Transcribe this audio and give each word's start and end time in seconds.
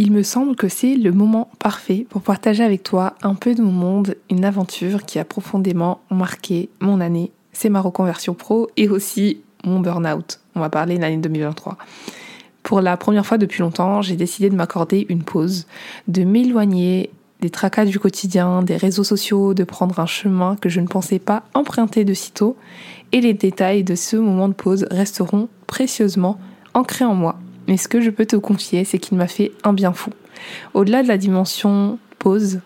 Il 0.00 0.12
me 0.12 0.22
semble 0.22 0.54
que 0.54 0.68
c'est 0.68 0.94
le 0.94 1.10
moment 1.10 1.50
parfait 1.58 2.06
pour 2.08 2.22
partager 2.22 2.62
avec 2.62 2.84
toi 2.84 3.14
un 3.20 3.34
peu 3.34 3.56
de 3.56 3.62
mon 3.62 3.72
monde, 3.72 4.14
une 4.30 4.44
aventure 4.44 5.02
qui 5.02 5.18
a 5.18 5.24
profondément 5.24 5.98
marqué 6.08 6.68
mon 6.78 7.00
année. 7.00 7.32
C'est 7.50 7.68
ma 7.68 7.80
reconversion 7.80 8.34
pro 8.34 8.68
et 8.76 8.88
aussi 8.88 9.40
mon 9.64 9.80
burn-out. 9.80 10.38
On 10.54 10.60
va 10.60 10.70
parler 10.70 10.98
de 10.98 11.00
l'année 11.00 11.16
2023. 11.16 11.76
Pour 12.62 12.80
la 12.80 12.96
première 12.96 13.26
fois 13.26 13.38
depuis 13.38 13.58
longtemps, 13.58 14.00
j'ai 14.00 14.14
décidé 14.14 14.48
de 14.50 14.54
m'accorder 14.54 15.04
une 15.08 15.24
pause, 15.24 15.66
de 16.06 16.22
m'éloigner 16.22 17.10
des 17.40 17.50
tracas 17.50 17.84
du 17.84 17.98
quotidien, 17.98 18.62
des 18.62 18.76
réseaux 18.76 19.02
sociaux, 19.02 19.52
de 19.52 19.64
prendre 19.64 19.98
un 19.98 20.06
chemin 20.06 20.54
que 20.54 20.68
je 20.68 20.78
ne 20.78 20.86
pensais 20.86 21.18
pas 21.18 21.42
emprunter 21.54 22.04
de 22.04 22.14
sitôt, 22.14 22.56
et 23.10 23.20
les 23.20 23.34
détails 23.34 23.82
de 23.82 23.96
ce 23.96 24.14
moment 24.14 24.46
de 24.46 24.54
pause 24.54 24.86
resteront 24.92 25.48
précieusement 25.66 26.38
ancrés 26.72 27.04
en 27.04 27.16
moi. 27.16 27.40
Mais 27.68 27.76
ce 27.76 27.86
que 27.86 28.00
je 28.00 28.10
peux 28.10 28.26
te 28.26 28.36
confier, 28.36 28.84
c'est 28.84 28.98
qu'il 28.98 29.16
m'a 29.16 29.28
fait 29.28 29.52
un 29.62 29.72
bien 29.72 29.92
fou. 29.92 30.10
Au-delà 30.74 31.02
de 31.02 31.08
la 31.08 31.18
dimension 31.18 31.98
pause, 32.18 32.60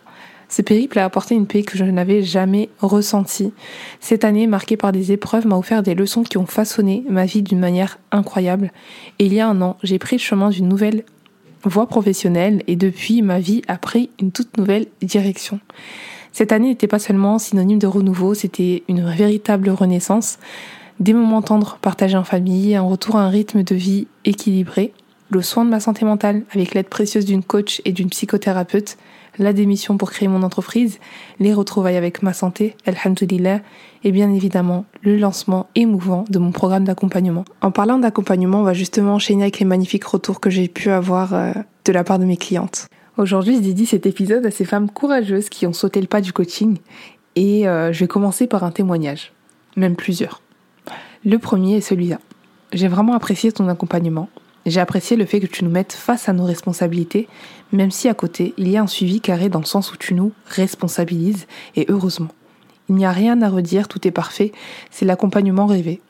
ce 0.48 0.62
périple 0.62 0.98
a 0.98 1.04
apporté 1.04 1.34
une 1.34 1.46
paix 1.46 1.62
que 1.62 1.78
je 1.78 1.84
n'avais 1.84 2.22
jamais 2.22 2.68
ressentie. 2.80 3.52
Cette 4.00 4.24
année, 4.24 4.46
marquée 4.46 4.77
par 4.77 4.92
des 4.92 5.10
épreuves, 5.10 5.46
m'a 5.46 5.56
offert 5.56 5.82
des 5.82 5.94
leçons 5.94 6.22
qui 6.22 6.38
ont 6.38 6.46
façonné 6.46 7.04
ma 7.08 7.24
vie 7.24 7.42
d'une 7.42 7.58
manière 7.58 7.98
incroyable. 8.10 8.70
Et 9.18 9.27
il 9.27 9.34
y 9.34 9.41
a 9.41 9.48
un 9.48 9.60
an, 9.62 9.77
j'ai 9.82 9.98
pris 9.98 10.16
le 10.16 10.20
chemin 10.20 10.50
d'une 10.50 10.68
nouvelle 10.68 11.05
voie 11.64 11.86
professionnelle 11.86 12.62
et 12.66 12.77
depuis, 12.77 13.22
ma 13.22 13.41
vie 13.41 13.62
a 13.66 13.78
pris 13.78 14.10
une 14.20 14.30
toute 14.30 14.56
nouvelle 14.58 14.86
direction. 15.00 15.58
Cette 16.32 16.52
année 16.52 16.69
n'était 16.69 16.86
pas 16.86 16.98
seulement 16.98 17.38
synonyme 17.38 17.78
de 17.78 17.86
renouveau, 17.86 18.34
c'était 18.34 18.82
une 18.88 19.08
véritable 19.08 19.70
renaissance, 19.70 20.38
des 21.02 21.15
moments 21.15 21.42
tendres 21.42 21.79
partagés 21.83 22.16
en 22.16 22.24
famille, 22.24 22.77
un 22.77 22.83
retour 22.83 23.16
à 23.16 23.23
un 23.23 23.29
rythme 23.29 23.65
de 23.65 23.74
vie 23.74 24.06
équilibré, 24.24 24.92
le 25.30 25.42
soin 25.42 25.65
de 25.65 25.70
ma 25.70 25.80
santé 25.80 26.05
mentale 26.05 26.42
avec 26.55 26.75
l'aide 26.75 26.88
précieuse 26.88 27.25
d'une 27.25 27.42
coach 27.42 27.83
et 27.84 27.92
d'une 27.92 28.09
psychothérapeute, 28.09 28.97
la 29.38 29.52
démission 29.52 29.97
pour 29.97 30.11
créer 30.11 30.28
mon 30.28 30.42
entreprise, 30.42 31.00
les 31.41 31.55
retrouvailles 31.55 31.97
avec 31.97 32.22
ma 32.22 32.33
santé, 32.33 32.77
alhamdulillah, 32.86 33.61
et 34.05 34.12
bien 34.12 34.33
évidemment 34.33 34.84
le 35.00 35.17
lancement 35.17 35.67
émouvant 35.75 36.25
de 36.28 36.39
mon 36.39 36.53
programme 36.53 36.84
d'accompagnement. 36.84 37.44
En 37.62 37.72
parlant 37.72 37.98
d'accompagnement, 37.98 38.61
on 38.61 38.64
va 38.64 38.75
justement 38.75 39.14
enchaîner 39.14 39.42
avec 39.42 39.59
les 39.59 39.64
magnifiques 39.64 40.05
retours 40.05 40.39
que 40.39 40.50
j'ai 40.50 40.69
pu 40.69 40.91
avoir 40.91 41.34
euh, 41.34 41.53
de 41.84 41.92
la 41.92 42.05
part 42.05 42.20
de 42.20 42.27
mes 42.27 42.37
clientes. 42.37 42.87
Aujourd'hui, 43.16 43.56
je 43.56 43.62
dédie 43.62 43.87
cet 43.87 44.06
épisode 44.06 44.47
à 44.47 44.50
ces 44.50 44.64
femmes 44.64 44.91
courageuses 44.91 45.48
qui 45.48 45.66
ont 45.66 45.72
sauté 45.72 46.00
le 46.00 46.06
pas 46.06 46.20
du 46.20 46.33
coaching 46.33 46.78
et 47.34 47.66
euh, 47.66 47.92
je 47.92 48.00
vais 48.00 48.09
commencer 48.09 48.47
par 48.47 48.62
un 48.62 48.70
témoignage, 48.70 49.33
même 49.77 49.97
plusieurs. 49.97 50.42
Le 51.25 51.39
premier 51.39 51.77
est 51.77 51.81
celui-là. 51.81 52.19
J'ai 52.73 52.89
vraiment 52.89 53.15
apprécié 53.15 53.53
ton 53.53 53.69
accompagnement. 53.69 54.28
J'ai 54.67 54.81
apprécié 54.81 55.17
le 55.17 55.25
fait 55.25 55.39
que 55.39 55.47
tu 55.47 55.65
nous 55.65 55.70
mettes 55.70 55.92
face 55.92 56.28
à 56.28 56.33
nos 56.33 56.45
responsabilités, 56.45 57.28
même 57.70 57.92
si 57.92 58.09
à 58.09 58.15
côté, 58.15 58.55
il 58.56 58.69
y 58.69 58.77
a 58.77 58.83
un 58.83 58.89
suivi 58.89 59.20
carré 59.20 59.48
dans 59.48 59.61
le 59.61 59.65
sens 59.65 59.93
où 59.93 59.97
tu 59.97 60.15
nous 60.15 60.33
responsabilises, 60.47 61.47
et 61.77 61.87
heureusement. 61.89 62.31
Il 62.89 62.97
n'y 62.97 63.05
a 63.05 63.12
rien 63.12 63.41
à 63.41 63.48
redire, 63.48 63.87
tout 63.87 64.06
est 64.06 64.12
parfait, 64.12 64.50
c'est 64.91 65.05
l'accompagnement 65.05 65.67
rêvé. 65.67 66.00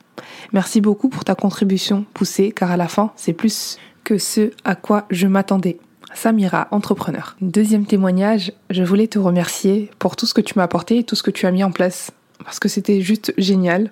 Merci 0.51 0.81
beaucoup 0.81 1.09
pour 1.09 1.25
ta 1.25 1.35
contribution 1.35 2.05
poussée, 2.15 2.51
car 2.51 2.71
à 2.71 2.77
la 2.77 2.87
fin, 2.87 3.11
c'est 3.15 3.33
plus 3.33 3.77
que 4.03 4.17
ce 4.17 4.51
à 4.63 4.73
quoi 4.75 5.05
je 5.11 5.27
m'attendais. 5.27 5.77
Samira, 6.15 6.67
entrepreneur. 6.71 7.35
Deuxième 7.41 7.85
témoignage, 7.85 8.51
je 8.71 8.83
voulais 8.83 9.07
te 9.07 9.19
remercier 9.19 9.91
pour 9.99 10.15
tout 10.15 10.25
ce 10.25 10.33
que 10.33 10.41
tu 10.41 10.53
m'as 10.55 10.63
apporté 10.63 10.99
et 10.99 11.03
tout 11.03 11.15
ce 11.15 11.23
que 11.23 11.31
tu 11.31 11.45
as 11.45 11.51
mis 11.51 11.63
en 11.63 11.71
place, 11.71 12.11
parce 12.43 12.59
que 12.59 12.67
c'était 12.67 13.01
juste 13.01 13.31
génial. 13.37 13.91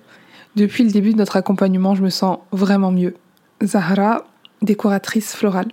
Depuis 0.54 0.84
le 0.84 0.90
début 0.90 1.12
de 1.12 1.18
notre 1.18 1.36
accompagnement, 1.36 1.94
je 1.94 2.02
me 2.02 2.10
sens 2.10 2.38
vraiment 2.52 2.90
mieux. 2.90 3.14
Zahra, 3.64 4.24
décoratrice 4.60 5.34
florale. 5.34 5.68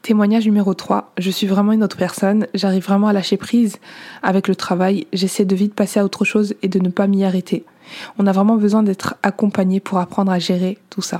Témoignage 0.00 0.46
numéro 0.46 0.72
3. 0.72 1.12
Je 1.18 1.30
suis 1.30 1.46
vraiment 1.46 1.72
une 1.72 1.84
autre 1.84 1.98
personne. 1.98 2.46
J'arrive 2.54 2.84
vraiment 2.84 3.08
à 3.08 3.12
lâcher 3.12 3.36
prise 3.36 3.76
avec 4.22 4.48
le 4.48 4.56
travail. 4.56 5.06
J'essaie 5.12 5.44
de 5.44 5.54
vite 5.54 5.74
passer 5.74 6.00
à 6.00 6.04
autre 6.04 6.24
chose 6.24 6.54
et 6.62 6.68
de 6.68 6.78
ne 6.78 6.88
pas 6.88 7.06
m'y 7.06 7.22
arrêter. 7.22 7.66
On 8.18 8.26
a 8.26 8.32
vraiment 8.32 8.56
besoin 8.56 8.82
d'être 8.82 9.16
accompagné 9.22 9.78
pour 9.78 9.98
apprendre 9.98 10.32
à 10.32 10.38
gérer 10.38 10.78
tout 10.88 11.02
ça. 11.02 11.18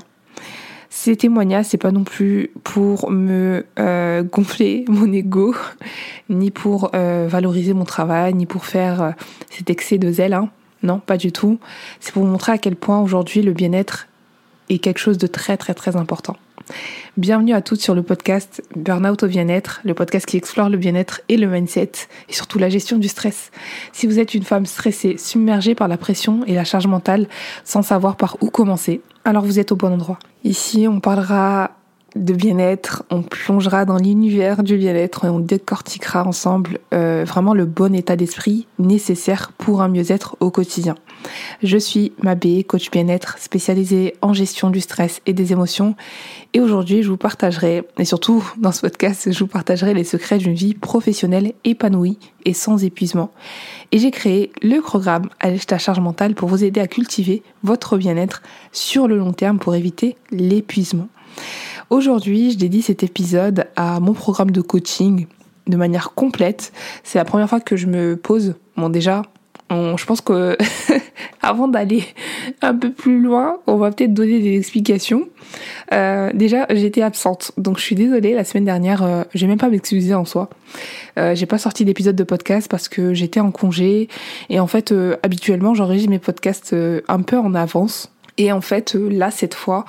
Ces 0.89 1.17
témoignages, 1.17 1.67
c'est 1.67 1.77
pas 1.77 1.93
non 1.93 2.05
plus 2.05 2.51
pour 2.65 3.11
me 3.11 3.67
euh, 3.79 4.23
gonfler 4.23 4.87
mon 4.89 5.12
ego, 5.12 5.55
ni 6.31 6.51
pour 6.51 6.91
euh, 6.95 7.27
valoriser 7.29 7.75
mon 7.75 7.85
travail, 7.85 8.33
ni 8.33 8.47
pour 8.47 8.65
faire 8.65 9.03
euh, 9.03 9.11
cet 9.51 9.69
excès 9.69 9.99
de 9.99 10.11
zèle. 10.11 10.33
Hein. 10.33 10.49
Non, 10.83 11.00
pas 11.00 11.16
du 11.16 11.33
tout. 11.33 11.59
C'est 12.00 12.12
pour 12.12 12.25
vous 12.25 12.31
montrer 12.31 12.53
à 12.53 12.59
quel 12.59 12.77
point 12.77 13.00
aujourd'hui 13.00 13.43
le 13.43 13.53
bien-être 13.53 14.06
est 14.69 14.78
quelque 14.78 14.99
chose 14.99 15.19
de 15.19 15.27
très 15.27 15.56
très 15.56 15.75
très 15.75 15.97
important. 15.97 16.37
Bienvenue 17.16 17.55
à 17.55 17.62
toutes 17.62 17.81
sur 17.81 17.94
le 17.94 18.03
podcast 18.03 18.62
Burnout 18.77 19.22
au 19.22 19.27
bien-être, 19.27 19.81
le 19.84 19.94
podcast 19.94 20.27
qui 20.27 20.37
explore 20.37 20.69
le 20.69 20.77
bien-être 20.77 21.22
et 21.28 21.37
le 21.37 21.47
mindset 21.47 21.93
et 22.28 22.33
surtout 22.33 22.59
la 22.59 22.69
gestion 22.69 22.99
du 22.99 23.09
stress. 23.09 23.50
Si 23.93 24.06
vous 24.06 24.19
êtes 24.19 24.34
une 24.34 24.43
femme 24.43 24.67
stressée, 24.67 25.17
submergée 25.17 25.75
par 25.75 25.88
la 25.88 25.97
pression 25.97 26.44
et 26.47 26.55
la 26.55 26.65
charge 26.65 26.87
mentale 26.87 27.27
sans 27.65 27.83
savoir 27.83 28.17
par 28.17 28.37
où 28.43 28.50
commencer, 28.50 29.00
alors 29.25 29.44
vous 29.44 29.59
êtes 29.59 29.72
au 29.72 29.77
bon 29.77 29.93
endroit. 29.93 30.19
Ici, 30.44 30.87
on 30.88 31.00
parlera 31.00 31.71
de 32.19 32.34
bien-être, 32.34 33.05
on 33.11 33.23
plongera 33.23 33.84
dans 33.84 33.97
l'univers 33.97 34.62
du 34.62 34.77
bien-être 34.77 35.25
et 35.25 35.29
on 35.29 35.39
décortiquera 35.39 36.27
ensemble 36.27 36.79
euh, 36.93 37.25
vraiment 37.27 37.55
le 37.55 37.65
bon 37.65 37.95
état 37.95 38.17
d'esprit 38.17 38.67
nécessaire 38.79 39.53
pour 39.56 39.83
un 39.83 39.89
mieux-être 39.89 40.37
au 40.41 40.51
quotidien. 40.51 40.95
Je 41.62 41.79
suis 41.79 42.12
Mabé, 42.23 42.65
coach 42.65 42.91
bien-être 42.91 43.39
spécialisée 43.39 44.15
en 44.23 44.33
gestion 44.33 44.71
du 44.71 44.81
stress 44.81 45.21
et 45.27 45.33
des 45.33 45.53
émotions 45.53 45.97
et 46.55 46.61
aujourd'hui 46.61 47.03
je 47.03 47.09
vous 47.09 47.17
partagerai, 47.17 47.84
et 47.99 48.05
surtout 48.05 48.45
dans 48.56 48.73
ce 48.73 48.81
podcast, 48.81 49.31
je 49.31 49.39
vous 49.39 49.47
partagerai 49.47 49.95
les 49.95 50.05
secrets 50.05 50.39
d'une 50.39 50.55
vie 50.55 50.75
professionnelle 50.75 51.53
épanouie 51.65 52.19
et 52.45 52.55
sans 52.55 52.85
épuisement. 52.85 53.31
Et 53.93 53.99
j'ai 53.99 54.11
créé 54.11 54.50
le 54.62 54.81
programme 54.81 55.29
Allège 55.41 55.67
ta 55.67 55.79
charge 55.79 56.00
mentale 56.00 56.35
pour 56.35 56.49
vous 56.49 56.65
aider 56.65 56.81
à 56.81 56.87
cultiver 56.87 57.43
votre 57.62 57.97
bien-être 57.97 58.43
sur 58.73 59.09
le 59.09 59.17
long 59.17 59.33
terme 59.33 59.59
pour 59.59 59.75
éviter 59.75 60.17
l'épuisement. 60.31 61.09
Aujourd'hui, 61.91 62.50
je 62.50 62.59
dédie 62.59 62.82
cet 62.82 63.03
épisode 63.03 63.66
à 63.75 63.99
mon 63.99 64.12
programme 64.12 64.50
de 64.50 64.60
coaching 64.60 65.26
de 65.66 65.76
manière 65.76 66.12
complète. 66.15 66.72
C'est 67.03 67.19
la 67.19 67.25
première 67.25 67.49
fois 67.49 67.60
que 67.60 67.76
je 67.76 67.87
me 67.87 68.16
pose. 68.16 68.56
Bon, 68.76 68.91
déjà, 68.91 69.22
je 69.71 70.04
pense 70.04 70.21
que 70.21 70.56
avant 71.43 71.66
d'aller 71.66 72.04
un 72.60 72.75
peu 72.75 72.93
plus 72.93 73.22
loin, 73.22 73.56
on 73.66 73.76
va 73.76 73.91
peut-être 73.91 74.12
donner 74.12 74.38
des 74.38 74.56
explications. 74.56 75.28
Euh, 75.93 76.31
déjà, 76.34 76.66
j'étais 76.71 77.00
absente, 77.00 77.53
donc 77.56 77.78
je 77.78 77.84
suis 77.84 77.94
désolée. 77.94 78.34
La 78.34 78.44
semaine 78.44 78.66
dernière, 78.66 79.03
euh, 79.03 79.22
j'ai 79.34 79.47
même 79.47 79.59
pas 79.59 79.70
m'excuser 79.70 80.15
en 80.15 80.26
soi. 80.26 80.50
Euh, 81.19 81.34
j'ai 81.34 81.47
pas 81.47 81.59
sorti 81.59 81.87
d'épisode 81.87 82.16
de 82.16 82.25
podcast 82.25 82.69
parce 82.70 82.88
que 82.88 83.15
j'étais 83.15 83.41
en 83.41 83.50
congé 83.50 84.09
et 84.50 84.60
en 84.60 84.66
fait, 84.66 84.93
euh, 84.93 85.16
habituellement, 85.22 85.75
j'enregistre 85.75 86.10
mes 86.10 86.19
podcasts 86.19 86.76
un 87.09 87.22
peu 87.22 87.38
en 87.38 87.55
avance. 87.55 88.12
Et 88.38 88.53
en 88.53 88.60
fait, 88.60 88.94
euh, 88.94 89.09
là, 89.10 89.31
cette 89.32 89.54
fois, 89.54 89.84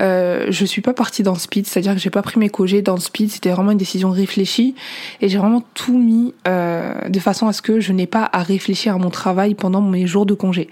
euh, 0.00 0.46
je 0.50 0.64
suis 0.66 0.82
pas 0.82 0.92
partie 0.92 1.22
dans 1.22 1.32
le 1.32 1.38
speed, 1.38 1.66
c'est-à-dire 1.66 1.94
que 1.94 1.98
j'ai 1.98 2.10
pas 2.10 2.22
pris 2.22 2.38
mes 2.38 2.50
congés 2.50 2.82
dans 2.82 2.94
le 2.94 3.00
speed, 3.00 3.30
c'était 3.30 3.50
vraiment 3.50 3.70
une 3.70 3.78
décision 3.78 4.10
réfléchie. 4.10 4.74
Et 5.22 5.30
j'ai 5.30 5.38
vraiment 5.38 5.64
tout 5.74 5.98
mis 5.98 6.34
euh, 6.46 7.08
de 7.08 7.18
façon 7.18 7.48
à 7.48 7.54
ce 7.54 7.62
que 7.62 7.80
je 7.80 7.92
n'ai 7.92 8.06
pas 8.06 8.28
à 8.32 8.42
réfléchir 8.42 8.94
à 8.94 8.98
mon 8.98 9.10
travail 9.10 9.54
pendant 9.54 9.80
mes 9.80 10.06
jours 10.06 10.26
de 10.26 10.34
congé. 10.34 10.68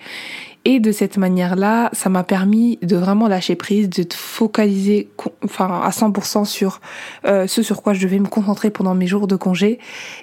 Et 0.66 0.80
de 0.80 0.92
cette 0.92 1.18
manière-là, 1.18 1.90
ça 1.92 2.08
m'a 2.08 2.24
permis 2.24 2.78
de 2.80 2.96
vraiment 2.96 3.28
lâcher 3.28 3.54
prise, 3.54 3.90
de 3.90 4.06
focaliser 4.14 5.08
enfin, 5.44 5.82
à 5.82 5.90
100% 5.90 6.46
sur 6.46 6.80
euh, 7.26 7.46
ce 7.46 7.62
sur 7.62 7.82
quoi 7.82 7.92
je 7.92 8.00
devais 8.00 8.18
me 8.18 8.26
concentrer 8.28 8.70
pendant 8.70 8.94
mes 8.94 9.06
jours 9.06 9.26
de 9.26 9.36
congé 9.36 9.78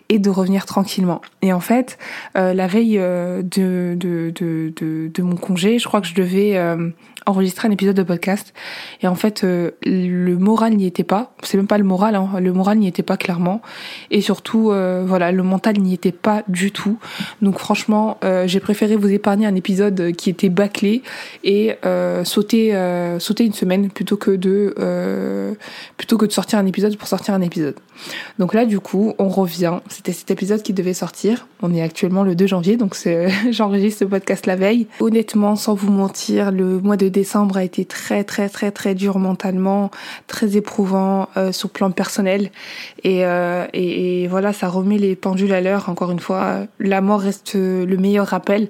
et 0.10 0.18
de 0.18 0.30
revenir 0.32 0.66
tranquillement. 0.66 1.22
Et 1.44 1.54
en 1.54 1.60
fait, 1.60 2.00
euh, 2.38 2.54
la 2.54 2.66
veille 2.66 2.98
euh, 2.98 3.44
de, 3.44 3.96
de, 3.96 4.32
de, 4.34 4.74
de, 4.76 5.12
de, 5.14 5.24
mon 5.24 5.36
congé, 5.36 5.78
je 5.78 5.88
crois 5.88 6.02
que 6.02 6.08
je 6.08 6.16
devais 6.16 6.58
euh, 6.58 6.90
enregistrer 7.26 7.68
un 7.68 7.72
épisode 7.72 7.96
de 7.96 8.04
podcast. 8.04 8.54
Et 9.02 9.08
en 9.08 9.16
fait, 9.16 9.44
euh, 9.44 9.72
le 9.86 10.36
moral 10.38 10.74
n'y 10.74 10.86
était 10.86 11.04
pas. 11.04 11.34
C'est 11.44 11.58
même 11.58 11.68
pas 11.68 11.78
le 11.78 11.84
moral, 11.84 12.16
hein. 12.16 12.30
le 12.40 12.52
moral 12.52 12.80
n'y 12.80 12.88
était 12.88 13.04
pas 13.04 13.18
clairement. 13.18 13.62
Et 14.10 14.22
surtout, 14.22 14.72
euh, 14.72 15.04
voilà, 15.06 15.32
le 15.32 15.44
mental 15.44 15.78
n'y 15.78 15.94
était 15.94 16.12
pas 16.12 16.44
du 16.48 16.72
tout. 16.72 16.98
Donc 17.42 17.60
franchement, 17.60 18.18
j'ai 18.46 18.60
préféré 18.60 18.96
vous 18.96 19.12
épargner 19.12 19.46
un 19.46 19.56
épisode 19.56 20.12
qui 20.14 20.31
était 20.32 20.50
bâclé 20.50 21.04
et 21.44 21.76
sauter, 22.24 22.76
sauter 23.20 23.46
une 23.46 23.54
semaine 23.54 23.90
plutôt 23.90 24.18
que 24.18 24.32
de 24.32 24.74
plutôt 25.98 26.18
que 26.18 26.26
de 26.26 26.32
sortir 26.32 26.60
un 26.60 26.66
épisode 26.66 26.98
pour 26.98 27.08
sortir 27.08 27.34
un 27.34 27.42
épisode. 27.42 27.76
Donc 28.40 28.54
là, 28.54 28.66
du 28.66 28.80
coup, 28.80 29.14
on 29.20 29.30
revient. 29.30 29.80
C'était 29.88 30.14
cet 30.14 30.32
épisode 30.32 30.62
qui 30.62 30.74
devait 30.74 30.94
sortir. 30.94 31.48
On 31.62 31.74
est 31.74 31.82
actuellement 31.82 32.24
le 32.24 32.36
2 32.36 32.48
janvier, 32.48 32.78
donc 32.78 32.96
j'enregistre 33.52 34.00
ce 34.00 34.06
podcast 34.06 34.46
la 34.46 34.56
veille. 34.56 34.88
Honnêtement, 35.00 35.56
sans 35.56 35.74
vous 35.74 35.92
mentir, 35.92 36.52
le 36.52 36.80
mois 36.80 36.98
de 36.98 37.10
décembre 37.10 37.58
a 37.58 37.64
été 37.64 37.86
très 37.86 38.24
très 38.24 38.50
très 38.50 38.72
très 38.72 38.96
dur 38.96 39.20
mentalement, 39.20 39.92
très 40.28 40.58
éprouvant 40.58 41.30
euh, 41.38 41.52
sur 41.52 41.68
le 41.70 41.74
plan 41.74 41.92
personnel 41.92 42.52
et, 43.04 43.26
euh, 43.26 43.66
et, 43.74 44.24
et, 44.24 44.28
voilà 44.28 44.54
ça 44.54 44.68
remet 44.68 44.98
les 44.98 45.16
pendules 45.16 45.54
à 45.54 45.62
l'heure. 45.62 45.90
Encore 45.90 46.12
une 46.12 46.20
fois, 46.20 46.66
la 46.80 47.02
mort 47.02 47.22
reste 47.22 47.56
le 47.56 47.98
meilleur 47.98 48.28
rappel. 48.28 48.70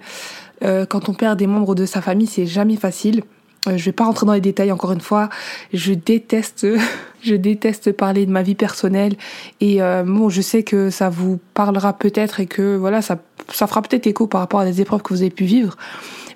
Euh, 0.64 0.86
quand 0.86 1.10
on 1.10 1.14
perd 1.14 1.38
des 1.38 1.48
membres 1.48 1.76
de 1.76 1.86
sa 1.86 2.02
famille, 2.02 2.28
c'est 2.28 2.46
jamais 2.46 2.76
facile. 2.76 3.24
Euh, 3.68 3.78
je 3.78 3.86
vais 3.86 3.92
pas 3.92 4.06
rentrer 4.06 4.26
dans 4.26 4.34
les 4.34 4.42
détails 4.42 4.72
encore 4.72 4.92
une 4.92 5.02
fois. 5.02 5.30
Je 5.74 5.94
déteste, 5.94 6.66
je 7.22 7.36
déteste 7.36 7.92
parler 7.92 8.26
de 8.26 8.32
ma 8.32 8.42
vie 8.42 8.56
personnelle. 8.56 9.16
Et 9.60 9.82
euh, 9.82 10.04
bon, 10.04 10.30
je 10.30 10.42
sais 10.42 10.64
que 10.64 10.90
ça 10.90 11.10
vous 11.10 11.40
parlera 11.54 11.94
peut-être 11.94 12.40
et 12.40 12.48
que 12.48 12.76
voilà, 12.76 13.02
ça, 13.02 13.20
ça 13.52 13.68
fera 13.68 13.82
peut-être 13.82 14.08
écho 14.08 14.28
par 14.28 14.42
rapport 14.42 14.62
à 14.62 14.66
des 14.66 14.82
épreuves 14.82 15.02
que 15.02 15.14
vous 15.14 15.22
avez 15.22 15.30
pu 15.30 15.44
vivre. 15.46 15.78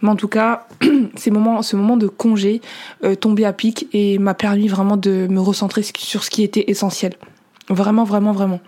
Mais 0.02 0.10
en 0.10 0.16
tout 0.16 0.28
cas, 0.28 0.68
ces 1.16 1.32
moments, 1.32 1.62
ce 1.62 1.76
moment 1.76 1.98
de 1.98 2.08
congé 2.08 2.62
euh, 3.04 3.16
tombé 3.16 3.46
à 3.46 3.54
pic 3.54 3.88
et 3.94 4.20
m'a 4.20 4.34
permis 4.34 4.68
vraiment 4.68 4.98
de 4.98 5.28
me 5.30 5.40
recentrer 5.40 5.82
sur 5.98 6.24
ce 6.24 6.30
qui 6.30 6.44
était 6.44 6.66
essentiel. 6.68 7.16
Vraiment, 7.70 8.04
vraiment, 8.04 8.32
vraiment. 8.32 8.60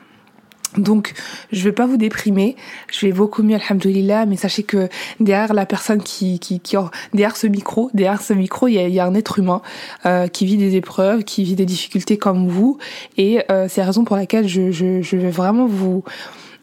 Donc, 0.77 1.13
je 1.51 1.63
vais 1.63 1.71
pas 1.71 1.85
vous 1.85 1.97
déprimer. 1.97 2.56
Je 2.91 3.06
vais 3.06 3.12
beaucoup 3.12 3.44
mieux, 3.44 3.56
alhamdoulilah, 3.56 4.25
mais 4.25 4.35
sachez 4.35 4.63
que 4.63 4.89
derrière 5.19 5.53
la 5.53 5.65
personne 5.65 6.01
qui, 6.01 6.39
qui, 6.39 6.59
qui 6.59 6.75
derrière 7.13 7.38
ce 7.38 7.47
micro, 7.47 7.89
derrière 7.94 8.21
ce 8.21 8.33
micro, 8.33 8.68
il 8.68 8.74
y 8.74 8.79
a, 8.79 8.88
y 8.88 9.00
a, 9.00 9.06
un 9.06 9.15
être 9.15 9.39
humain 9.39 9.62
euh, 10.06 10.27
qui 10.27 10.45
vit 10.45 10.57
des 10.57 10.75
épreuves, 10.75 11.24
qui 11.24 11.44
vit 11.44 11.56
des 11.56 11.65
difficultés 11.65 12.18
comme 12.18 12.47
vous, 12.47 12.77
et 13.18 13.41
euh, 13.51 13.68
c'est 13.69 13.81
la 13.81 13.88
raison 13.88 14.03
pour 14.03 14.15
laquelle 14.15 14.47
je, 14.47 14.71
je, 14.71 15.01
je 15.01 15.18
vais 15.18 15.31
vraiment 15.31 15.65
vous 15.65 16.03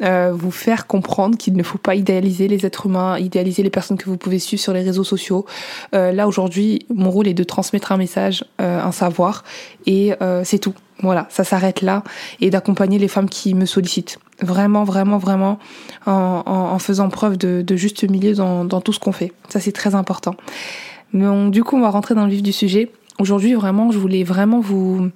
euh, 0.02 0.32
vous 0.34 0.50
faire 0.50 0.86
comprendre 0.86 1.38
qu'il 1.38 1.56
ne 1.56 1.62
faut 1.62 1.78
pas 1.78 1.94
idéaliser 1.94 2.48
les 2.48 2.66
êtres 2.66 2.86
humains, 2.86 3.18
idéaliser 3.18 3.62
les 3.62 3.70
personnes 3.70 3.96
que 3.96 4.06
vous 4.06 4.16
pouvez 4.16 4.38
suivre 4.38 4.62
sur 4.62 4.72
les 4.72 4.82
réseaux 4.82 5.04
sociaux. 5.04 5.46
Euh, 5.94 6.12
là 6.12 6.26
aujourd'hui, 6.26 6.86
mon 6.92 7.10
rôle 7.10 7.28
est 7.28 7.34
de 7.34 7.44
transmettre 7.44 7.92
un 7.92 7.96
message, 7.96 8.44
euh, 8.60 8.82
un 8.82 8.92
savoir, 8.92 9.44
et 9.86 10.14
euh, 10.20 10.42
c'est 10.44 10.58
tout. 10.58 10.74
Voilà, 11.00 11.26
ça 11.28 11.44
s'arrête 11.44 11.82
là, 11.82 12.04
et 12.40 12.50
d'accompagner 12.50 12.98
les 12.98 13.08
femmes 13.08 13.28
qui 13.28 13.54
me 13.54 13.66
sollicitent. 13.66 14.18
Vraiment, 14.40 14.84
vraiment, 14.84 15.18
vraiment, 15.18 15.58
en, 16.06 16.42
en, 16.46 16.52
en 16.72 16.78
faisant 16.78 17.08
preuve 17.08 17.36
de, 17.36 17.62
de 17.62 17.76
juste 17.76 18.08
milieu 18.08 18.34
dans, 18.34 18.64
dans 18.64 18.80
tout 18.80 18.92
ce 18.92 19.00
qu'on 19.00 19.12
fait. 19.12 19.32
Ça, 19.48 19.60
c'est 19.60 19.72
très 19.72 19.94
important. 19.94 20.36
On, 21.12 21.48
du 21.48 21.62
coup, 21.64 21.76
on 21.76 21.80
va 21.80 21.90
rentrer 21.90 22.14
dans 22.14 22.24
le 22.24 22.30
vif 22.30 22.42
du 22.42 22.52
sujet. 22.52 22.90
Aujourd'hui, 23.18 23.54
vraiment, 23.54 23.90
je 23.90 23.98
voulais 23.98 24.24
vraiment 24.24 24.60
vous 24.60 25.10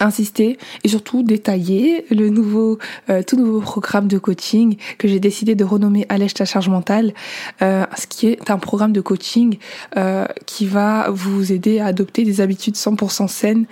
insister 0.00 0.58
et 0.84 0.88
surtout 0.88 1.22
détailler 1.22 2.04
le 2.10 2.28
nouveau 2.28 2.78
euh, 3.08 3.22
tout 3.22 3.36
nouveau 3.36 3.60
programme 3.60 4.08
de 4.08 4.18
coaching 4.18 4.76
que 4.98 5.08
j'ai 5.08 5.20
décidé 5.20 5.54
de 5.54 5.64
renommer 5.64 6.06
Allège 6.08 6.34
ta 6.34 6.44
charge 6.44 6.68
mentale 6.68 7.14
euh, 7.62 7.84
ce 7.96 8.06
qui 8.06 8.28
est 8.28 8.50
un 8.50 8.58
programme 8.58 8.92
de 8.92 9.00
coaching 9.00 9.58
euh, 9.96 10.26
qui 10.46 10.66
va 10.66 11.08
vous 11.10 11.52
aider 11.52 11.78
à 11.78 11.86
adopter 11.86 12.24
des 12.24 12.40
habitudes 12.40 12.74
100% 12.74 13.28
saines 13.28 13.66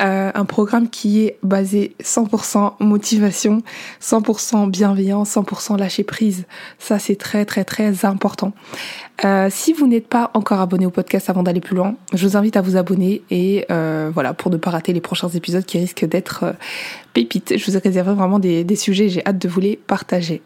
euh, 0.00 0.30
un 0.34 0.44
programme 0.44 0.88
qui 0.88 1.24
est 1.24 1.38
basé 1.42 1.94
100% 2.02 2.74
motivation 2.80 3.62
100% 4.02 4.70
bienveillance 4.70 5.34
100% 5.36 5.78
lâcher 5.78 6.04
prise 6.04 6.44
ça 6.78 6.98
c'est 6.98 7.16
très 7.16 7.44
très 7.44 7.64
très 7.64 8.04
important 8.04 8.52
euh, 9.24 9.48
si 9.50 9.72
vous 9.72 9.86
n'êtes 9.86 10.08
pas 10.08 10.30
encore 10.34 10.60
abonné 10.60 10.86
au 10.86 10.90
podcast 10.90 11.30
avant 11.30 11.44
d'aller 11.44 11.60
plus 11.60 11.76
loin, 11.76 11.94
je 12.12 12.26
vous 12.26 12.36
invite 12.36 12.56
à 12.56 12.60
vous 12.60 12.76
abonner 12.76 13.22
et 13.30 13.64
euh, 13.70 14.10
voilà 14.12 14.34
pour 14.34 14.50
ne 14.50 14.56
pas 14.56 14.70
rater 14.70 14.92
les 14.92 15.00
prochains 15.00 15.28
épisodes 15.28 15.64
qui 15.64 15.78
risquent 15.78 16.04
d'être 16.04 16.44
euh, 16.44 16.52
pépites. 17.12 17.56
Je 17.56 17.64
vous 17.64 17.76
ai 17.76 17.80
réservé 17.80 18.12
vraiment 18.12 18.40
des, 18.40 18.76
sujets, 18.76 19.08
j'ai 19.08 19.24
hâte 19.24 19.38
de 19.38 19.48
vous 19.48 19.60
les 19.60 19.76
partager. 19.76 20.42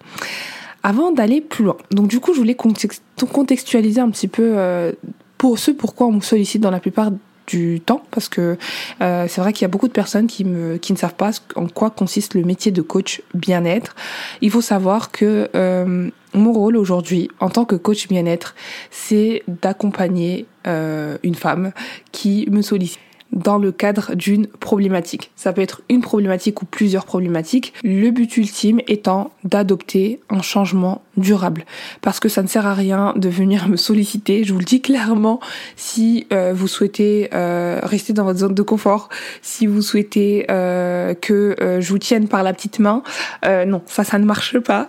Avant 0.82 1.12
d'aller 1.12 1.40
plus 1.40 1.64
loin, 1.64 1.76
donc 1.90 2.08
du 2.08 2.20
coup 2.20 2.34
je 2.34 2.38
voulais 2.38 2.56
contextualiser 2.56 4.00
un 4.00 4.10
petit 4.10 4.28
peu 4.28 4.52
euh, 4.56 4.92
pour 5.38 5.58
ce 5.58 5.70
pourquoi 5.70 6.06
on 6.06 6.12
me 6.12 6.20
sollicite 6.20 6.60
dans 6.60 6.70
la 6.70 6.80
plupart 6.80 7.10
du 7.48 7.80
temps 7.80 8.02
parce 8.10 8.28
que 8.28 8.56
euh, 9.00 9.26
c'est 9.28 9.40
vrai 9.40 9.52
qu'il 9.52 9.62
y 9.62 9.64
a 9.64 9.68
beaucoup 9.68 9.88
de 9.88 9.92
personnes 9.92 10.26
qui, 10.26 10.44
me, 10.44 10.76
qui 10.76 10.92
ne 10.92 10.98
savent 10.98 11.14
pas 11.14 11.30
en 11.56 11.66
quoi 11.66 11.90
consiste 11.90 12.34
le 12.34 12.44
métier 12.44 12.70
de 12.70 12.82
coach 12.82 13.22
bien-être. 13.34 13.96
Il 14.40 14.50
faut 14.50 14.60
savoir 14.60 15.10
que 15.10 15.48
euh, 15.54 16.10
mon 16.34 16.52
rôle 16.52 16.76
aujourd'hui 16.76 17.30
en 17.40 17.48
tant 17.48 17.64
que 17.64 17.74
coach 17.74 18.06
bien-être, 18.08 18.54
c'est 18.90 19.42
d'accompagner 19.48 20.46
euh, 20.66 21.18
une 21.22 21.34
femme 21.34 21.72
qui 22.12 22.46
me 22.50 22.62
sollicite 22.62 23.00
dans 23.32 23.58
le 23.58 23.72
cadre 23.72 24.14
d'une 24.14 24.46
problématique. 24.46 25.30
Ça 25.36 25.52
peut 25.52 25.60
être 25.60 25.82
une 25.88 26.00
problématique 26.00 26.62
ou 26.62 26.66
plusieurs 26.66 27.04
problématiques. 27.04 27.74
Le 27.82 28.10
but 28.10 28.36
ultime 28.36 28.80
étant 28.88 29.32
d'adopter 29.44 30.20
un 30.30 30.42
changement 30.42 31.02
durable. 31.18 31.64
Parce 32.00 32.20
que 32.20 32.28
ça 32.28 32.42
ne 32.42 32.48
sert 32.48 32.66
à 32.66 32.74
rien 32.74 33.12
de 33.16 33.28
venir 33.28 33.68
me 33.68 33.76
solliciter, 33.76 34.44
je 34.44 34.52
vous 34.52 34.58
le 34.58 34.64
dis 34.64 34.80
clairement, 34.80 35.40
si 35.76 36.26
euh, 36.32 36.52
vous 36.54 36.68
souhaitez 36.68 37.30
euh, 37.34 37.80
rester 37.82 38.12
dans 38.12 38.24
votre 38.24 38.38
zone 38.38 38.54
de 38.54 38.62
confort, 38.62 39.08
si 39.42 39.66
vous 39.66 39.82
souhaitez 39.82 40.46
euh, 40.50 41.14
que 41.14 41.56
je 41.80 41.88
vous 41.88 41.98
tienne 41.98 42.28
par 42.28 42.42
la 42.42 42.52
petite 42.52 42.78
main, 42.78 43.02
non, 43.44 43.82
ça, 43.86 44.04
ça 44.04 44.18
ne 44.18 44.24
marche 44.24 44.58
pas. 44.58 44.88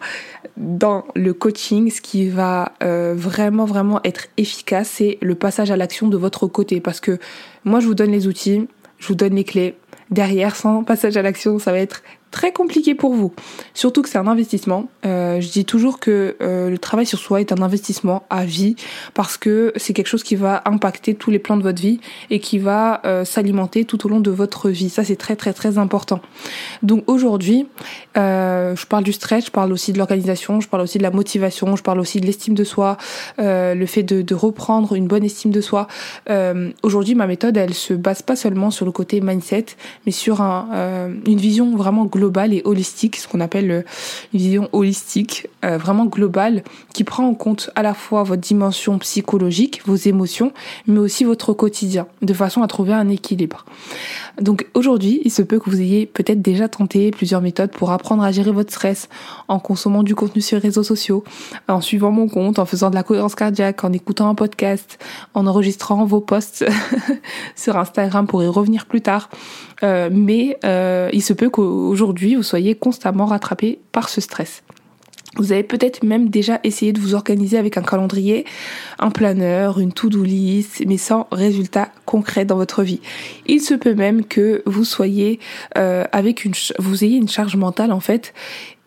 Dans 0.57 1.05
le 1.15 1.33
coaching, 1.33 1.89
ce 1.89 2.01
qui 2.01 2.29
va 2.29 2.73
vraiment, 2.81 3.65
vraiment 3.65 3.99
être 4.03 4.27
efficace, 4.37 4.89
c'est 4.95 5.17
le 5.21 5.35
passage 5.35 5.71
à 5.71 5.77
l'action 5.77 6.07
de 6.07 6.17
votre 6.17 6.47
côté. 6.47 6.79
Parce 6.79 6.99
que 6.99 7.17
moi, 7.63 7.79
je 7.79 7.87
vous 7.87 7.95
donne 7.95 8.11
les 8.11 8.27
outils, 8.27 8.67
je 8.97 9.07
vous 9.07 9.15
donne 9.15 9.35
les 9.35 9.43
clés. 9.43 9.75
Derrière, 10.11 10.55
sans 10.55 10.83
passage 10.83 11.17
à 11.17 11.21
l'action, 11.21 11.59
ça 11.59 11.71
va 11.71 11.79
être 11.79 12.01
très 12.31 12.51
compliqué 12.51 12.95
pour 12.95 13.13
vous. 13.13 13.33
Surtout 13.73 14.01
que 14.01 14.09
c'est 14.09 14.17
un 14.17 14.27
investissement. 14.27 14.89
Euh, 15.05 15.41
je 15.41 15.49
dis 15.49 15.65
toujours 15.65 15.99
que 15.99 16.35
euh, 16.41 16.69
le 16.69 16.77
travail 16.77 17.05
sur 17.05 17.19
soi 17.19 17.41
est 17.41 17.51
un 17.51 17.61
investissement 17.61 18.23
à 18.29 18.45
vie 18.45 18.75
parce 19.13 19.37
que 19.37 19.73
c'est 19.75 19.93
quelque 19.93 20.07
chose 20.07 20.23
qui 20.23 20.35
va 20.35 20.61
impacter 20.65 21.15
tous 21.15 21.31
les 21.31 21.39
plans 21.39 21.57
de 21.57 21.63
votre 21.63 21.81
vie 21.81 21.99
et 22.29 22.39
qui 22.39 22.59
va 22.59 23.01
euh, 23.05 23.25
s'alimenter 23.25 23.85
tout 23.85 24.05
au 24.05 24.09
long 24.09 24.19
de 24.19 24.31
votre 24.31 24.69
vie. 24.69 24.89
Ça, 24.89 25.03
c'est 25.03 25.15
très 25.15 25.35
très 25.35 25.53
très 25.53 25.77
important. 25.77 26.21
Donc 26.83 27.03
aujourd'hui, 27.07 27.67
euh, 28.17 28.75
je 28.75 28.85
parle 28.85 29.03
du 29.03 29.13
stretch, 29.13 29.47
je 29.47 29.51
parle 29.51 29.71
aussi 29.71 29.91
de 29.93 29.97
l'organisation, 29.97 30.61
je 30.61 30.67
parle 30.67 30.83
aussi 30.83 30.97
de 30.97 31.03
la 31.03 31.11
motivation, 31.11 31.75
je 31.75 31.83
parle 31.83 31.99
aussi 31.99 32.21
de 32.21 32.25
l'estime 32.25 32.53
de 32.53 32.63
soi, 32.63 32.97
euh, 33.39 33.73
le 33.73 33.85
fait 33.85 34.03
de, 34.03 34.21
de, 34.21 34.35
reprendre 34.35 34.93
une 34.93 35.07
bonne 35.07 35.23
estime 35.23 35.51
de 35.51 35.61
soi. 35.61 35.87
Euh, 36.29 36.71
aujourd'hui, 36.83 37.15
ma 37.15 37.27
méthode, 37.27 37.57
elle 37.57 37.73
se 37.73 37.93
base 37.93 38.21
pas 38.21 38.35
seulement 38.35 38.71
sur 38.71 38.85
le 38.85 38.91
côté 38.91 39.19
mindset, 39.19 39.65
mais 40.05 40.11
sur 40.11 40.41
un, 40.41 41.09
une 41.25 41.37
vision 41.37 41.75
vraiment 41.75 42.05
globale 42.05 42.18
globale 42.19 42.53
et 42.53 42.61
holistique, 42.65 43.15
ce 43.15 43.29
qu'on 43.29 43.39
appelle 43.39 43.71
euh, 43.71 43.81
une 44.33 44.39
vision 44.39 44.69
holistique, 44.73 45.47
euh, 45.63 45.77
vraiment 45.77 46.05
globale, 46.05 46.63
qui 46.93 47.05
prend 47.05 47.25
en 47.25 47.33
compte 47.33 47.69
à 47.75 47.81
la 47.81 47.93
fois 47.93 48.23
votre 48.23 48.41
dimension 48.41 48.99
psychologique, 48.99 49.81
vos 49.85 49.95
émotions, 49.95 50.51
mais 50.85 50.99
aussi 50.99 51.23
votre 51.23 51.53
quotidien, 51.53 52.07
de 52.21 52.33
façon 52.33 52.61
à 52.61 52.67
trouver 52.67 52.91
un 52.91 53.07
équilibre. 53.07 53.63
Donc 54.41 54.67
aujourd'hui, 54.73 55.21
il 55.23 55.31
se 55.31 55.41
peut 55.41 55.59
que 55.59 55.69
vous 55.69 55.79
ayez 55.79 56.05
peut-être 56.05 56.41
déjà 56.41 56.67
tenté 56.67 57.11
plusieurs 57.11 57.41
méthodes 57.41 57.71
pour 57.71 57.91
apprendre 57.91 58.23
à 58.23 58.33
gérer 58.33 58.51
votre 58.51 58.71
stress 58.71 59.07
en 59.47 59.59
consommant 59.59 60.03
du 60.03 60.13
contenu 60.13 60.41
sur 60.41 60.57
les 60.57 60.63
réseaux 60.63 60.83
sociaux, 60.83 61.23
en 61.69 61.79
suivant 61.79 62.11
mon 62.11 62.27
compte, 62.27 62.59
en 62.59 62.65
faisant 62.65 62.89
de 62.89 62.95
la 62.95 63.03
cohérence 63.03 63.35
cardiaque, 63.35 63.85
en 63.85 63.93
écoutant 63.93 64.29
un 64.29 64.35
podcast, 64.35 64.99
en 65.33 65.47
enregistrant 65.47 66.03
vos 66.03 66.19
posts 66.19 66.65
sur 67.55 67.77
Instagram 67.77 68.27
pour 68.27 68.43
y 68.43 68.47
revenir 68.47 68.87
plus 68.87 69.01
tard. 69.01 69.29
Euh, 69.83 70.09
mais 70.11 70.57
il 71.13 71.23
se 71.23 71.31
peut 71.31 71.49
qu'aujourd'hui, 71.49 72.08
vous 72.35 72.43
soyez 72.43 72.75
constamment 72.75 73.25
rattrapé 73.25 73.79
par 73.91 74.09
ce 74.09 74.21
stress. 74.21 74.63
Vous 75.35 75.51
avez 75.51 75.61
peut-être 75.61 76.01
même 76.03 76.29
déjà 76.29 76.59
essayé 76.63 76.91
de 76.91 76.99
vous 76.99 77.13
organiser 77.13 77.57
avec 77.59 77.77
un 77.77 77.83
calendrier, 77.83 78.45
un 78.97 79.11
planeur, 79.11 79.79
une 79.79 79.93
to-do 79.93 80.23
list, 80.23 80.83
mais 80.87 80.97
sans 80.97 81.27
résultat 81.31 81.89
concret 82.05 82.45
dans 82.45 82.55
votre 82.55 82.81
vie. 82.81 82.99
Il 83.45 83.61
se 83.61 83.75
peut 83.75 83.93
même 83.93 84.25
que 84.25 84.63
vous 84.65 84.83
soyez 84.83 85.39
euh, 85.77 86.03
avec 86.11 86.45
une, 86.45 86.53
vous 86.79 87.03
ayez 87.03 87.17
une 87.17 87.29
charge 87.29 87.55
mentale 87.55 87.91
en 87.91 87.99
fait, 87.99 88.33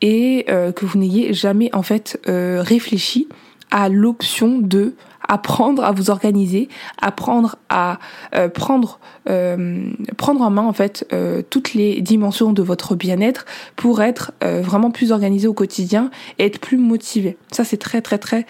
et 0.01 0.47
euh, 0.49 0.73
que 0.73 0.85
vous 0.85 0.99
n'ayez 0.99 1.33
jamais 1.33 1.71
en 1.73 1.83
fait 1.83 2.21
euh, 2.29 2.61
réfléchi 2.61 3.29
à 3.71 3.89
l'option 3.89 4.59
de 4.59 4.95
apprendre 5.33 5.83
à 5.83 5.93
vous 5.93 6.11
organiser, 6.11 6.69
apprendre 7.01 7.57
à 7.71 7.99
euh, 8.35 8.51
prendre 8.51 9.01
euh, 9.31 9.87
prendre 10.19 10.43
en 10.43 10.51
main 10.51 10.63
en 10.63 10.75
fait 10.75 11.07
euh, 11.15 11.41
toutes 11.49 11.73
les 11.73 12.03
dimensions 12.03 12.53
de 12.53 12.63
votre 12.63 12.95
bien-être 12.95 13.47
pour 13.75 14.03
être 14.03 14.33
vraiment 14.41 14.91
plus 14.91 15.11
organisé 15.11 15.49
au 15.49 15.55
quotidien 15.55 16.11
et 16.39 16.45
être 16.45 16.61
plus 16.61 16.77
motivé. 16.77 17.39
Ça 17.51 17.65
c'est 17.65 17.79
très 17.79 18.03
très 18.03 18.19
très 18.19 18.45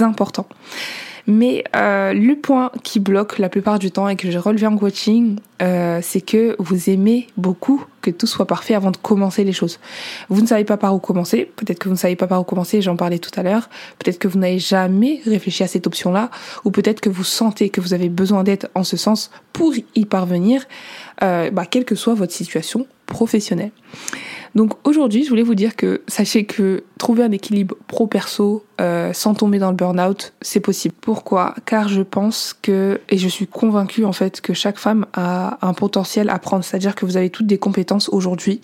important. 0.00 0.46
Mais 1.26 1.64
le 1.72 2.34
point 2.34 2.70
qui 2.82 2.98
bloque 2.98 3.38
la 3.38 3.48
plupart 3.48 3.78
du 3.78 3.90
temps 3.92 4.08
et 4.08 4.16
que 4.16 4.30
j'ai 4.30 4.38
relevé 4.38 4.66
en 4.66 4.76
coaching, 4.76 5.36
c'est 5.60 6.20
que 6.20 6.56
vous 6.58 6.90
aimez 6.90 7.28
beaucoup 7.36 7.84
que 8.04 8.10
tout 8.10 8.26
soit 8.26 8.46
parfait 8.46 8.74
avant 8.74 8.90
de 8.90 8.96
commencer 8.96 9.44
les 9.44 9.52
choses. 9.52 9.80
Vous 10.28 10.42
ne 10.42 10.46
savez 10.46 10.64
pas 10.64 10.76
par 10.76 10.94
où 10.94 10.98
commencer. 10.98 11.50
Peut-être 11.56 11.78
que 11.78 11.88
vous 11.88 11.94
ne 11.94 11.98
savez 11.98 12.16
pas 12.16 12.26
par 12.26 12.40
où 12.40 12.44
commencer, 12.44 12.82
j'en 12.82 12.96
parlais 12.96 13.18
tout 13.18 13.30
à 13.36 13.42
l'heure. 13.42 13.68
Peut-être 13.98 14.18
que 14.18 14.28
vous 14.28 14.38
n'avez 14.38 14.58
jamais 14.58 15.20
réfléchi 15.24 15.62
à 15.62 15.66
cette 15.66 15.86
option-là. 15.86 16.30
Ou 16.64 16.70
peut-être 16.70 17.00
que 17.00 17.08
vous 17.08 17.24
sentez 17.24 17.70
que 17.70 17.80
vous 17.80 17.94
avez 17.94 18.08
besoin 18.08 18.44
d'aide 18.44 18.68
en 18.74 18.84
ce 18.84 18.96
sens 18.96 19.30
pour 19.52 19.72
y 19.94 20.04
parvenir, 20.04 20.64
euh, 21.22 21.50
bah, 21.50 21.64
quelle 21.64 21.84
que 21.84 21.94
soit 21.94 22.14
votre 22.14 22.32
situation 22.32 22.86
professionnelle. 23.06 23.70
Donc 24.54 24.74
aujourd'hui, 24.84 25.24
je 25.24 25.28
voulais 25.28 25.42
vous 25.42 25.56
dire 25.56 25.74
que 25.74 26.02
sachez 26.06 26.44
que 26.44 26.84
trouver 26.98 27.24
un 27.24 27.32
équilibre 27.32 27.76
pro-perso 27.88 28.64
euh, 28.80 29.12
sans 29.12 29.34
tomber 29.34 29.58
dans 29.58 29.70
le 29.70 29.76
burn-out, 29.76 30.32
c'est 30.42 30.60
possible. 30.60 30.94
Pourquoi? 31.00 31.54
Car 31.66 31.88
je 31.88 32.02
pense 32.02 32.56
que, 32.62 33.00
et 33.10 33.18
je 33.18 33.28
suis 33.28 33.48
convaincue 33.48 34.04
en 34.04 34.12
fait, 34.12 34.40
que 34.40 34.54
chaque 34.54 34.78
femme 34.78 35.06
a 35.12 35.58
un 35.62 35.74
potentiel 35.74 36.30
à 36.30 36.38
prendre. 36.38 36.64
C'est-à-dire 36.64 36.94
que 36.94 37.04
vous 37.04 37.16
avez 37.16 37.30
toutes 37.30 37.46
des 37.46 37.58
compétences 37.58 38.08
aujourd'hui. 38.08 38.60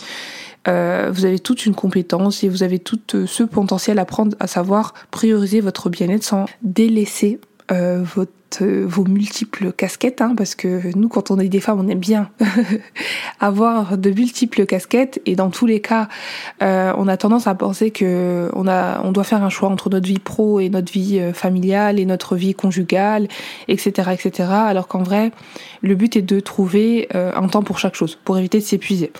Euh, 0.68 1.10
vous 1.12 1.24
avez 1.24 1.38
toute 1.38 1.64
une 1.66 1.74
compétence 1.74 2.44
et 2.44 2.48
vous 2.48 2.62
avez 2.62 2.78
tout 2.78 3.00
euh, 3.14 3.26
ce 3.26 3.42
potentiel 3.42 3.98
à 3.98 4.04
prendre, 4.04 4.36
à 4.40 4.46
savoir 4.46 4.94
prioriser 5.10 5.60
votre 5.60 5.88
bien-être 5.88 6.22
sans 6.22 6.44
délaisser 6.62 7.40
euh, 7.72 8.02
votre 8.14 8.32
euh, 8.60 8.84
vos 8.86 9.04
multiples 9.04 9.72
casquettes, 9.72 10.20
hein, 10.20 10.34
parce 10.36 10.54
que 10.54 10.96
nous, 10.96 11.08
quand 11.08 11.30
on 11.30 11.38
est 11.38 11.48
des 11.48 11.60
femmes, 11.60 11.80
on 11.80 11.88
aime 11.88 11.98
bien 11.98 12.30
avoir 13.40 13.96
de 13.96 14.10
multiples 14.10 14.66
casquettes, 14.66 15.20
et 15.26 15.36
dans 15.36 15.50
tous 15.50 15.66
les 15.66 15.80
cas, 15.80 16.08
euh, 16.62 16.92
on 16.96 17.08
a 17.08 17.16
tendance 17.16 17.46
à 17.46 17.54
penser 17.54 17.90
que 17.90 18.50
on 18.54 18.66
a, 18.66 19.02
on 19.04 19.12
doit 19.12 19.24
faire 19.24 19.42
un 19.42 19.48
choix 19.50 19.68
entre 19.68 19.90
notre 19.90 20.06
vie 20.06 20.18
pro 20.18 20.60
et 20.60 20.68
notre 20.68 20.92
vie 20.92 21.18
euh, 21.18 21.32
familiale 21.32 21.98
et 21.98 22.04
notre 22.04 22.36
vie 22.36 22.54
conjugale, 22.54 23.28
etc., 23.68 24.10
etc. 24.12 24.48
Alors 24.50 24.88
qu'en 24.88 25.02
vrai, 25.02 25.32
le 25.82 25.94
but 25.94 26.16
est 26.16 26.22
de 26.22 26.40
trouver 26.40 27.08
un 27.12 27.48
temps 27.48 27.62
pour 27.62 27.78
chaque 27.78 27.94
chose, 27.94 28.18
pour 28.22 28.36
éviter 28.38 28.58
de 28.58 28.64
s'épuiser. 28.64 29.12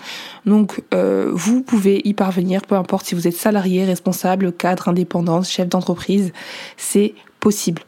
Donc, 0.45 0.81
vous 0.91 1.61
pouvez 1.63 2.01
y 2.03 2.13
parvenir, 2.13 2.61
peu 2.61 2.75
importe 2.75 3.07
si 3.07 3.15
vous 3.15 3.27
êtes 3.27 3.35
salarié, 3.35 3.83
responsable, 3.85 4.51
cadre, 4.51 4.89
indépendant, 4.89 5.41
chef 5.41 5.67
d'entreprise, 5.67 6.31
c'est 6.77 7.15
possible. 7.41 7.81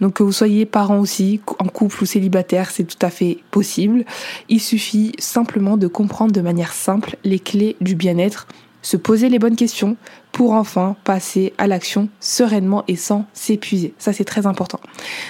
Donc 0.00 0.14
que 0.14 0.24
vous 0.24 0.32
soyez 0.32 0.66
parent 0.66 0.98
aussi, 0.98 1.40
en 1.60 1.66
couple 1.66 2.02
ou 2.02 2.06
célibataire, 2.06 2.70
c'est 2.70 2.82
tout 2.82 2.98
à 3.06 3.10
fait 3.10 3.38
possible. 3.52 4.04
Il 4.48 4.60
suffit 4.60 5.12
simplement 5.18 5.76
de 5.76 5.86
comprendre 5.86 6.32
de 6.32 6.40
manière 6.40 6.72
simple 6.72 7.16
les 7.22 7.38
clés 7.38 7.76
du 7.80 7.94
bien-être, 7.94 8.48
se 8.82 8.96
poser 8.96 9.28
les 9.28 9.38
bonnes 9.38 9.56
questions 9.56 9.96
pour 10.32 10.52
enfin 10.52 10.96
passer 11.04 11.52
à 11.58 11.68
l'action 11.68 12.08
sereinement 12.18 12.82
et 12.88 12.96
sans 12.96 13.26
s'épuiser. 13.32 13.94
Ça 13.98 14.12
c'est 14.12 14.24
très 14.24 14.46
important. 14.46 14.80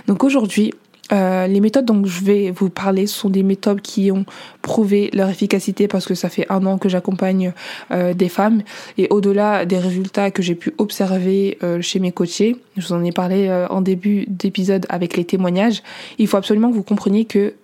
Donc 0.07 0.25
aujourd'hui, 0.25 0.73
euh, 1.13 1.47
les 1.47 1.61
méthodes 1.61 1.85
dont 1.85 2.05
je 2.05 2.25
vais 2.25 2.51
vous 2.51 2.71
parler 2.71 3.07
sont 3.07 3.29
des 3.29 3.43
méthodes 3.43 3.81
qui 3.81 4.11
ont 4.11 4.25
prouvé 4.63 5.11
leur 5.13 5.29
efficacité 5.29 5.89
parce 5.89 6.07
que 6.07 6.15
ça 6.15 6.29
fait 6.29 6.47
un 6.51 6.65
an 6.67 6.79
que 6.79 6.89
j'accompagne 6.89 7.53
euh, 7.91 8.15
des 8.15 8.29
femmes. 8.29 8.63
Et 8.97 9.09
au-delà 9.11 9.67
des 9.67 9.79
résultats 9.79 10.31
que 10.31 10.43
j'ai 10.43 10.55
pu 10.55 10.73
observer 10.79 11.59
euh, 11.63 11.81
chez 11.81 11.99
mes 11.99 12.13
coachés, 12.13 12.57
je 12.77 12.87
vous 12.87 12.93
en 12.95 13.05
ai 13.05 13.13
parlé 13.13 13.35
en 13.71 13.81
début 13.81 14.25
d'épisode 14.29 14.87
avec 14.89 15.17
les 15.17 15.25
témoignages, 15.25 15.83
il 16.19 16.27
faut 16.27 16.37
absolument 16.37 16.71
que 16.71 16.75
vous 16.75 16.83
compreniez 16.83 17.25
que 17.25 17.55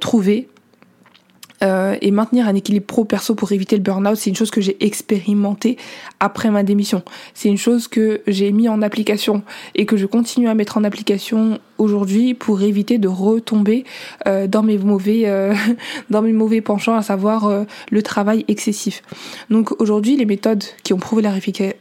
trouver 0.00 0.48
euh, 1.62 1.96
et 2.00 2.10
maintenir 2.10 2.46
un 2.48 2.54
équilibre 2.54 2.86
pro-perso 2.86 3.34
pour 3.34 3.52
éviter 3.52 3.76
le 3.76 3.82
burn-out, 3.82 4.16
c'est 4.16 4.30
une 4.30 4.36
chose 4.36 4.50
que 4.50 4.60
j'ai 4.60 4.76
expérimenté 4.84 5.76
après 6.20 6.50
ma 6.50 6.62
démission. 6.62 7.02
C'est 7.34 7.48
une 7.48 7.58
chose 7.58 7.88
que 7.88 8.22
j'ai 8.26 8.52
mis 8.52 8.68
en 8.68 8.82
application 8.82 9.42
et 9.74 9.86
que 9.86 9.96
je 9.96 10.06
continue 10.06 10.48
à 10.48 10.54
mettre 10.54 10.76
en 10.76 10.84
application 10.84 11.58
aujourd'hui 11.78 12.34
pour 12.34 12.62
éviter 12.62 12.98
de 12.98 13.08
retomber 13.08 13.84
euh, 14.26 14.46
dans 14.46 14.62
mes 14.62 14.78
mauvais 14.78 15.22
euh, 15.26 15.54
dans 16.10 16.22
mes 16.22 16.32
mauvais 16.32 16.60
penchants, 16.60 16.96
à 16.96 17.02
savoir 17.02 17.66
le 17.90 18.02
travail 18.02 18.44
excessif. 18.48 19.02
Donc 19.50 19.80
aujourd'hui, 19.80 20.16
les 20.16 20.26
méthodes 20.26 20.64
qui 20.82 20.92
ont 20.92 20.98
prouvé 20.98 21.22
leur 21.22 21.34
efficacité 21.34 21.78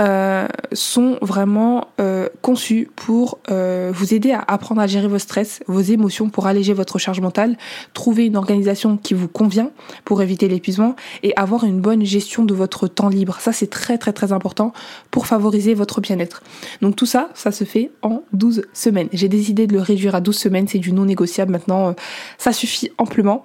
euh, 0.00 0.48
sont 0.72 1.18
vraiment 1.20 1.88
euh, 2.00 2.28
conçus 2.40 2.88
pour 2.96 3.38
euh, 3.50 3.92
vous 3.94 4.14
aider 4.14 4.32
à 4.32 4.42
apprendre 4.48 4.80
à 4.80 4.86
gérer 4.86 5.08
vos 5.08 5.18
stress, 5.18 5.60
vos 5.66 5.82
émotions, 5.82 6.30
pour 6.30 6.46
alléger 6.46 6.72
votre 6.72 6.98
charge 6.98 7.20
mentale, 7.20 7.58
trouver 7.92 8.24
une 8.24 8.36
organisation 8.36 8.96
qui 8.96 9.12
vous 9.12 9.28
convient 9.28 9.70
pour 10.06 10.22
éviter 10.22 10.48
l'épuisement 10.48 10.96
et 11.22 11.36
avoir 11.36 11.64
une 11.64 11.80
bonne 11.80 12.02
gestion 12.02 12.46
de 12.46 12.54
votre 12.54 12.88
temps 12.88 13.10
libre. 13.10 13.36
Ça, 13.40 13.52
c'est 13.52 13.68
très 13.68 13.98
très 13.98 14.14
très 14.14 14.32
important 14.32 14.72
pour 15.10 15.26
favoriser 15.26 15.74
votre 15.74 16.00
bien-être. 16.00 16.42
Donc 16.80 16.96
tout 16.96 17.06
ça, 17.06 17.28
ça 17.34 17.52
se 17.52 17.64
fait 17.64 17.90
en 18.00 18.22
12 18.32 18.62
semaines. 18.72 19.08
J'ai 19.12 19.28
décidé 19.28 19.66
de 19.66 19.74
le 19.74 19.82
réduire 19.82 20.14
à 20.14 20.22
12 20.22 20.34
semaines, 20.34 20.66
c'est 20.66 20.78
du 20.78 20.92
non 20.92 21.04
négociable 21.04 21.52
maintenant, 21.52 21.94
ça 22.38 22.52
suffit 22.52 22.90
amplement. 22.96 23.44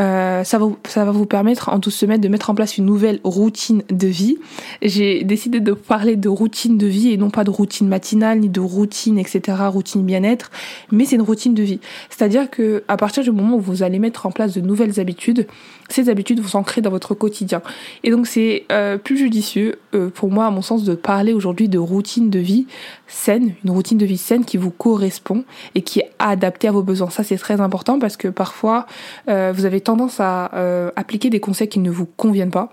Euh, 0.00 0.42
ça, 0.42 0.58
va, 0.58 0.68
ça 0.88 1.04
va 1.04 1.10
vous 1.10 1.26
permettre 1.26 1.68
en 1.68 1.78
12 1.78 1.92
semaines 1.92 2.20
de 2.20 2.28
mettre 2.28 2.48
en 2.48 2.54
place 2.54 2.78
une 2.78 2.86
nouvelle 2.86 3.20
routine 3.24 3.82
de 3.90 4.06
vie. 4.06 4.38
J'ai 4.80 5.22
décidé 5.22 5.60
de 5.60 5.72
parler 5.72 6.16
de 6.16 6.30
routine 6.30 6.78
de 6.78 6.86
vie 6.86 7.12
et 7.12 7.18
non 7.18 7.28
pas 7.28 7.44
de 7.44 7.50
routine 7.50 7.88
matinale 7.88 8.40
ni 8.40 8.48
de 8.48 8.60
routine 8.60 9.18
etc. 9.18 9.58
routine 9.68 10.02
bien-être, 10.02 10.50
mais 10.90 11.04
c'est 11.04 11.16
une 11.16 11.22
routine 11.22 11.52
de 11.52 11.62
vie. 11.62 11.80
C'est-à-dire 12.08 12.48
que 12.48 12.84
à 12.88 12.96
partir 12.96 13.22
du 13.22 13.32
moment 13.32 13.56
où 13.56 13.60
vous 13.60 13.82
allez 13.82 13.98
mettre 13.98 14.24
en 14.24 14.30
place 14.30 14.54
de 14.54 14.62
nouvelles 14.62 14.98
habitudes, 14.98 15.46
ces 15.92 16.08
habitudes 16.08 16.40
vont 16.40 16.48
s'ancrer 16.48 16.80
dans 16.80 16.90
votre 16.90 17.14
quotidien. 17.14 17.62
Et 18.04 18.10
donc 18.10 18.26
c'est 18.26 18.64
euh, 18.72 18.98
plus 18.98 19.16
judicieux 19.16 19.78
euh, 19.94 20.08
pour 20.08 20.30
moi 20.30 20.46
à 20.46 20.50
mon 20.50 20.62
sens 20.62 20.84
de 20.84 20.94
parler 20.94 21.32
aujourd'hui 21.32 21.68
de 21.68 21.78
routine 21.78 22.30
de 22.30 22.38
vie 22.38 22.66
saine, 23.06 23.54
une 23.64 23.70
routine 23.70 23.98
de 23.98 24.06
vie 24.06 24.18
saine 24.18 24.44
qui 24.44 24.56
vous 24.56 24.70
correspond 24.70 25.44
et 25.74 25.82
qui 25.82 26.00
est 26.00 26.10
adaptée 26.18 26.68
à 26.68 26.72
vos 26.72 26.82
besoins. 26.82 27.10
Ça 27.10 27.24
c'est 27.24 27.36
très 27.36 27.60
important 27.60 27.98
parce 27.98 28.16
que 28.16 28.28
parfois 28.28 28.86
vous 29.26 29.64
avez 29.64 29.80
tendance 29.80 30.20
à 30.20 30.50
euh, 30.54 30.90
appliquer 30.96 31.30
des 31.30 31.40
conseils 31.40 31.68
qui 31.68 31.78
ne 31.78 31.90
vous 31.90 32.06
conviennent 32.06 32.50
pas. 32.50 32.72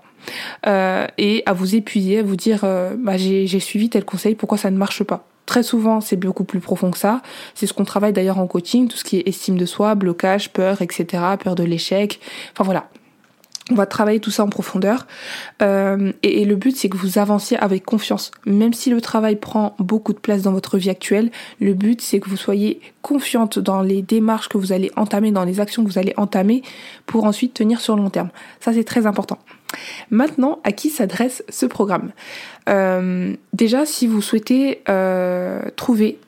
Euh, 0.66 1.06
et 1.18 1.42
à 1.46 1.52
vous 1.52 1.74
épuiser, 1.74 2.18
à 2.18 2.22
vous 2.22 2.36
dire 2.36 2.60
euh, 2.64 2.94
bah, 2.98 3.16
j'ai 3.16 3.60
suivi 3.60 3.88
tel 3.88 4.04
conseil, 4.04 4.34
pourquoi 4.34 4.58
ça 4.58 4.70
ne 4.70 4.76
marche 4.76 5.02
pas? 5.02 5.26
Très 5.46 5.62
souvent, 5.62 6.00
c'est 6.00 6.16
beaucoup 6.16 6.44
plus 6.44 6.60
profond 6.60 6.90
que 6.90 6.98
ça. 6.98 7.22
C'est 7.54 7.66
ce 7.66 7.72
qu'on 7.72 7.84
travaille 7.84 8.12
d'ailleurs 8.12 8.38
en 8.38 8.46
coaching, 8.46 8.88
tout 8.88 8.96
ce 8.96 9.04
qui 9.04 9.16
est 9.16 9.26
estime 9.26 9.56
de 9.56 9.66
soi, 9.66 9.94
blocage, 9.94 10.52
peur, 10.52 10.82
etc., 10.82 11.06
peur 11.42 11.54
de 11.54 11.64
l'échec. 11.64 12.20
Enfin 12.52 12.64
voilà, 12.64 12.88
on 13.70 13.74
va 13.74 13.86
travailler 13.86 14.20
tout 14.20 14.30
ça 14.30 14.44
en 14.44 14.48
profondeur. 14.48 15.06
Euh, 15.62 16.12
et, 16.22 16.44
le 16.44 16.56
but, 16.56 16.76
c'est 16.76 16.88
que 16.88 16.96
vous 16.96 17.18
avanciez 17.18 17.56
avec 17.56 17.84
confiance. 17.84 18.30
Même 18.46 18.72
si 18.72 18.90
le 18.90 19.00
travail 19.00 19.36
prend 19.36 19.74
beaucoup 19.78 20.12
de 20.12 20.18
place 20.18 20.42
dans 20.42 20.52
votre 20.52 20.78
vie 20.78 20.90
actuelle, 20.90 21.30
le 21.60 21.74
but, 21.74 22.00
c'est 22.00 22.20
que 22.20 22.28
vous 22.28 22.36
soyez 22.36 22.80
confiante 23.02 23.58
dans 23.58 23.82
les 23.82 24.02
démarches 24.02 24.48
que 24.48 24.58
vous 24.58 24.72
allez 24.72 24.90
entamer, 24.96 25.30
dans 25.30 25.44
les 25.44 25.60
actions 25.60 25.84
que 25.84 25.88
vous 25.88 25.98
allez 25.98 26.14
entamer 26.16 26.62
pour 27.06 27.24
ensuite 27.24 27.54
tenir 27.54 27.80
sur 27.80 27.96
le 27.96 28.02
long 28.02 28.10
terme. 28.10 28.30
Ça, 28.60 28.72
c'est 28.72 28.84
très 28.84 29.06
important. 29.06 29.38
Maintenant, 30.10 30.58
à 30.64 30.72
qui 30.72 30.90
s'adresse 30.90 31.44
ce 31.48 31.66
programme? 31.66 32.10
Euh, 32.68 33.34
Déjà, 33.52 33.84
si 33.84 34.06
vous 34.06 34.22
souhaitez 34.22 34.82
euh, 34.88 35.60
trouver 35.76 36.18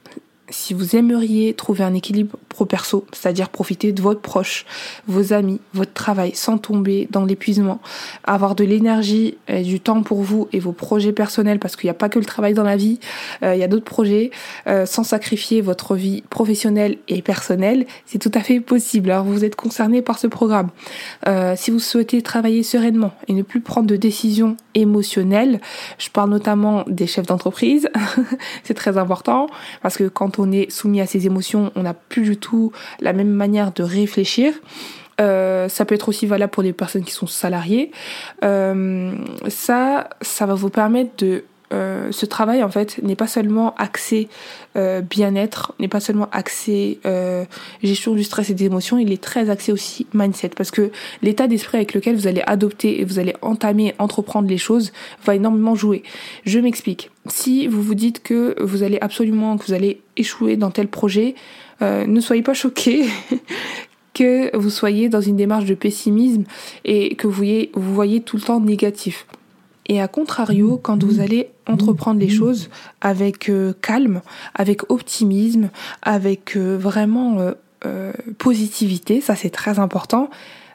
si 0.53 0.75
vous 0.75 0.95
aimeriez 0.97 1.55
trouver 1.55 1.83
un 1.83 1.95
équilibre 1.95 2.39
pro-perso, 2.49 3.07
c'est-à-dire 3.13 3.49
profiter 3.49 3.93
de 3.93 4.03
votre 4.03 4.21
proche, 4.21 4.65
vos 5.09 5.33
amis, 5.33 5.61
votre 5.75 5.93
travail 5.93 6.33
sans 6.35 6.59
tomber 6.59 7.09
dans 7.11 7.25
l'épuisement, 7.25 7.81
avoir 8.25 8.55
de 8.55 8.65
l'énergie 8.65 9.39
et 9.49 9.63
du 9.63 9.81
temps 9.81 10.03
pour 10.03 10.23
vous 10.23 10.49
et 10.53 10.61
vos 10.61 10.73
projets 10.73 11.13
personnels, 11.13 11.59
parce 11.59 11.77
qu'il 11.77 11.89
n'y 11.89 11.93
a 11.93 11.95
pas 11.95 12.09
que 12.09 12.19
le 12.19 12.25
travail 12.25 12.55
dans 12.55 12.63
la 12.63 12.77
vie, 12.77 13.01
euh, 13.43 13.55
il 13.55 13.61
y 13.61 13.65
a 13.65 13.69
d'autres 13.69 13.85
projets, 13.85 14.31
euh, 14.67 14.87
sans 14.87 15.05
sacrifier 15.05 15.61
votre 15.61 15.97
vie 15.97 16.23
professionnelle 16.31 16.99
et 17.09 17.23
personnelle, 17.23 17.87
c'est 18.07 18.19
tout 18.19 18.33
à 18.35 18.41
fait 18.41 18.61
possible. 18.61 19.11
Alors 19.11 19.25
vous 19.25 19.45
êtes 19.45 19.57
concerné 19.57 20.03
par 20.03 20.19
ce 20.19 20.27
programme. 20.27 20.69
Euh, 21.27 21.55
si 21.57 21.71
vous 21.71 21.79
souhaitez 21.79 22.23
travailler 22.23 22.63
sereinement 22.63 23.13
et 23.29 23.33
ne 23.33 23.43
plus 23.43 23.61
prendre 23.61 23.87
de 23.87 23.97
décisions 23.97 24.57
émotionnelles, 24.75 25.61
je 25.99 26.11
parle 26.11 26.31
notamment 26.31 26.85
des 26.87 27.07
chefs 27.07 27.27
d'entreprise, 27.27 27.89
c'est 28.65 28.75
très 28.75 28.99
important, 28.99 29.49
parce 29.83 29.97
que 29.97 30.05
quand 30.05 30.39
on 30.39 30.51
est 30.53 30.71
soumis 30.71 31.01
à 31.01 31.07
ses 31.07 31.27
émotions, 31.27 31.73
on 31.77 31.83
n'a 31.83 31.95
plus 31.95 32.23
du 32.23 32.37
tout 32.37 32.73
la 33.01 33.13
même 33.13 33.31
manière 33.31 33.73
de 33.73 33.83
réfléchir. 33.83 34.55
Euh, 35.21 35.69
ça 35.69 35.85
peut 35.85 35.95
être 35.95 36.09
aussi 36.09 36.27
valable 36.27 36.51
pour 36.51 36.63
les 36.63 36.73
personnes 36.73 37.05
qui 37.05 37.13
sont 37.13 37.27
salariées. 37.27 37.91
Euh, 38.45 39.13
ça, 39.49 40.09
ça 40.21 40.47
va 40.47 40.55
vous 40.55 40.71
permettre 40.71 41.13
de 41.19 41.45
euh, 41.73 42.09
ce 42.11 42.27
travail 42.27 42.63
en 42.63 42.69
fait 42.69 43.03
n'est 43.03 43.17
pas 43.17 43.27
seulement 43.27 43.75
axé 43.77 44.29
euh, 44.77 45.01
bien-être, 45.01 45.75
n'est 45.79 45.89
pas 45.89 46.01
seulement 46.01 46.29
axé 46.33 46.99
euh, 47.07 47.45
gestion 47.83 48.15
du 48.15 48.25
stress 48.25 48.51
et 48.51 48.55
des 48.55 48.67
émotions, 48.67 48.99
il 48.99 49.13
est 49.13 49.23
très 49.23 49.51
axé 49.51 49.73
aussi 49.73 50.07
mindset 50.13 50.51
parce 50.51 50.71
que 50.71 50.91
l'état 51.23 51.47
d'esprit 51.47 51.79
avec 51.79 51.95
lequel 51.95 52.17
vous 52.17 52.27
allez 52.27 52.43
adopter 52.47 53.01
et 53.01 53.05
vous 53.05 53.19
allez 53.19 53.35
entamer, 53.43 53.95
entreprendre 53.99 54.49
les 54.49 54.59
choses 54.59 54.93
va 55.25 55.35
énormément 55.35 55.75
jouer. 55.75 56.03
Je 56.45 56.59
m'explique. 56.59 57.11
Si 57.27 57.67
vous 57.67 57.83
vous 57.83 57.95
dites 57.95 58.23
que 58.23 58.61
vous 58.63 58.83
allez 58.83 58.99
absolument, 59.01 59.57
que 59.57 59.67
vous 59.67 59.73
allez 59.73 60.01
échouer 60.17 60.57
dans 60.57 60.71
tel 60.71 60.89
projet, 60.89 61.35
ne 61.81 62.21
soyez 62.21 62.43
pas 62.43 62.55
choqués 62.55 63.07
que 64.15 64.57
vous 64.57 64.71
soyez 64.71 65.09
dans 65.09 65.21
une 65.21 65.37
démarche 65.37 65.65
de 65.65 65.75
pessimisme 65.75 66.45
et 66.85 67.17
que 67.17 67.27
vous 67.27 67.95
voyez 67.95 68.21
tout 68.21 68.37
le 68.37 68.43
temps 68.43 68.61
négatif. 68.61 69.27
Et 69.87 70.01
à 70.01 70.09
contrario, 70.09 70.79
quand 70.81 71.03
vous 71.03 71.21
allez 71.21 71.51
entreprendre 71.67 72.21
les 72.21 72.29
choses 72.29 72.71
avec 73.01 73.49
euh, 73.49 73.73
calme, 73.81 74.23
avec 74.55 74.91
optimisme, 74.91 75.71
avec 76.03 76.57
euh, 76.57 76.77
vraiment 76.77 77.39
euh, 77.85 78.13
positivité, 78.39 79.21
ça 79.21 79.35
c'est 79.35 79.51
très 79.51 79.79
important, 79.79 80.31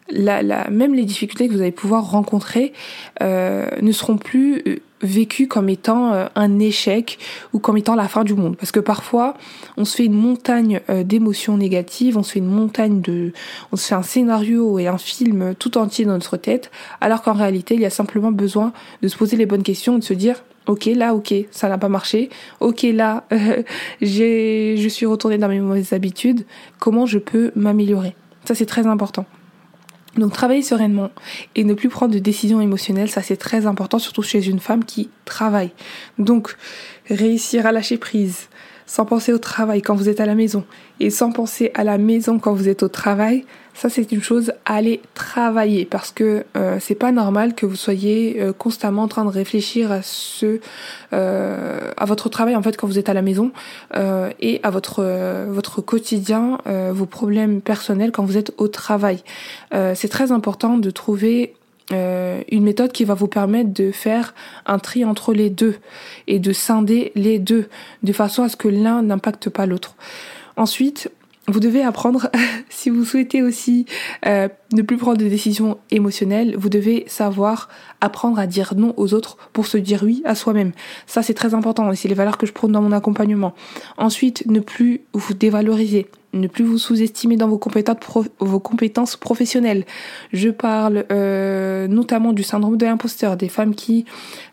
la, 0.09 0.41
la, 0.41 0.69
même 0.69 0.93
les 0.93 1.03
difficultés 1.03 1.47
que 1.47 1.53
vous 1.53 1.61
allez 1.61 1.71
pouvoir 1.71 2.09
rencontrer 2.09 2.73
ne 3.21 3.91
seront 3.91 4.17
plus 4.17 4.81
vécu 5.01 5.47
comme 5.47 5.69
étant 5.69 6.13
euh, 6.13 6.25
un 6.35 6.59
échec 6.59 7.19
ou 7.53 7.59
comme 7.59 7.77
étant 7.77 7.95
la 7.95 8.07
fin 8.07 8.23
du 8.23 8.33
monde. 8.33 8.55
Parce 8.57 8.71
que 8.71 8.79
parfois, 8.79 9.35
on 9.77 9.85
se 9.85 9.95
fait 9.95 10.05
une 10.05 10.13
montagne 10.13 10.81
euh, 10.89 11.03
d'émotions 11.03 11.57
négatives, 11.57 12.17
on 12.17 12.23
se 12.23 12.33
fait 12.33 12.39
une 12.39 12.45
montagne 12.45 13.01
de, 13.01 13.33
on 13.71 13.75
se 13.75 13.87
fait 13.87 13.95
un 13.95 14.03
scénario 14.03 14.79
et 14.79 14.87
un 14.87 14.97
film 14.97 15.55
tout 15.55 15.77
entier 15.77 16.05
dans 16.05 16.13
notre 16.13 16.37
tête, 16.37 16.71
alors 17.01 17.21
qu'en 17.21 17.33
réalité, 17.33 17.75
il 17.75 17.81
y 17.81 17.85
a 17.85 17.89
simplement 17.89 18.31
besoin 18.31 18.73
de 19.01 19.07
se 19.07 19.17
poser 19.17 19.37
les 19.37 19.45
bonnes 19.45 19.63
questions 19.63 19.97
et 19.97 19.99
de 19.99 20.03
se 20.03 20.13
dire, 20.13 20.43
ok, 20.67 20.85
là, 20.95 21.13
ok, 21.13 21.33
ça 21.51 21.69
n'a 21.69 21.77
pas 21.77 21.89
marché, 21.89 22.29
ok, 22.59 22.83
là, 22.93 23.25
j'ai, 24.01 24.75
je 24.77 24.87
suis 24.87 25.05
retournée 25.05 25.37
dans 25.37 25.47
mes 25.47 25.59
mauvaises 25.59 25.93
habitudes, 25.93 26.45
comment 26.79 27.05
je 27.05 27.19
peux 27.19 27.51
m'améliorer? 27.55 28.15
Ça, 28.45 28.55
c'est 28.55 28.65
très 28.65 28.87
important. 28.87 29.25
Donc 30.17 30.33
travailler 30.33 30.61
sereinement 30.61 31.11
et 31.55 31.63
ne 31.63 31.73
plus 31.73 31.89
prendre 31.89 32.13
de 32.13 32.19
décisions 32.19 32.59
émotionnelles, 32.61 33.09
ça 33.09 33.21
c'est 33.21 33.37
très 33.37 33.65
important, 33.65 33.99
surtout 33.99 34.23
chez 34.23 34.47
une 34.47 34.59
femme 34.59 34.83
qui 34.83 35.09
travaille. 35.25 35.71
Donc 36.17 36.55
réussir 37.09 37.65
à 37.65 37.71
lâcher 37.71 37.97
prise, 37.97 38.49
sans 38.87 39.05
penser 39.05 39.33
au 39.33 39.37
travail 39.37 39.81
quand 39.81 39.93
vous 39.93 40.09
êtes 40.09 40.21
à 40.21 40.25
la 40.25 40.33
maison 40.33 40.63
et 40.99 41.09
sans 41.09 41.31
penser 41.31 41.71
à 41.75 41.83
la 41.83 41.97
maison 41.97 42.39
quand 42.39 42.53
vous 42.53 42.69
êtes 42.69 42.81
au 42.81 42.87
travail, 42.87 43.45
ça 43.73 43.89
c'est 43.89 44.11
une 44.11 44.23
chose 44.23 44.53
à 44.65 44.75
aller 44.75 45.01
travailler 45.13 45.85
parce 45.85 46.11
que 46.11 46.45
euh, 46.55 46.77
c'est 46.79 46.95
pas 46.95 47.11
normal 47.11 47.53
que 47.53 47.65
vous 47.65 47.75
soyez 47.75 48.37
euh, 48.39 48.53
constamment 48.53 49.03
en 49.03 49.07
train 49.07 49.25
de 49.25 49.29
réfléchir 49.29 49.91
à 49.91 50.01
ce 50.01 50.59
euh, 51.13 51.91
à 51.97 52.05
votre 52.05 52.29
travail 52.29 52.55
en 52.55 52.63
fait 52.63 52.77
quand 52.77 52.87
vous 52.87 52.97
êtes 52.97 53.09
à 53.09 53.13
la 53.13 53.21
maison 53.21 53.51
et 54.39 54.59
à 54.63 54.69
votre 54.69 55.03
votre 55.49 55.81
quotidien, 55.81 56.59
vos 56.91 57.05
problèmes 57.05 57.61
personnels 57.61 58.11
quand 58.11 58.23
vous 58.23 58.37
êtes 58.37 58.53
au 58.57 58.67
travail. 58.67 59.23
c'est 59.71 60.07
très 60.07 60.31
important 60.31 60.77
de 60.77 60.89
trouver 60.89 61.53
euh, 61.93 62.41
une 62.51 62.63
méthode 62.63 62.91
qui 62.91 63.05
va 63.05 63.13
vous 63.13 63.27
permettre 63.27 63.71
de 63.71 63.91
faire 63.91 64.33
un 64.65 64.77
tri 64.77 65.05
entre 65.05 65.33
les 65.33 65.49
deux 65.49 65.75
et 66.27 66.39
de 66.39 66.51
scinder 66.51 67.11
les 67.15 67.39
deux 67.39 67.69
de 68.03 68.11
façon 68.11 68.43
à 68.43 68.49
ce 68.49 68.57
que 68.57 68.67
l'un 68.67 69.01
n'impacte 69.03 69.49
pas 69.49 69.65
l'autre. 69.65 69.95
Ensuite, 70.57 71.09
vous 71.47 71.61
devez 71.61 71.81
apprendre, 71.81 72.29
si 72.69 72.89
vous 72.89 73.05
souhaitez 73.05 73.41
aussi 73.41 73.85
euh, 74.25 74.49
ne 74.73 74.81
plus 74.81 74.97
prendre 74.97 75.17
de 75.17 75.27
décisions 75.27 75.77
émotionnelles, 75.91 76.55
vous 76.57 76.69
devez 76.69 77.05
savoir 77.07 77.69
apprendre 78.01 78.37
à 78.37 78.47
dire 78.47 78.73
non 78.75 78.93
aux 78.97 79.13
autres 79.13 79.37
pour 79.53 79.65
se 79.65 79.77
dire 79.77 80.03
oui 80.03 80.21
à 80.25 80.35
soi-même. 80.35 80.73
Ça, 81.05 81.23
c'est 81.23 81.33
très 81.33 81.53
important 81.53 81.89
et 81.91 81.95
c'est 81.95 82.09
les 82.09 82.15
valeurs 82.15 82.37
que 82.37 82.45
je 82.45 82.51
prône 82.51 82.73
dans 82.73 82.81
mon 82.81 82.91
accompagnement. 82.91 83.53
Ensuite, 83.97 84.45
ne 84.47 84.59
plus 84.59 85.01
vous 85.13 85.33
dévaloriser 85.33 86.07
ne 86.39 86.47
plus 86.47 86.63
vous 86.63 86.77
sous-estimer 86.77 87.35
dans 87.37 87.47
vos 87.47 87.57
compétences, 87.57 89.15
professionnelles. 89.15 89.85
Je 90.33 90.49
parle 90.49 91.05
euh, 91.11 91.87
notamment 91.87 92.33
du 92.33 92.43
syndrome 92.43 92.77
de 92.77 92.85
l'imposteur, 92.85 93.37
des 93.37 93.49
femmes 93.49 93.75
qui 93.75 94.05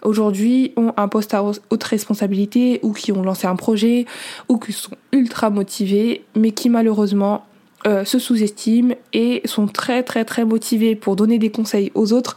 aujourd'hui 0.03 0.73
ont 0.77 0.93
un 0.97 1.09
poste 1.09 1.35
à 1.35 1.45
haute 1.45 1.85
responsabilité 1.85 2.81
ou 2.83 2.93
qui 2.93 3.13
ont 3.13 3.23
lancé 3.23 3.47
un 3.47 3.57
projet 3.57 4.07
ou 4.49 4.59
qui 4.59 4.73
sont 4.73 4.97
ultra 5.13 5.51
motivées 5.51 6.25
mais 6.35 6.51
qui 6.51 6.69
malheureusement 6.69 7.45
euh, 7.87 8.05
se 8.05 8.19
sous-estiment 8.19 8.95
et 9.13 9.43
sont 9.45 9.67
très 9.67 10.03
très 10.03 10.25
très 10.25 10.45
motivées 10.45 10.97
pour 10.97 11.17
donner 11.17 11.39
des 11.39 11.51
conseils 11.51 11.93
aux 11.95 12.15
autres 12.15 12.37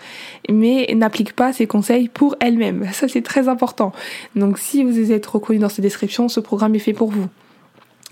mais 0.49 0.93
n'appliquent 0.93 1.35
pas 1.35 1.53
ces 1.53 1.67
conseils 1.67 2.09
pour 2.09 2.35
elles-mêmes. 2.39 2.87
Ça 2.91 3.07
c'est 3.07 3.21
très 3.21 3.47
important. 3.47 3.93
Donc 4.35 4.57
si 4.57 4.83
vous 4.83 5.11
êtes 5.11 5.25
reconnu 5.25 5.59
dans 5.59 5.69
cette 5.69 5.81
description, 5.81 6.27
ce 6.27 6.39
programme 6.39 6.75
est 6.75 6.79
fait 6.79 6.93
pour 6.93 7.09
vous 7.09 7.27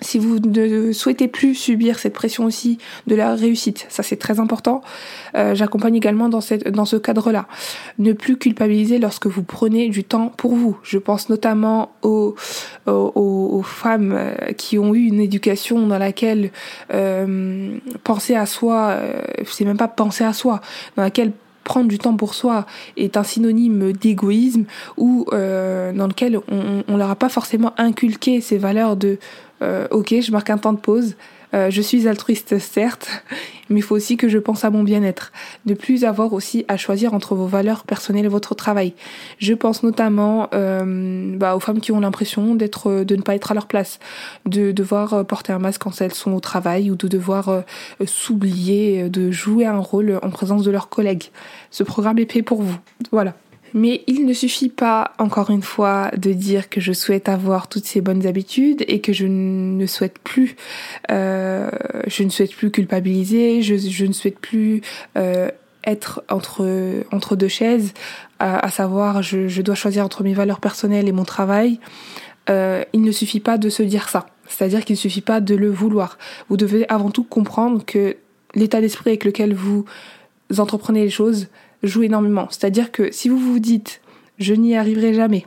si 0.02 0.20
vous 0.20 0.40
ne 0.40 0.92
souhaitez 0.92 1.30
plus 1.30 1.56
subir 1.56 2.00
cette 2.00 2.14
pression 2.14 2.44
aussi 2.44 2.80
de 3.08 3.16
la 3.16 3.34
réussite, 3.34 3.86
ça 3.88 4.04
c'est 4.04 4.18
très 4.18 4.42
important. 4.42 4.82
Euh, 5.36 5.56
j'accompagne 5.56 5.96
également 5.96 6.28
dans, 6.28 6.42
cette, 6.42 6.68
dans 6.68 6.84
ce 6.84 6.98
cadre-là. 6.98 7.48
Ne 7.98 8.12
plus 8.12 8.38
culpabiliser 8.38 9.00
lorsque 9.00 9.28
vous 9.28 9.44
prenez 9.44 9.88
du 9.88 10.04
temps 10.04 10.34
pour 10.36 10.54
vous. 10.56 10.78
Je 10.84 10.98
pense 10.98 11.30
notamment 11.30 11.94
aux, 12.02 12.36
aux, 12.88 13.62
femmes 13.64 14.14
euh, 14.14 14.36
qui 14.58 14.78
ont 14.78 14.94
eu 14.94 15.06
une 15.06 15.22
éducation 15.22 15.88
dans 15.88 15.98
laquelle 15.98 16.52
euh, 16.94 17.78
penser 18.04 18.36
à 18.36 18.46
soi, 18.46 18.90
euh, 18.90 19.22
c'est 19.46 19.66
même 19.66 19.78
pas 19.78 19.88
penser 19.88 20.26
à 20.26 20.34
soi, 20.34 20.60
dans 20.98 21.04
laquelle 21.04 21.32
prendre 21.66 21.90
du 21.90 21.98
temps 21.98 22.16
pour 22.16 22.34
soi 22.34 22.66
est 22.96 23.18
un 23.18 23.24
synonyme 23.24 23.92
d'égoïsme 23.92 24.64
ou 24.96 25.26
euh, 25.34 25.92
dans 25.92 26.08
lequel 26.08 26.40
on, 26.50 26.84
on 26.88 26.96
leur 26.96 27.10
a 27.10 27.16
pas 27.16 27.28
forcément 27.28 27.74
inculqué 27.78 28.40
ces 28.40 28.58
valeurs 28.58 28.96
de 28.96 29.18
euh, 29.62 29.88
ok, 29.92 30.16
je 30.22 30.32
marque 30.32 30.50
un 30.50 30.58
temps 30.58 30.74
de 30.74 30.80
pause. 30.80 31.16
Euh, 31.54 31.70
je 31.70 31.82
suis 31.82 32.08
altruiste 32.08 32.58
certes, 32.60 33.10
mais 33.70 33.80
il 33.80 33.84
faut 33.84 33.96
aussi 33.96 34.18
que 34.18 34.30
je 34.30 34.38
pense 34.38 34.64
à 34.66 34.70
mon 34.70 34.84
bien-être. 34.84 35.32
Ne 35.66 35.74
plus 35.74 36.04
avoir 36.04 36.34
aussi 36.34 36.66
à 36.68 36.78
choisir 36.78 37.14
entre 37.14 37.36
vos 37.36 37.48
valeurs 37.48 37.84
personnelles 37.84 38.26
et 38.26 38.30
votre 38.30 38.56
travail. 38.56 38.94
Je 39.40 39.54
pense 39.54 39.84
notamment 39.84 40.50
euh, 40.54 41.36
bah, 41.38 41.56
aux 41.56 41.60
femmes 41.60 41.80
qui 41.80 41.92
ont 41.92 42.00
l'impression 42.00 42.56
d'être, 42.56 43.04
de 43.04 43.16
ne 43.16 43.22
pas 43.22 43.36
être 43.36 43.52
à 43.52 43.54
leur 43.54 43.68
place, 43.68 44.00
de 44.46 44.72
devoir 44.72 45.26
porter 45.26 45.54
un 45.54 45.60
masque 45.60 45.82
quand 45.82 46.02
elles 46.02 46.14
sont 46.14 46.34
au 46.34 46.40
travail 46.40 46.92
ou 46.92 46.96
de 46.96 47.08
devoir 47.08 47.64
s'oublier, 48.06 49.10
de 49.10 49.32
jouer 49.32 49.66
un 49.66 49.80
rôle 49.80 50.20
en 50.22 50.30
présence 50.30 50.64
de 50.64 50.72
leurs 50.72 50.90
collègues. 50.90 51.32
Ce 51.72 51.84
programme 51.84 52.20
est 52.20 52.32
fait 52.32 52.42
pour 52.42 52.62
vous. 52.62 52.78
Voilà. 53.12 53.36
Mais 53.76 54.06
il 54.08 54.26
ne 54.26 54.32
suffit 54.32 54.70
pas, 54.70 55.12
encore 55.20 55.50
une 55.50 55.62
fois, 55.62 56.10
de 56.16 56.32
dire 56.32 56.70
que 56.70 56.80
je 56.80 56.94
souhaite 56.94 57.28
avoir 57.28 57.68
toutes 57.68 57.84
ces 57.84 58.00
bonnes 58.00 58.26
habitudes 58.26 58.86
et 58.88 59.02
que 59.02 59.12
je 59.12 59.28
ne 59.28 59.86
souhaite 59.86 60.18
plus, 60.18 60.56
euh, 61.12 61.70
je 62.08 62.24
ne 62.24 62.30
souhaite 62.30 62.56
plus 62.56 62.72
culpabiliser, 62.72 63.62
je, 63.62 63.76
je 63.76 64.06
ne 64.06 64.14
souhaite 64.14 64.40
plus 64.40 64.80
euh, 65.18 65.52
être 65.84 66.24
entre 66.30 66.66
entre 67.12 67.36
deux 67.36 67.50
chaises, 67.50 67.94
à, 68.40 68.70
savoir 68.72 69.22
je, 69.22 69.50
je, 69.50 69.62
dois 69.62 69.76
choisir 69.76 70.06
entre 70.06 70.24
mes 70.24 70.34
valeurs 70.34 70.62
personnelles 70.62 71.10
et 71.10 71.12
mon 71.12 71.26
travail. 71.26 71.82
Euh, 72.50 72.82
il 72.94 73.02
ne 73.02 73.12
suffit 73.12 73.42
pas 73.42 73.58
de 73.58 73.68
se 73.68 73.84
dire 73.84 74.08
ça. 74.08 74.26
C'est-à-dire 74.48 74.86
qu'il 74.86 74.94
ne 74.94 75.00
suffit 75.00 75.22
pas 75.22 75.42
de 75.42 75.54
le 75.54 75.70
vouloir. 75.70 76.18
Vous 76.48 76.56
devez 76.56 76.88
avant 76.88 77.10
tout 77.10 77.26
comprendre 77.26 77.84
que 77.86 78.16
l'état 78.54 78.80
d'esprit 78.80 79.10
avec 79.10 79.26
lequel 79.26 79.54
vous 79.54 79.84
entreprenez 80.58 81.04
les 81.04 81.10
choses 81.10 81.48
joue 81.84 82.04
énormément. 82.04 82.48
C'est-à-dire 82.50 82.92
que 82.92 83.12
si 83.12 83.30
vous 83.30 83.40
vous 83.40 83.60
dites 83.60 84.02
je 84.38 84.54
n'y 84.54 84.76
arriverai 84.76 85.14
jamais, 85.14 85.46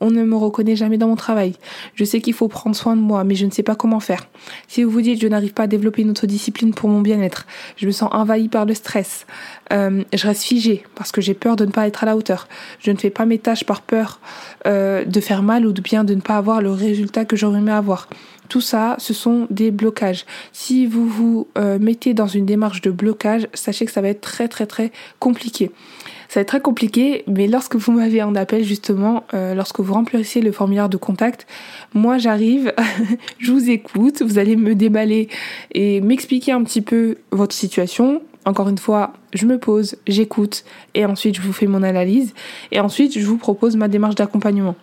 on 0.00 0.10
ne 0.10 0.22
me 0.24 0.36
reconnaît 0.36 0.76
jamais 0.76 0.98
dans 0.98 1.08
mon 1.08 1.16
travail, 1.16 1.54
je 1.94 2.04
sais 2.04 2.20
qu'il 2.20 2.34
faut 2.34 2.48
prendre 2.48 2.76
soin 2.76 2.96
de 2.96 3.00
moi, 3.00 3.24
mais 3.24 3.34
je 3.34 3.46
ne 3.46 3.50
sais 3.50 3.62
pas 3.62 3.74
comment 3.74 4.00
faire. 4.00 4.26
Si 4.68 4.82
vous 4.82 4.90
vous 4.90 5.00
dites 5.00 5.20
je 5.20 5.28
n'arrive 5.28 5.54
pas 5.54 5.64
à 5.64 5.66
développer 5.66 6.02
une 6.02 6.10
autre 6.10 6.26
discipline 6.26 6.74
pour 6.74 6.88
mon 6.88 7.00
bien-être, 7.00 7.46
je 7.76 7.86
me 7.86 7.92
sens 7.92 8.10
envahi 8.12 8.48
par 8.48 8.66
le 8.66 8.74
stress, 8.74 9.26
euh, 9.72 10.02
je 10.12 10.26
reste 10.26 10.42
figé 10.42 10.84
parce 10.94 11.12
que 11.12 11.20
j'ai 11.20 11.34
peur 11.34 11.56
de 11.56 11.64
ne 11.64 11.70
pas 11.70 11.86
être 11.86 12.02
à 12.02 12.06
la 12.06 12.16
hauteur, 12.16 12.48
je 12.80 12.90
ne 12.90 12.96
fais 12.96 13.10
pas 13.10 13.26
mes 13.26 13.38
tâches 13.38 13.64
par 13.64 13.82
peur 13.82 14.20
euh, 14.66 15.04
de 15.04 15.20
faire 15.20 15.42
mal 15.42 15.66
ou 15.66 15.72
de 15.72 15.80
bien 15.80 16.04
de 16.04 16.14
ne 16.14 16.20
pas 16.20 16.36
avoir 16.36 16.60
le 16.60 16.70
résultat 16.70 17.24
que 17.24 17.36
j'aurais 17.36 17.58
aimé 17.58 17.72
avoir. 17.72 18.08
Tout 18.48 18.60
ça, 18.60 18.94
ce 18.98 19.12
sont 19.12 19.46
des 19.50 19.70
blocages. 19.70 20.24
Si 20.52 20.86
vous 20.86 21.08
vous 21.08 21.48
euh, 21.58 21.78
mettez 21.80 22.14
dans 22.14 22.28
une 22.28 22.46
démarche 22.46 22.80
de 22.80 22.90
blocage, 22.90 23.48
sachez 23.54 23.86
que 23.86 23.92
ça 23.92 24.00
va 24.00 24.08
être 24.08 24.20
très 24.20 24.48
très 24.48 24.66
très 24.66 24.92
compliqué. 25.18 25.70
Ça 26.28 26.40
va 26.40 26.42
être 26.42 26.48
très 26.48 26.60
compliqué, 26.60 27.24
mais 27.26 27.46
lorsque 27.46 27.76
vous 27.76 27.92
m'avez 27.92 28.22
en 28.22 28.34
appel 28.34 28.64
justement, 28.64 29.24
euh, 29.34 29.54
lorsque 29.54 29.80
vous 29.80 29.92
remplissez 29.92 30.40
le 30.40 30.52
formulaire 30.52 30.88
de 30.88 30.96
contact, 30.96 31.46
moi 31.94 32.18
j'arrive, 32.18 32.74
je 33.38 33.52
vous 33.52 33.70
écoute, 33.70 34.22
vous 34.22 34.38
allez 34.38 34.56
me 34.56 34.74
déballer 34.74 35.28
et 35.72 36.00
m'expliquer 36.00 36.52
un 36.52 36.62
petit 36.64 36.82
peu 36.82 37.16
votre 37.30 37.54
situation. 37.54 38.22
Encore 38.44 38.68
une 38.68 38.78
fois, 38.78 39.12
je 39.34 39.46
me 39.46 39.58
pose, 39.58 39.96
j'écoute 40.06 40.64
et 40.94 41.04
ensuite 41.04 41.36
je 41.36 41.42
vous 41.42 41.52
fais 41.52 41.66
mon 41.66 41.82
analyse 41.82 42.32
et 42.70 42.80
ensuite 42.80 43.18
je 43.18 43.26
vous 43.26 43.38
propose 43.38 43.76
ma 43.76 43.88
démarche 43.88 44.14
d'accompagnement. 44.14 44.76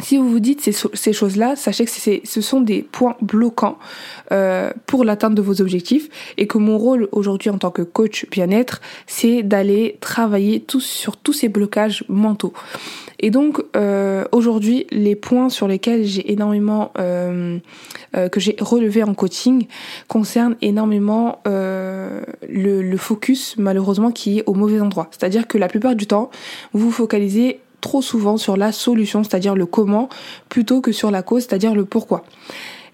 Si 0.00 0.16
vous 0.16 0.28
vous 0.28 0.40
dites 0.40 0.60
ces, 0.60 1.12
choses-là, 1.12 1.56
sachez 1.56 1.84
que 1.84 1.90
ce 1.90 2.40
sont 2.40 2.60
des 2.60 2.82
points 2.82 3.16
bloquants 3.20 3.78
euh, 4.30 4.70
pour 4.86 5.04
l'atteinte 5.04 5.34
de 5.34 5.42
vos 5.42 5.60
objectifs 5.60 6.08
et 6.36 6.46
que 6.46 6.56
mon 6.56 6.78
rôle 6.78 7.08
aujourd'hui 7.10 7.50
en 7.50 7.58
tant 7.58 7.72
que 7.72 7.82
coach 7.82 8.26
bien-être, 8.30 8.80
c'est 9.06 9.42
d'aller 9.42 9.96
travailler 10.00 10.60
tous 10.60 10.84
sur 10.84 11.16
tous 11.16 11.32
ces 11.32 11.48
blocages 11.48 12.04
mentaux. 12.08 12.52
Et 13.20 13.30
donc 13.30 13.62
euh, 13.76 14.24
aujourd'hui, 14.32 14.86
les 14.90 15.16
points 15.16 15.48
sur 15.48 15.66
lesquels 15.66 16.04
j'ai 16.04 16.30
énormément 16.32 16.92
euh, 16.98 17.58
euh 18.16 18.28
que 18.28 18.40
j'ai 18.40 18.56
relevé 18.60 19.02
en 19.02 19.14
coaching 19.14 19.66
concernent 20.06 20.56
énormément 20.62 21.40
euh, 21.48 22.20
le, 22.48 22.82
le 22.82 22.96
focus 22.96 23.56
malheureusement 23.58 24.12
qui 24.12 24.38
est 24.38 24.44
au 24.46 24.54
mauvais 24.54 24.80
endroit. 24.80 25.08
C'est-à-dire 25.10 25.48
que 25.48 25.58
la 25.58 25.68
plupart 25.68 25.96
du 25.96 26.06
temps, 26.06 26.30
vous 26.72 26.86
vous 26.86 26.92
focalisez 26.92 27.60
trop 27.80 28.02
souvent 28.02 28.36
sur 28.36 28.56
la 28.56 28.72
solution, 28.72 29.24
c'est-à-dire 29.24 29.54
le 29.54 29.66
comment, 29.66 30.08
plutôt 30.48 30.80
que 30.80 30.92
sur 30.92 31.10
la 31.10 31.22
cause, 31.22 31.42
c'est-à-dire 31.42 31.74
le 31.74 31.84
pourquoi. 31.84 32.24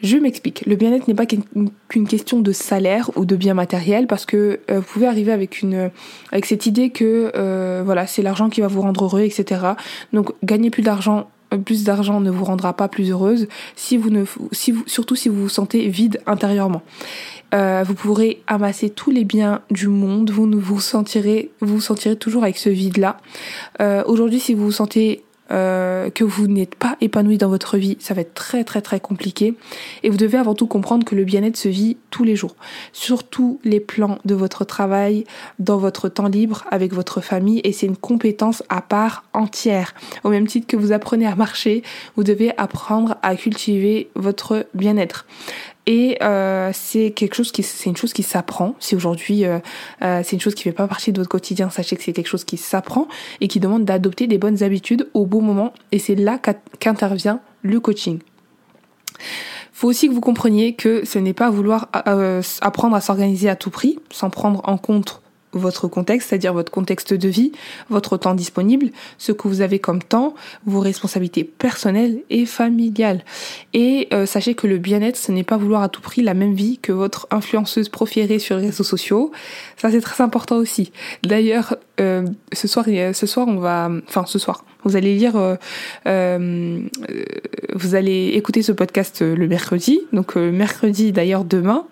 Je 0.02 0.18
m'explique. 0.18 0.64
Le 0.66 0.76
bien-être 0.76 1.08
n'est 1.08 1.14
pas 1.14 1.24
qu'une 1.24 2.06
question 2.06 2.40
de 2.40 2.52
salaire 2.52 3.10
ou 3.16 3.24
de 3.24 3.36
bien 3.36 3.54
matériel 3.54 4.06
parce 4.06 4.26
que 4.26 4.60
euh, 4.70 4.80
vous 4.80 4.82
pouvez 4.82 5.06
arriver 5.06 5.32
avec 5.32 5.62
une 5.62 5.90
avec 6.30 6.44
cette 6.44 6.66
idée 6.66 6.90
que 6.90 7.32
euh, 7.34 7.82
voilà 7.84 8.06
c'est 8.06 8.20
l'argent 8.20 8.50
qui 8.50 8.60
va 8.60 8.66
vous 8.66 8.82
rendre 8.82 9.04
heureux, 9.04 9.22
etc. 9.22 9.62
Donc 10.12 10.32
gagner 10.42 10.68
plus 10.68 10.82
d'argent 10.82 11.30
plus 11.56 11.84
d'argent 11.84 12.20
ne 12.20 12.30
vous 12.30 12.44
rendra 12.44 12.72
pas 12.72 12.88
plus 12.88 13.10
heureuse 13.10 13.48
si 13.76 13.96
vous 13.96 14.10
ne 14.10 14.24
si 14.52 14.72
vous 14.72 14.84
surtout 14.86 15.16
si 15.16 15.28
vous 15.28 15.42
vous 15.42 15.48
sentez 15.48 15.88
vide 15.88 16.20
intérieurement. 16.26 16.82
Euh, 17.54 17.84
vous 17.86 17.94
pourrez 17.94 18.42
amasser 18.46 18.90
tous 18.90 19.10
les 19.10 19.24
biens 19.24 19.60
du 19.70 19.86
monde, 19.86 20.30
vous 20.30 20.46
ne 20.46 20.56
vous 20.56 20.80
sentirez, 20.80 21.50
vous, 21.60 21.76
vous 21.76 21.80
sentirez 21.80 22.16
toujours 22.16 22.42
avec 22.42 22.58
ce 22.58 22.68
vide-là. 22.68 23.18
Euh, 23.80 24.02
Aujourd'hui, 24.06 24.40
si 24.40 24.54
vous 24.54 24.64
vous 24.64 24.72
sentez 24.72 25.23
euh, 25.50 26.10
que 26.10 26.24
vous 26.24 26.46
n'êtes 26.46 26.74
pas 26.74 26.96
épanoui 27.00 27.36
dans 27.36 27.48
votre 27.48 27.76
vie, 27.76 27.96
ça 28.00 28.14
va 28.14 28.22
être 28.22 28.34
très 28.34 28.64
très 28.64 28.80
très 28.80 29.00
compliqué. 29.00 29.54
Et 30.02 30.10
vous 30.10 30.16
devez 30.16 30.38
avant 30.38 30.54
tout 30.54 30.66
comprendre 30.66 31.04
que 31.04 31.14
le 31.14 31.24
bien-être 31.24 31.56
se 31.56 31.68
vit 31.68 31.96
tous 32.10 32.24
les 32.24 32.36
jours, 32.36 32.56
sur 32.92 33.24
tous 33.24 33.60
les 33.64 33.80
plans 33.80 34.18
de 34.24 34.34
votre 34.34 34.64
travail, 34.64 35.24
dans 35.58 35.76
votre 35.76 36.08
temps 36.08 36.28
libre, 36.28 36.64
avec 36.70 36.92
votre 36.92 37.20
famille, 37.20 37.60
et 37.64 37.72
c'est 37.72 37.86
une 37.86 37.96
compétence 37.96 38.62
à 38.68 38.80
part 38.80 39.24
entière. 39.32 39.94
Au 40.24 40.30
même 40.30 40.46
titre 40.46 40.66
que 40.66 40.76
vous 40.76 40.92
apprenez 40.92 41.26
à 41.26 41.34
marcher, 41.34 41.82
vous 42.16 42.24
devez 42.24 42.56
apprendre 42.56 43.16
à 43.22 43.36
cultiver 43.36 44.10
votre 44.14 44.66
bien-être. 44.74 45.26
Et 45.86 46.16
euh, 46.22 46.70
c'est 46.72 47.10
quelque 47.10 47.34
chose 47.34 47.52
qui, 47.52 47.62
c'est 47.62 47.90
une 47.90 47.96
chose 47.96 48.12
qui 48.12 48.22
s'apprend. 48.22 48.74
Si 48.78 48.96
aujourd'hui 48.96 49.44
euh, 49.44 49.58
euh, 50.02 50.22
c'est 50.24 50.32
une 50.32 50.40
chose 50.40 50.54
qui 50.54 50.62
fait 50.62 50.72
pas 50.72 50.88
partie 50.88 51.12
de 51.12 51.18
votre 51.18 51.28
quotidien, 51.28 51.68
sachez 51.68 51.96
que 51.96 52.02
c'est 52.02 52.12
quelque 52.12 52.28
chose 52.28 52.44
qui 52.44 52.56
s'apprend 52.56 53.06
et 53.40 53.48
qui 53.48 53.60
demande 53.60 53.84
d'adopter 53.84 54.26
des 54.26 54.38
bonnes 54.38 54.62
habitudes 54.62 55.08
au 55.12 55.26
bon 55.26 55.42
moment. 55.42 55.74
Et 55.92 55.98
c'est 55.98 56.14
là 56.14 56.40
qu'intervient 56.78 57.40
le 57.62 57.80
coaching. 57.80 58.20
faut 59.72 59.88
aussi 59.88 60.08
que 60.08 60.14
vous 60.14 60.22
compreniez 60.22 60.74
que 60.74 61.04
ce 61.04 61.18
n'est 61.18 61.34
pas 61.34 61.50
vouloir 61.50 61.88
euh, 62.06 62.40
apprendre 62.62 62.96
à 62.96 63.02
s'organiser 63.02 63.50
à 63.50 63.56
tout 63.56 63.70
prix, 63.70 63.98
sans 64.10 64.30
prendre 64.30 64.62
en 64.64 64.78
compte 64.78 65.20
votre 65.58 65.88
contexte, 65.88 66.30
c'est-à-dire 66.30 66.52
votre 66.52 66.72
contexte 66.72 67.14
de 67.14 67.28
vie, 67.28 67.52
votre 67.90 68.16
temps 68.16 68.34
disponible, 68.34 68.90
ce 69.18 69.32
que 69.32 69.48
vous 69.48 69.60
avez 69.60 69.78
comme 69.78 70.02
temps, 70.02 70.34
vos 70.66 70.80
responsabilités 70.80 71.44
personnelles 71.44 72.20
et 72.30 72.46
familiales. 72.46 73.24
Et 73.72 74.08
euh, 74.12 74.26
sachez 74.26 74.54
que 74.54 74.66
le 74.66 74.78
bien-être, 74.78 75.16
ce 75.16 75.32
n'est 75.32 75.44
pas 75.44 75.56
vouloir 75.56 75.82
à 75.82 75.88
tout 75.88 76.02
prix 76.02 76.22
la 76.22 76.34
même 76.34 76.54
vie 76.54 76.78
que 76.78 76.92
votre 76.92 77.26
influenceuse 77.30 77.88
préférée 77.88 78.38
sur 78.38 78.56
les 78.56 78.66
réseaux 78.66 78.84
sociaux. 78.84 79.32
Ça, 79.76 79.90
c'est 79.90 80.00
très 80.00 80.22
important 80.22 80.56
aussi. 80.56 80.92
D'ailleurs, 81.22 81.76
euh, 82.00 82.26
ce 82.52 82.68
soir, 82.68 82.86
ce 82.86 83.26
soir, 83.26 83.46
on 83.48 83.58
va, 83.58 83.90
enfin, 84.08 84.24
ce 84.26 84.38
soir, 84.38 84.64
vous 84.84 84.96
allez 84.96 85.16
lire, 85.16 85.36
euh, 85.36 85.56
euh, 86.06 86.78
vous 87.74 87.94
allez 87.94 88.32
écouter 88.34 88.62
ce 88.62 88.72
podcast 88.72 89.22
euh, 89.22 89.34
le 89.34 89.48
mercredi. 89.48 90.00
Donc 90.12 90.36
mercredi, 90.36 91.12
d'ailleurs 91.12 91.44
demain, 91.44 91.86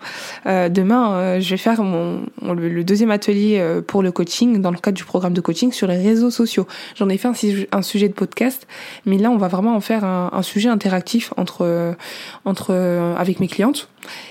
demain, 0.45 1.39
je 1.39 1.49
vais 1.49 1.57
faire 1.57 1.83
mon, 1.83 2.21
le, 2.41 2.83
deuxième 2.83 3.11
atelier 3.11 3.52
pour 3.87 4.03
le 4.03 4.11
coaching 4.11 4.61
dans 4.61 4.71
le 4.71 4.77
cadre 4.77 4.97
du 4.97 5.03
programme 5.03 5.33
de 5.33 5.41
coaching 5.41 5.71
sur 5.71 5.87
les 5.87 5.97
réseaux 5.97 6.31
sociaux. 6.31 6.67
J'en 6.95 7.09
ai 7.09 7.17
fait 7.17 7.29
un, 7.71 7.81
sujet 7.81 8.07
de 8.07 8.13
podcast, 8.13 8.67
mais 9.05 9.17
là, 9.17 9.29
on 9.31 9.37
va 9.37 9.47
vraiment 9.47 9.75
en 9.75 9.81
faire 9.81 10.03
un, 10.03 10.41
sujet 10.41 10.69
interactif 10.69 11.33
entre, 11.37 11.95
entre 12.45 12.73
avec 13.17 13.39
mes 13.39 13.47
clientes 13.47 13.89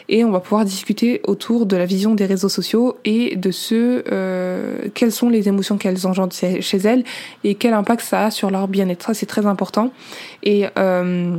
et 0.09 0.25
on 0.25 0.31
va 0.31 0.41
pouvoir 0.41 0.65
discuter 0.65 1.21
autour 1.25 1.67
de 1.67 1.77
la 1.77 1.87
vision 1.87 2.15
des 2.15 2.27
réseaux 2.27 2.49
sociaux 2.49 2.99
et 3.05 3.37
de 3.37 3.51
ce 3.51 4.05
euh, 4.13 4.89
quelles 4.95 5.13
sont 5.13 5.29
les 5.29 5.49
émotions 5.49 5.79
qu'elles 5.79 6.07
engendrent 6.07 6.33
chez 6.33 6.77
elles 6.79 7.05
et 7.45 7.55
quel 7.55 7.75
impact 7.75 8.03
ça 8.03 8.27
a 8.27 8.31
sur 8.31 8.51
leur 8.51 8.69
bien-être. 8.69 9.05
Ça 9.05 9.15
c'est 9.15 9.27
très 9.27 9.47
important 9.47 9.93
et 10.43 10.67
euh, 10.79 11.37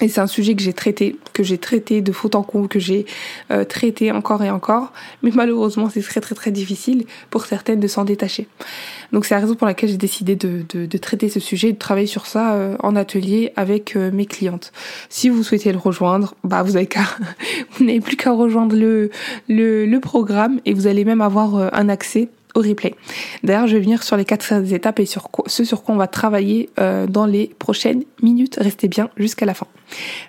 et 0.00 0.08
c'est 0.08 0.20
un 0.20 0.26
sujet 0.28 0.54
que 0.54 0.62
j'ai 0.62 0.72
traité, 0.72 1.16
que 1.32 1.42
j'ai 1.42 1.58
traité 1.58 2.00
de 2.02 2.12
faute 2.12 2.34
en 2.34 2.42
comble, 2.42 2.68
que 2.68 2.78
j'ai 2.78 3.04
euh, 3.50 3.64
traité 3.64 4.12
encore 4.12 4.42
et 4.44 4.50
encore. 4.50 4.92
Mais 5.22 5.30
malheureusement, 5.34 5.90
c'est 5.90 6.02
très 6.02 6.20
très 6.20 6.34
très 6.34 6.50
difficile 6.52 7.04
pour 7.30 7.46
certaines 7.46 7.80
de 7.80 7.88
s'en 7.88 8.04
détacher. 8.04 8.46
Donc 9.12 9.24
c'est 9.24 9.34
la 9.34 9.40
raison 9.40 9.54
pour 9.54 9.66
laquelle 9.66 9.88
j'ai 9.90 9.96
décidé 9.96 10.36
de, 10.36 10.64
de, 10.68 10.86
de, 10.86 10.98
traiter 10.98 11.28
ce 11.28 11.40
sujet, 11.40 11.72
de 11.72 11.78
travailler 11.78 12.06
sur 12.06 12.26
ça 12.26 12.54
euh, 12.54 12.76
en 12.80 12.94
atelier 12.94 13.52
avec 13.56 13.96
euh, 13.96 14.10
mes 14.12 14.26
clientes. 14.26 14.72
Si 15.08 15.28
vous 15.28 15.42
souhaitez 15.42 15.72
le 15.72 15.78
rejoindre, 15.78 16.34
bah 16.44 16.62
vous 16.62 16.76
avez 16.76 16.86
qu'à, 16.86 17.04
vous 17.72 17.84
n'avez 17.84 18.00
plus 18.00 18.16
qu'à 18.16 18.32
rejoindre 18.32 18.76
le, 18.76 19.10
le, 19.48 19.84
le 19.84 20.00
programme 20.00 20.60
et 20.64 20.74
vous 20.74 20.86
allez 20.86 21.04
même 21.04 21.20
avoir 21.20 21.74
un 21.74 21.88
accès 21.88 22.28
replay. 22.60 22.94
D'ailleurs, 23.42 23.66
je 23.66 23.74
vais 23.74 23.82
venir 23.82 24.02
sur 24.02 24.16
les 24.16 24.24
quatre 24.24 24.52
étapes 24.72 25.00
et 25.00 25.06
sur 25.06 25.28
ce 25.46 25.64
sur 25.64 25.82
quoi 25.82 25.94
on 25.94 25.98
va 25.98 26.06
travailler 26.06 26.70
euh, 26.78 27.06
dans 27.06 27.26
les 27.26 27.54
prochaines 27.58 28.04
minutes. 28.22 28.58
Restez 28.60 28.88
bien 28.88 29.10
jusqu'à 29.16 29.46
la 29.46 29.54
fin. 29.54 29.66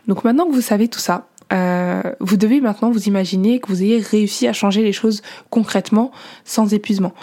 Donc 0.08 0.24
maintenant 0.24 0.48
que 0.48 0.54
vous 0.54 0.62
savez 0.62 0.88
tout 0.88 1.00
ça, 1.00 1.28
euh, 1.52 2.02
vous 2.20 2.38
devez 2.38 2.62
maintenant 2.62 2.92
vous 2.92 3.08
imaginer 3.08 3.60
que 3.60 3.68
vous 3.70 3.82
ayez 3.82 4.00
réussi 4.00 4.48
à 4.48 4.54
changer 4.54 4.84
les 4.84 4.94
choses 4.94 5.22
concrètement 5.50 6.12
sans 6.46 6.74
épuisement. 6.74 7.13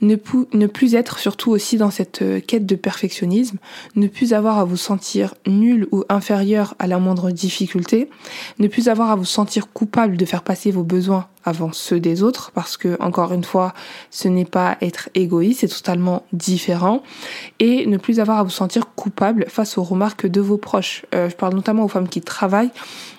Ne, 0.00 0.16
ne 0.52 0.66
plus 0.66 0.94
être 0.94 1.18
surtout 1.18 1.52
aussi 1.52 1.76
dans 1.76 1.90
cette 1.90 2.22
euh, 2.22 2.40
quête 2.40 2.66
de 2.66 2.74
perfectionnisme, 2.74 3.58
ne 3.94 4.08
plus 4.08 4.32
avoir 4.32 4.58
à 4.58 4.64
vous 4.64 4.76
sentir 4.76 5.34
nul 5.46 5.86
ou 5.92 6.02
inférieur 6.08 6.74
à 6.78 6.86
la 6.86 6.98
moindre 6.98 7.30
difficulté, 7.30 8.10
ne 8.58 8.66
plus 8.66 8.88
avoir 8.88 9.10
à 9.10 9.16
vous 9.16 9.24
sentir 9.24 9.72
coupable 9.72 10.16
de 10.16 10.24
faire 10.24 10.42
passer 10.42 10.72
vos 10.72 10.82
besoins 10.82 11.28
avant 11.46 11.72
ceux 11.72 12.00
des 12.00 12.22
autres 12.22 12.50
parce 12.52 12.76
que 12.76 12.96
encore 13.00 13.32
une 13.32 13.44
fois 13.44 13.72
ce 14.10 14.28
n'est 14.28 14.44
pas 14.44 14.76
être 14.82 15.08
égoïste 15.14 15.60
c'est 15.60 15.68
totalement 15.68 16.24
différent. 16.32 17.02
Et 17.58 17.86
ne 17.86 17.96
plus 17.96 18.20
avoir 18.20 18.38
à 18.38 18.42
vous 18.42 18.50
sentir 18.50 18.94
coupable 18.94 19.46
face 19.48 19.78
aux 19.78 19.82
remarques 19.82 20.26
de 20.26 20.40
vos 20.40 20.58
proches. 20.58 21.06
Euh, 21.14 21.30
je 21.30 21.36
parle 21.36 21.54
notamment 21.54 21.84
aux 21.84 21.88
femmes 21.88 22.08
qui 22.08 22.20
travaillent. 22.20 22.70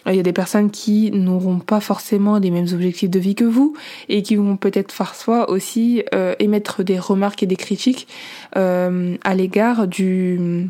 Il 0.05 0.15
y 0.15 0.19
a 0.19 0.23
des 0.23 0.33
personnes 0.33 0.71
qui 0.71 1.11
n'auront 1.11 1.59
pas 1.59 1.79
forcément 1.79 2.37
les 2.37 2.51
mêmes 2.51 2.67
objectifs 2.73 3.09
de 3.09 3.19
vie 3.19 3.35
que 3.35 3.43
vous 3.43 3.73
et 4.09 4.21
qui 4.23 4.35
vont 4.35 4.57
peut-être 4.57 4.95
parfois 4.95 5.49
aussi 5.49 6.03
euh, 6.13 6.35
émettre 6.39 6.83
des 6.83 6.99
remarques 6.99 7.43
et 7.43 7.45
des 7.45 7.55
critiques 7.55 8.07
euh, 8.55 9.17
à 9.23 9.35
l'égard 9.35 9.87
du 9.87 10.69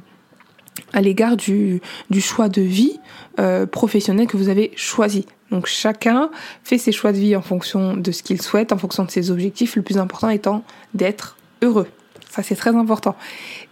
à 0.94 1.02
l'égard 1.02 1.38
du, 1.38 1.82
du 2.10 2.22
choix 2.22 2.50
de 2.50 2.62
vie 2.62 3.00
euh, 3.40 3.66
professionnel 3.66 4.28
que 4.28 4.38
vous 4.38 4.50
avez 4.50 4.72
choisi. 4.76 5.26
Donc 5.52 5.66
chacun 5.68 6.30
fait 6.64 6.78
ses 6.78 6.92
choix 6.92 7.12
de 7.12 7.18
vie 7.18 7.36
en 7.36 7.42
fonction 7.42 7.96
de 7.96 8.12
ce 8.12 8.24
qu'il 8.24 8.42
souhaite, 8.42 8.74
en 8.74 8.78
fonction 8.78 9.06
de 9.06 9.12
ses 9.12 9.32
objectifs, 9.32 9.76
le 9.76 9.82
plus 9.82 9.98
important 9.98 10.30
étant 10.30 10.64
d'être 10.94 11.38
heureux. 11.62 11.88
Ça 12.30 12.44
c'est 12.44 12.56
très 12.56 12.76
important. 12.76 13.16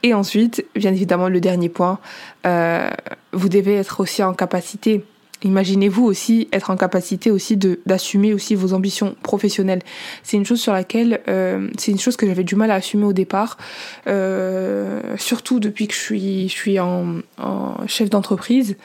Et 0.04 0.14
ensuite, 0.14 0.66
bien 0.76 0.94
évidemment, 0.94 1.30
le 1.30 1.42
dernier 1.42 1.70
point, 1.70 2.00
euh, 2.46 2.90
vous 3.34 3.50
devez 3.50 3.76
être 3.76 4.00
aussi 4.00 4.24
en 4.24 4.34
capacité 4.34 5.04
Imaginez-vous 5.44 6.04
aussi 6.04 6.48
être 6.54 6.70
en 6.70 6.78
capacité 6.78 7.30
aussi 7.30 7.58
de 7.58 7.80
d'assumer 7.86 8.34
aussi 8.34 8.56
vos 8.56 8.74
ambitions 8.74 9.16
professionnelles. 9.22 9.82
C'est 10.24 10.38
une 10.38 10.46
chose 10.46 10.62
sur 10.62 10.72
laquelle 10.72 11.22
euh, 11.28 11.70
c'est 11.78 11.92
une 11.92 12.00
chose 12.00 12.16
que 12.16 12.26
j'avais 12.26 12.46
du 12.46 12.56
mal 12.56 12.72
à 12.72 12.76
assumer 12.76 13.04
au 13.04 13.14
départ, 13.14 13.58
euh, 14.08 15.02
surtout 15.18 15.60
depuis 15.60 15.88
que 15.88 15.94
je 15.94 16.00
suis 16.00 16.48
je 16.48 16.54
suis 16.54 16.80
en, 16.80 17.18
en 17.38 17.86
chef 17.86 18.10
d'entreprise 18.10 18.78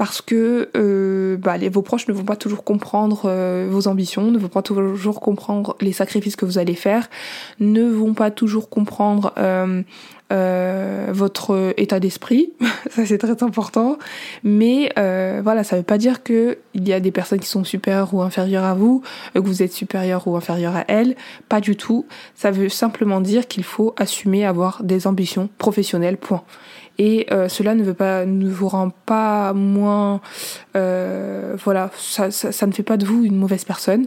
parce 0.00 0.22
que 0.22 0.70
euh, 0.78 1.36
bah, 1.36 1.58
vos 1.70 1.82
proches 1.82 2.08
ne 2.08 2.14
vont 2.14 2.24
pas 2.24 2.36
toujours 2.36 2.64
comprendre 2.64 3.24
euh, 3.26 3.68
vos 3.70 3.86
ambitions, 3.86 4.30
ne 4.30 4.38
vont 4.38 4.48
pas 4.48 4.62
toujours 4.62 5.20
comprendre 5.20 5.76
les 5.82 5.92
sacrifices 5.92 6.36
que 6.36 6.46
vous 6.46 6.56
allez 6.56 6.74
faire, 6.74 7.10
ne 7.58 7.82
vont 7.82 8.14
pas 8.14 8.30
toujours 8.30 8.70
comprendre 8.70 9.34
euh, 10.32 11.08
votre 11.10 11.74
état 11.76 12.00
d'esprit, 12.00 12.52
ça 12.90 13.04
c'est 13.04 13.18
très 13.18 13.42
important. 13.42 13.98
Mais 14.44 14.92
euh, 14.98 15.40
voilà, 15.42 15.64
ça 15.64 15.76
veut 15.76 15.82
pas 15.82 15.98
dire 15.98 16.22
que 16.22 16.58
il 16.74 16.88
y 16.88 16.92
a 16.92 17.00
des 17.00 17.10
personnes 17.10 17.40
qui 17.40 17.48
sont 17.48 17.64
supérieures 17.64 18.14
ou 18.14 18.22
inférieures 18.22 18.64
à 18.64 18.74
vous, 18.74 19.02
que 19.34 19.40
vous 19.40 19.62
êtes 19.62 19.72
supérieur 19.72 20.26
ou 20.28 20.36
inférieur 20.36 20.76
à 20.76 20.84
elles. 20.88 21.16
Pas 21.48 21.60
du 21.60 21.76
tout. 21.76 22.06
Ça 22.34 22.50
veut 22.50 22.68
simplement 22.68 23.20
dire 23.20 23.48
qu'il 23.48 23.64
faut 23.64 23.94
assumer 23.96 24.46
avoir 24.46 24.82
des 24.82 25.06
ambitions 25.06 25.48
professionnelles. 25.58 26.16
Point 26.16 26.42
et 27.00 27.26
euh, 27.32 27.48
cela 27.48 27.74
ne 27.74 27.82
veut 27.82 27.94
pas 27.94 28.26
ne 28.26 28.48
vous 28.50 28.68
rend 28.68 28.90
pas 28.90 29.54
moins 29.54 30.20
euh, 30.76 31.56
voilà 31.64 31.90
ça, 31.96 32.26
ne 32.66 32.72
fait 32.72 32.82
pas 32.82 32.98
de 32.98 33.06
vous 33.06 33.24
une 33.24 33.36
mauvaise 33.36 33.64
personne 33.64 34.06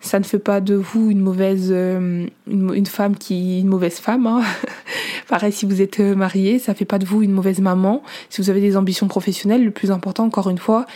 ça 0.00 0.18
ne 0.18 0.24
fait 0.24 0.40
pas 0.40 0.60
de 0.60 0.74
vous 0.74 1.10
une 1.12 1.20
mauvaise 1.20 1.70
une, 1.70 2.86
femme 2.86 3.16
qui 3.16 3.60
une 3.60 3.68
mauvaise 3.68 3.98
femme 4.00 4.26
hein. 4.26 4.42
pareil 5.28 5.52
si 5.62 5.66
vous 5.66 5.80
êtes 5.80 6.00
marié 6.00 6.58
ça 6.58 6.74
fait 6.74 6.84
pas 6.84 6.98
de 6.98 7.06
vous 7.06 7.22
une 7.22 7.30
mauvaise 7.30 7.60
maman 7.60 8.02
si 8.30 8.40
vous 8.40 8.50
avez 8.50 8.60
des 8.60 8.76
ambitions 8.76 9.06
professionnelles 9.06 9.64
le 9.64 9.70
plus 9.70 9.92
important 9.92 10.24
encore 10.24 10.50
une 10.50 10.58
fois 10.58 10.86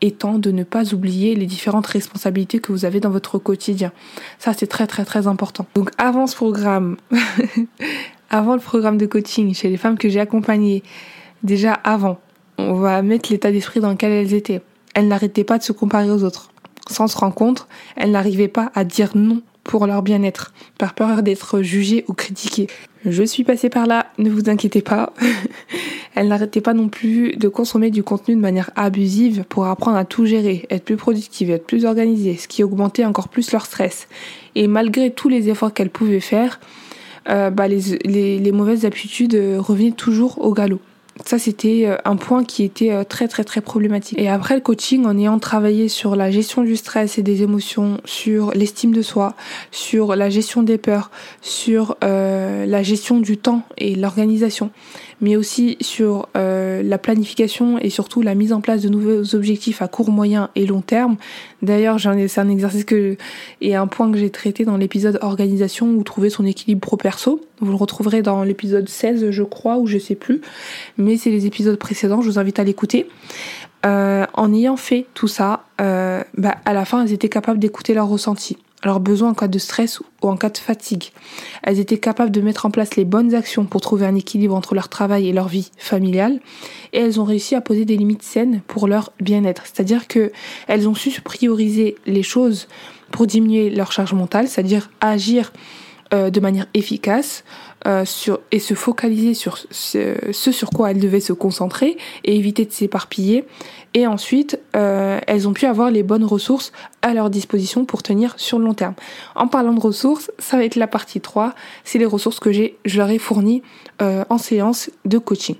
étant 0.00 0.38
de 0.38 0.50
ne 0.50 0.64
pas 0.64 0.94
oublier 0.94 1.34
les 1.34 1.44
différentes 1.44 1.86
responsabilités 1.86 2.58
que 2.58 2.72
vous 2.72 2.84
avez 2.84 3.00
dans 3.00 3.10
votre 3.10 3.38
quotidien. 3.38 3.92
Ça, 4.38 4.52
c'est 4.52 4.66
très 4.66 4.86
très 4.86 5.04
très 5.04 5.26
important. 5.26 5.66
Donc 5.74 5.90
avant 5.98 6.26
ce 6.26 6.36
programme, 6.36 6.96
avant 8.30 8.54
le 8.54 8.60
programme 8.60 8.98
de 8.98 9.06
coaching, 9.06 9.54
chez 9.54 9.68
les 9.68 9.76
femmes 9.76 9.98
que 9.98 10.08
j'ai 10.08 10.20
accompagnées, 10.20 10.82
déjà 11.42 11.72
avant, 11.72 12.18
on 12.58 12.74
va 12.74 13.02
mettre 13.02 13.30
l'état 13.32 13.50
d'esprit 13.50 13.80
dans 13.80 13.90
lequel 13.90 14.12
elles 14.12 14.34
étaient. 14.34 14.62
Elles 14.94 15.08
n'arrêtaient 15.08 15.44
pas 15.44 15.58
de 15.58 15.62
se 15.62 15.72
comparer 15.72 16.10
aux 16.10 16.24
autres. 16.24 16.50
Sans 16.88 17.08
se 17.08 17.16
rencontre, 17.18 17.68
elles 17.96 18.10
n'arrivaient 18.10 18.48
pas 18.48 18.70
à 18.74 18.84
dire 18.84 19.10
non 19.14 19.42
pour 19.64 19.86
leur 19.86 20.02
bien-être, 20.02 20.54
par 20.78 20.94
peur 20.94 21.22
d'être 21.22 21.60
jugées 21.60 22.04
ou 22.06 22.12
critiquées. 22.12 22.68
Je 23.08 23.22
suis 23.22 23.44
passée 23.44 23.68
par 23.68 23.86
là, 23.86 24.06
ne 24.18 24.28
vous 24.28 24.50
inquiétez 24.50 24.82
pas. 24.82 25.12
elles 26.16 26.26
n'arrêtaient 26.26 26.60
pas 26.60 26.74
non 26.74 26.88
plus 26.88 27.36
de 27.36 27.46
consommer 27.46 27.90
du 27.90 28.02
contenu 28.02 28.34
de 28.34 28.40
manière 28.40 28.70
abusive 28.74 29.44
pour 29.48 29.66
apprendre 29.66 29.96
à 29.96 30.04
tout 30.04 30.26
gérer, 30.26 30.66
être 30.70 30.84
plus 30.84 30.96
productive, 30.96 31.50
être 31.50 31.66
plus 31.66 31.84
organisée, 31.84 32.36
ce 32.36 32.48
qui 32.48 32.64
augmentait 32.64 33.04
encore 33.04 33.28
plus 33.28 33.52
leur 33.52 33.64
stress. 33.64 34.08
Et 34.56 34.66
malgré 34.66 35.12
tous 35.12 35.28
les 35.28 35.48
efforts 35.50 35.72
qu'elles 35.72 35.90
pouvaient 35.90 36.20
faire, 36.20 36.58
euh, 37.28 37.50
bah, 37.50 37.68
les, 37.68 37.98
les, 38.04 38.38
les, 38.38 38.52
mauvaises 38.52 38.84
habitudes 38.84 39.34
euh, 39.34 39.60
revenaient 39.60 39.92
toujours 39.92 40.44
au 40.44 40.52
galop. 40.52 40.80
Ça, 41.24 41.38
c'était 41.38 41.86
euh, 41.86 41.96
un 42.04 42.16
point 42.16 42.44
qui 42.44 42.62
était 42.62 43.04
très 43.04 43.26
très 43.26 43.44
très 43.44 43.60
problématique. 43.60 44.18
Et 44.18 44.28
après 44.28 44.54
le 44.54 44.60
coaching, 44.60 45.06
en 45.06 45.16
ayant 45.16 45.38
travaillé 45.38 45.88
sur 45.88 46.14
la 46.14 46.30
gestion 46.30 46.62
du 46.62 46.76
stress 46.76 47.18
et 47.18 47.22
des 47.22 47.42
émotions, 47.42 47.98
sur 48.04 48.52
l'estime 48.52 48.92
de 48.92 49.02
soi, 49.02 49.34
sur 49.70 50.14
la 50.14 50.30
gestion 50.30 50.62
des 50.62 50.78
peurs, 50.78 51.10
sur 51.40 51.96
euh, 52.04 52.66
la 52.66 52.82
gestion 52.82 53.20
du 53.20 53.36
temps 53.36 53.62
et 53.78 53.94
l'organisation, 53.94 54.70
mais 55.20 55.36
aussi 55.36 55.76
sur 55.80 56.28
euh, 56.36 56.82
la 56.82 56.98
planification 56.98 57.78
et 57.78 57.90
surtout 57.90 58.22
la 58.22 58.34
mise 58.34 58.52
en 58.52 58.60
place 58.60 58.82
de 58.82 58.88
nouveaux 58.88 59.34
objectifs 59.34 59.82
à 59.82 59.88
court, 59.88 60.10
moyen 60.10 60.50
et 60.54 60.66
long 60.66 60.80
terme. 60.80 61.16
D'ailleurs, 61.62 61.98
c'est 61.98 62.38
un 62.38 62.48
exercice 62.48 62.84
que 62.84 63.16
et 63.60 63.74
un 63.74 63.86
point 63.86 64.10
que 64.12 64.18
j'ai 64.18 64.30
traité 64.30 64.64
dans 64.64 64.76
l'épisode 64.76 65.18
organisation 65.22 65.88
ou 65.88 66.02
trouver 66.02 66.30
son 66.30 66.44
équilibre 66.44 66.80
pro-perso. 66.80 67.40
Vous 67.60 67.70
le 67.70 67.76
retrouverez 67.76 68.22
dans 68.22 68.42
l'épisode 68.42 68.88
16, 68.88 69.30
je 69.30 69.42
crois, 69.42 69.78
ou 69.78 69.86
je 69.86 69.98
sais 69.98 70.14
plus. 70.14 70.42
Mais 70.98 71.16
c'est 71.16 71.30
les 71.30 71.46
épisodes 71.46 71.78
précédents, 71.78 72.20
je 72.20 72.30
vous 72.30 72.38
invite 72.38 72.58
à 72.58 72.64
l'écouter. 72.64 73.08
Euh, 73.86 74.26
en 74.34 74.52
ayant 74.52 74.76
fait 74.76 75.06
tout 75.14 75.28
ça, 75.28 75.64
euh, 75.80 76.22
bah, 76.36 76.56
à 76.64 76.74
la 76.74 76.84
fin, 76.84 77.02
elles 77.02 77.12
étaient 77.12 77.28
capables 77.28 77.58
d'écouter 77.58 77.94
leurs 77.94 78.08
ressentis. 78.08 78.58
leurs 78.84 79.00
besoins 79.00 79.30
en 79.30 79.34
cas 79.34 79.48
de 79.48 79.58
stress 79.58 80.00
ou 80.00 80.28
en 80.28 80.36
cas 80.36 80.50
de 80.50 80.58
fatigue. 80.58 81.10
Elles 81.62 81.80
étaient 81.80 81.98
capables 81.98 82.30
de 82.30 82.40
mettre 82.40 82.66
en 82.66 82.70
place 82.70 82.94
les 82.94 83.04
bonnes 83.04 83.34
actions 83.34 83.64
pour 83.64 83.80
trouver 83.80 84.06
un 84.06 84.14
équilibre 84.14 84.54
entre 84.54 84.74
leur 84.74 84.88
travail 84.88 85.28
et 85.28 85.32
leur 85.32 85.48
vie 85.48 85.70
familiale. 85.78 86.40
Et 86.92 87.00
elles 87.00 87.18
ont 87.18 87.24
réussi 87.24 87.54
à 87.54 87.60
poser 87.60 87.84
des 87.84 87.96
limites 87.96 88.22
saines 88.22 88.60
pour 88.68 88.86
leur 88.86 89.12
bien-être. 89.18 89.64
C'est-à-dire 89.64 90.06
que 90.06 90.30
elles 90.68 90.88
ont 90.88 90.94
su 90.94 91.20
prioriser 91.20 91.96
les 92.06 92.22
choses 92.22 92.68
pour 93.10 93.26
diminuer 93.26 93.70
leur 93.70 93.92
charge 93.92 94.12
mentale, 94.12 94.46
c'est-à-dire 94.46 94.90
agir 95.00 95.52
euh, 96.14 96.30
de 96.30 96.38
manière 96.38 96.66
efficace 96.72 97.42
euh, 97.86 98.04
sur, 98.04 98.38
et 98.52 98.60
se 98.60 98.74
focaliser 98.74 99.34
sur 99.34 99.58
ce, 99.70 100.32
sur 100.32 100.70
quoi 100.70 100.92
elles 100.92 101.00
devaient 101.00 101.18
se 101.18 101.32
concentrer 101.32 101.96
et 102.22 102.36
éviter 102.36 102.64
de 102.64 102.70
s'éparpiller. 102.70 103.44
Et 103.94 104.06
ensuite, 104.06 104.60
euh, 104.76 105.18
elles 105.26 105.48
ont 105.48 105.52
pu 105.52 105.66
avoir 105.66 105.90
les 105.90 106.04
bonnes 106.04 106.24
ressources 106.24 106.70
à 107.02 107.12
leur 107.12 107.28
disposition 107.28 107.84
pour 107.84 108.04
tenir 108.04 108.34
sur 108.36 108.60
le 108.60 108.66
long 108.66 108.74
terme. 108.74 108.94
En 109.34 109.48
parlant 109.48 109.72
de 109.72 109.80
ressources, 109.80 110.30
ça 110.38 110.56
va 110.56 110.64
être 110.64 110.76
la 110.76 110.86
partie 110.86 111.20
3, 111.20 111.54
c'est 111.82 111.98
les 111.98 112.06
ressources 112.06 112.38
que 112.38 112.52
je 112.52 112.98
leur 112.98 113.10
ai 113.10 113.18
fournies 113.18 113.62
en 114.00 114.38
séance 114.38 114.90
de 115.04 115.18
coaching. 115.18 115.56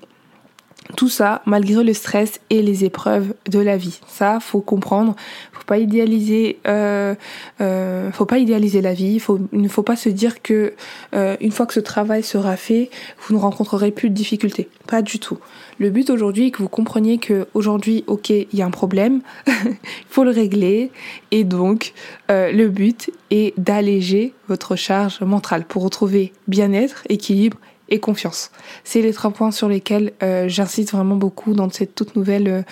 Tout 0.96 1.08
ça 1.08 1.42
malgré 1.46 1.82
le 1.82 1.92
stress 1.92 2.40
et 2.50 2.62
les 2.62 2.84
épreuves 2.84 3.34
de 3.50 3.58
la 3.58 3.76
vie. 3.76 4.00
Ça, 4.06 4.38
faut 4.40 4.60
comprendre. 4.60 5.16
Faut 5.52 5.64
pas 5.64 5.78
idéaliser. 5.78 6.58
Euh, 6.68 7.14
euh, 7.60 8.12
faut 8.12 8.26
pas 8.26 8.38
idéaliser 8.38 8.80
la 8.80 8.94
vie. 8.94 9.18
Faut, 9.18 9.40
il 9.52 9.60
ne 9.60 9.68
faut 9.68 9.82
pas 9.82 9.96
se 9.96 10.08
dire 10.08 10.42
que 10.42 10.74
euh, 11.14 11.36
une 11.40 11.50
fois 11.50 11.66
que 11.66 11.74
ce 11.74 11.80
travail 11.80 12.22
sera 12.22 12.56
fait, 12.56 12.90
vous 13.20 13.34
ne 13.34 13.40
rencontrerez 13.40 13.90
plus 13.90 14.10
de 14.10 14.14
difficultés. 14.14 14.68
Pas 14.86 15.02
du 15.02 15.18
tout. 15.18 15.38
Le 15.78 15.90
but 15.90 16.08
aujourd'hui 16.08 16.46
est 16.46 16.50
que 16.50 16.62
vous 16.62 16.68
compreniez 16.70 17.18
que 17.18 17.48
aujourd'hui, 17.52 18.04
ok, 18.06 18.30
il 18.30 18.46
y 18.52 18.62
a 18.62 18.66
un 18.66 18.70
problème, 18.70 19.20
il 19.46 19.52
faut 20.08 20.24
le 20.24 20.30
régler, 20.30 20.90
et 21.32 21.44
donc 21.44 21.92
euh, 22.30 22.50
le 22.50 22.68
but 22.68 23.10
est 23.30 23.52
d'alléger 23.58 24.32
votre 24.48 24.74
charge 24.76 25.20
mentale 25.20 25.64
pour 25.66 25.82
retrouver 25.82 26.32
bien-être, 26.48 27.02
équilibre 27.10 27.58
et 27.88 28.00
confiance. 28.00 28.50
C'est 28.84 29.02
les 29.02 29.12
trois 29.12 29.30
points 29.30 29.50
sur 29.50 29.68
lesquels 29.68 30.12
euh, 30.22 30.48
j'insiste 30.48 30.92
vraiment 30.92 31.16
beaucoup 31.16 31.54
dans 31.54 31.70
cette 31.70 31.94
toute 31.94 32.16
nouvelle 32.16 32.48
euh, 32.48 32.62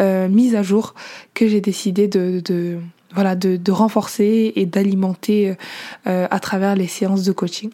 euh, 0.00 0.28
mise 0.28 0.54
à 0.54 0.62
jour 0.62 0.94
que 1.34 1.46
j'ai 1.46 1.60
décidé 1.60 2.08
de, 2.08 2.40
de 2.44 2.78
voilà 3.14 3.36
de, 3.36 3.56
de, 3.56 3.70
renforcer 3.70 4.52
et 4.56 4.66
d'alimenter 4.66 5.54
à 6.04 6.40
travers 6.40 6.74
les 6.74 6.88
séances 6.88 7.22
de 7.22 7.30
coaching. 7.30 7.70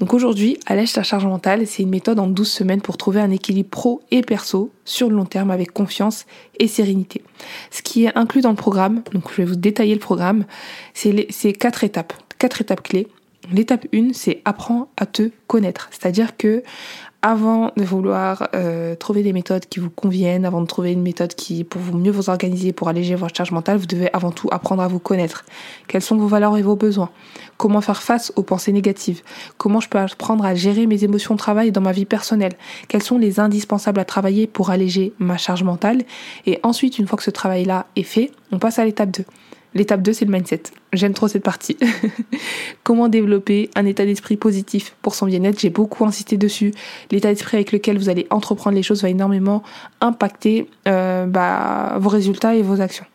Donc 0.00 0.12
aujourd'hui, 0.12 0.58
allège 0.66 0.92
ta 0.92 1.04
charge 1.04 1.24
mentale, 1.24 1.68
c'est 1.68 1.84
une 1.84 1.90
méthode 1.90 2.18
en 2.18 2.26
12 2.26 2.50
semaines 2.50 2.80
pour 2.80 2.96
trouver 2.96 3.20
un 3.20 3.30
équilibre 3.30 3.70
pro 3.70 4.02
et 4.10 4.22
perso 4.22 4.72
sur 4.84 5.08
le 5.08 5.14
long 5.14 5.24
terme 5.24 5.52
avec 5.52 5.72
confiance 5.72 6.26
et 6.58 6.66
sérénité. 6.66 7.22
Ce 7.70 7.80
qui 7.82 8.06
est 8.06 8.18
inclus 8.18 8.40
dans 8.40 8.50
le 8.50 8.56
programme, 8.56 9.02
donc 9.12 9.30
je 9.30 9.36
vais 9.36 9.44
vous 9.44 9.54
détailler 9.54 9.94
le 9.94 10.00
programme, 10.00 10.46
c'est 10.94 11.52
quatre 11.52 11.84
étapes, 11.84 12.14
quatre 12.38 12.60
étapes 12.60 12.82
clés 12.82 13.06
L'étape 13.50 13.86
1, 13.92 14.10
c'est 14.12 14.40
apprends 14.44 14.88
à 14.96 15.06
te 15.06 15.30
connaître. 15.46 15.88
C'est-à-dire 15.90 16.36
que 16.36 16.62
avant 17.24 17.70
de 17.76 17.84
vouloir 17.84 18.48
euh, 18.54 18.96
trouver 18.96 19.22
des 19.22 19.32
méthodes 19.32 19.66
qui 19.66 19.78
vous 19.78 19.90
conviennent, 19.90 20.44
avant 20.44 20.60
de 20.60 20.66
trouver 20.66 20.92
une 20.92 21.02
méthode 21.02 21.34
qui 21.34 21.62
pour 21.62 21.80
vous 21.80 21.96
mieux 21.96 22.10
vous 22.10 22.30
organiser, 22.30 22.72
pour 22.72 22.88
alléger 22.88 23.14
votre 23.14 23.36
charge 23.36 23.52
mentale, 23.52 23.78
vous 23.78 23.86
devez 23.86 24.12
avant 24.12 24.32
tout 24.32 24.48
apprendre 24.50 24.82
à 24.82 24.88
vous 24.88 24.98
connaître. 24.98 25.44
Quelles 25.86 26.02
sont 26.02 26.16
vos 26.16 26.26
valeurs 26.26 26.56
et 26.56 26.62
vos 26.62 26.74
besoins? 26.74 27.10
Comment 27.58 27.80
faire 27.80 28.02
face 28.02 28.32
aux 28.34 28.42
pensées 28.42 28.72
négatives? 28.72 29.22
Comment 29.56 29.78
je 29.78 29.88
peux 29.88 29.98
apprendre 29.98 30.44
à 30.44 30.56
gérer 30.56 30.86
mes 30.86 31.04
émotions 31.04 31.34
de 31.34 31.38
travail 31.38 31.70
dans 31.70 31.80
ma 31.80 31.92
vie 31.92 32.06
personnelle? 32.06 32.54
Quels 32.88 33.04
sont 33.04 33.18
les 33.18 33.38
indispensables 33.38 34.00
à 34.00 34.04
travailler 34.04 34.48
pour 34.48 34.70
alléger 34.70 35.12
ma 35.20 35.36
charge 35.36 35.62
mentale? 35.62 36.02
Et 36.46 36.58
ensuite, 36.64 36.98
une 36.98 37.06
fois 37.06 37.16
que 37.16 37.24
ce 37.24 37.30
travail-là 37.30 37.86
est 37.94 38.02
fait, 38.02 38.32
on 38.50 38.58
passe 38.58 38.80
à 38.80 38.84
l'étape 38.84 39.12
2. 39.12 39.24
L'étape 39.74 40.02
2, 40.02 40.12
c'est 40.12 40.24
le 40.24 40.32
mindset. 40.32 40.62
J'aime 40.92 41.14
trop 41.14 41.28
cette 41.28 41.42
partie. 41.42 41.78
Comment 42.82 43.08
développer 43.08 43.70
un 43.74 43.86
état 43.86 44.04
d'esprit 44.04 44.36
positif 44.36 44.94
pour 45.00 45.14
son 45.14 45.26
bien-être? 45.26 45.58
J'ai 45.58 45.70
beaucoup 45.70 46.04
insisté 46.04 46.36
dessus. 46.36 46.74
L'état 47.10 47.28
d'esprit 47.28 47.56
avec 47.56 47.72
lequel 47.72 47.98
vous 47.98 48.08
allez 48.08 48.26
entreprendre 48.30 48.76
les 48.76 48.82
choses 48.82 49.02
va 49.02 49.08
énormément 49.08 49.62
impacter 50.00 50.68
euh, 50.88 51.26
bah, 51.26 51.96
vos 51.98 52.10
résultats 52.10 52.54
et 52.54 52.62
vos 52.62 52.80
actions. 52.80 53.06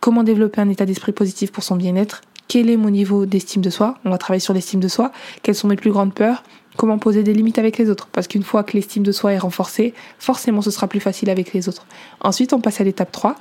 Comment 0.00 0.24
développer 0.24 0.60
un 0.60 0.68
état 0.68 0.86
d'esprit 0.86 1.12
positif 1.12 1.52
pour 1.52 1.62
son 1.62 1.76
bien-être? 1.76 2.22
Quel 2.48 2.68
est 2.68 2.76
mon 2.76 2.90
niveau 2.90 3.24
d'estime 3.24 3.62
de 3.62 3.70
soi? 3.70 3.98
On 4.04 4.10
va 4.10 4.18
travailler 4.18 4.40
sur 4.40 4.52
l'estime 4.52 4.80
de 4.80 4.88
soi. 4.88 5.12
Quelles 5.42 5.54
sont 5.54 5.68
mes 5.68 5.76
plus 5.76 5.92
grandes 5.92 6.12
peurs? 6.12 6.42
Comment 6.76 6.98
poser 6.98 7.22
des 7.22 7.34
limites 7.34 7.58
avec 7.58 7.78
les 7.78 7.90
autres? 7.90 8.08
Parce 8.12 8.26
qu'une 8.26 8.42
fois 8.42 8.64
que 8.64 8.72
l'estime 8.72 9.02
de 9.02 9.12
soi 9.12 9.32
est 9.32 9.38
renforcée, 9.38 9.94
forcément 10.18 10.62
ce 10.62 10.70
sera 10.70 10.88
plus 10.88 11.00
facile 11.00 11.30
avec 11.30 11.52
les 11.52 11.68
autres. 11.68 11.86
Ensuite, 12.20 12.52
on 12.52 12.60
passe 12.60 12.80
à 12.80 12.84
l'étape 12.84 13.12
3 13.12 13.36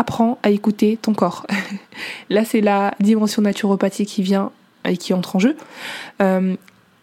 apprends 0.00 0.38
à 0.42 0.50
écouter 0.50 0.98
ton 1.00 1.12
corps. 1.12 1.46
Là, 2.30 2.44
c'est 2.44 2.62
la 2.62 2.94
dimension 3.00 3.42
naturopathie 3.42 4.06
qui 4.06 4.22
vient 4.22 4.50
et 4.84 4.96
qui 4.96 5.12
entre 5.12 5.36
en 5.36 5.38
jeu. 5.38 5.56
Euh, 6.22 6.56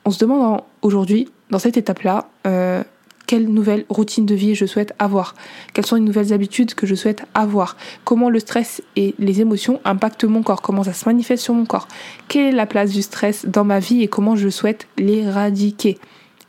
on 0.04 0.12
se 0.12 0.20
demande 0.20 0.62
aujourd'hui, 0.82 1.30
dans 1.52 1.60
cette 1.60 1.78
étape-là, 1.78 2.28
euh, 2.48 2.84
quelle 3.28 3.48
nouvelle 3.50 3.86
routine 3.90 4.26
de 4.26 4.34
vie 4.34 4.56
je 4.56 4.66
souhaite 4.66 4.94
avoir, 4.98 5.36
quelles 5.74 5.86
sont 5.86 5.96
les 5.96 6.02
nouvelles 6.02 6.34
habitudes 6.34 6.74
que 6.74 6.88
je 6.88 6.96
souhaite 6.96 7.26
avoir, 7.34 7.78
comment 8.04 8.30
le 8.30 8.40
stress 8.40 8.82
et 8.96 9.14
les 9.20 9.42
émotions 9.42 9.80
impactent 9.84 10.24
mon 10.24 10.42
corps, 10.42 10.62
comment 10.62 10.84
ça 10.84 10.94
se 10.94 11.06
manifeste 11.06 11.44
sur 11.44 11.54
mon 11.54 11.66
corps, 11.66 11.88
quelle 12.30 12.46
est 12.46 12.52
la 12.58 12.66
place 12.66 12.92
du 12.92 13.02
stress 13.02 13.46
dans 13.46 13.66
ma 13.66 13.80
vie 13.80 14.02
et 14.02 14.08
comment 14.08 14.36
je 14.36 14.50
souhaite 14.50 14.88
l'éradiquer. 14.98 16.00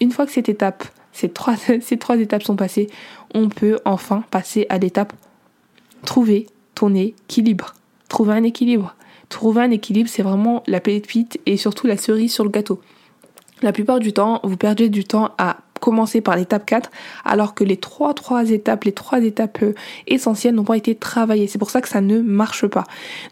Une 0.00 0.12
fois 0.12 0.24
que 0.24 0.32
cette 0.32 0.48
étape, 0.48 0.84
ces 1.12 1.28
trois, 1.28 1.56
ces 1.82 1.98
trois 1.98 2.16
étapes 2.16 2.44
sont 2.44 2.56
passées, 2.56 2.88
on 3.34 3.48
peut 3.48 3.80
enfin 3.84 4.24
passer 4.30 4.66
à 4.70 4.78
l'étape 4.78 5.12
trouver 6.04 6.46
ton 6.74 6.94
équilibre. 6.94 7.74
Trouver 8.08 8.34
un 8.34 8.42
équilibre. 8.42 8.94
Trouver 9.28 9.62
un 9.62 9.70
équilibre, 9.70 10.08
c'est 10.08 10.22
vraiment 10.22 10.62
la 10.66 10.80
pépite 10.80 11.38
et 11.44 11.56
surtout 11.56 11.86
la 11.86 11.96
cerise 11.96 12.32
sur 12.32 12.44
le 12.44 12.50
gâteau. 12.50 12.80
La 13.60 13.72
plupart 13.72 13.98
du 13.98 14.12
temps, 14.12 14.40
vous 14.44 14.56
perdez 14.56 14.88
du 14.88 15.04
temps 15.04 15.30
à 15.36 15.58
commencer 15.78 16.20
par 16.20 16.36
l'étape 16.36 16.66
4 16.66 16.90
alors 17.24 17.54
que 17.54 17.64
les 17.64 17.76
trois 17.76 18.14
étapes, 18.50 18.84
les 18.84 18.92
trois 18.92 19.22
étapes 19.22 19.62
euh, 19.62 19.74
essentielles 20.06 20.54
n'ont 20.54 20.64
pas 20.64 20.76
été 20.76 20.94
travaillées. 20.94 21.46
C'est 21.46 21.58
pour 21.58 21.70
ça 21.70 21.80
que 21.80 21.88
ça 21.88 22.00
ne 22.00 22.20
marche 22.20 22.66
pas. 22.66 22.84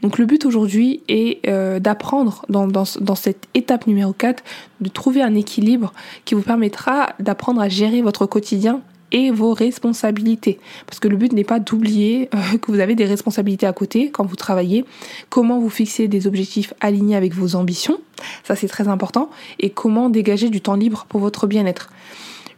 Donc 0.03 0.19
le 0.19 0.27
but 0.27 0.45
aujourd'hui 0.45 1.03
est 1.09 1.47
euh, 1.49 1.81
d'apprendre 1.81 2.45
dans 2.49 3.15
cette 3.15 3.49
étape 3.55 3.87
numéro 3.87 4.13
4 4.13 4.43
de 4.81 4.89
trouver 4.89 5.23
un 5.23 5.35
équilibre 5.35 5.93
qui 6.25 6.35
vous 6.35 6.43
permettra 6.43 7.11
d'apprendre 7.21 7.61
à 7.61 7.69
gérer 7.69 8.03
votre 8.03 8.27
quotidien 8.27 8.81
et 9.17 9.31
vos 9.31 9.55
responsabilités. 9.55 10.61
Parce 10.87 11.01
que 11.01 11.09
le 11.09 11.17
but 11.17 11.33
n'est 11.33 11.43
pas 11.43 11.59
d'oublier 11.59 12.29
euh, 12.35 12.59
que 12.59 12.71
vous 12.71 12.81
avez 12.81 12.95
des 12.95 13.07
responsabilités 13.07 13.67
à 13.67 13.73
côté 13.73 14.11
quand 14.11 14.27
vous 14.27 14.37
travaillez, 14.37 14.85
comment 15.31 15.59
vous 15.59 15.71
fixez 15.71 16.07
des 16.07 16.27
objectifs 16.27 16.75
alignés 16.81 17.17
avec 17.17 17.33
vos 17.33 17.57
ambitions, 17.57 17.99
ça 18.45 18.55
c'est 18.57 18.69
très 18.69 18.89
important, 18.89 19.31
et 19.59 19.71
comment 19.71 20.11
dégager 20.11 20.51
du 20.51 20.61
temps 20.61 20.77
libre 20.77 21.07
pour 21.09 21.21
votre 21.21 21.47
bien-être. 21.47 21.89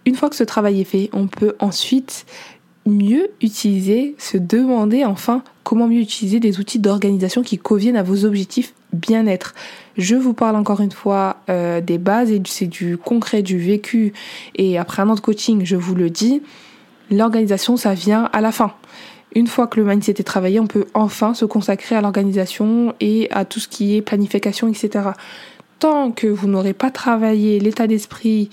Une 0.05 0.17
fois 0.17 0.29
que 0.29 0.37
ce 0.37 0.43
travail 0.43 0.81
est 0.81 0.85
fait, 0.85 1.11
on 1.13 1.29
peut 1.29 1.55
ensuite 1.61 2.27
mieux 2.87 3.31
utiliser, 3.41 4.17
se 4.19 4.37
demander 4.37 5.05
enfin 5.05 5.45
comment 5.63 5.87
mieux 5.87 6.01
utiliser 6.01 6.41
des 6.41 6.59
outils 6.59 6.81
d'organisation 6.81 7.43
qui 7.43 7.59
conviennent 7.59 7.97
à 7.97 8.03
vos 8.03 8.25
objectifs 8.25 8.75
bien-être. 8.93 9.55
Je 9.99 10.15
vous 10.15 10.33
parle 10.33 10.55
encore 10.55 10.81
une 10.81 10.93
fois 10.93 11.39
euh, 11.51 11.81
des 11.81 11.99
bases 11.99 12.31
et 12.31 12.41
c'est 12.47 12.69
du 12.69 12.97
concret, 12.97 13.43
du 13.43 13.59
vécu. 13.59 14.13
Et 14.55 14.79
après 14.79 15.03
un 15.03 15.09
an 15.09 15.17
de 15.17 15.21
coaching, 15.21 15.63
je 15.65 15.75
vous 15.75 15.97
le 15.97 16.09
dis, 16.09 16.41
l'organisation, 17.11 17.77
ça 17.77 17.95
vient 17.95 18.31
à 18.33 18.41
la 18.41 18.53
fin. 18.53 18.73
Une 19.35 19.49
fois 19.49 19.67
que 19.67 19.81
le 19.81 19.85
mindset 19.85 20.13
est 20.13 20.25
travaillé, 20.25 20.61
on 20.61 20.69
peut 20.69 20.87
enfin 20.95 21.35
se 21.35 21.45
consacrer 21.45 21.97
à 21.97 22.01
l'organisation 22.01 22.95
et 23.01 23.29
à 23.33 23.45
tout 23.45 23.59
ce 23.59 23.67
qui 23.67 23.97
est 23.97 24.01
planification, 24.01 24.69
etc. 24.69 25.11
Tant 25.81 26.13
que 26.13 26.29
vous 26.29 26.47
n'aurez 26.47 26.75
pas 26.75 26.91
travaillé 26.93 27.59
l'état 27.59 27.89
d'esprit, 27.89 28.51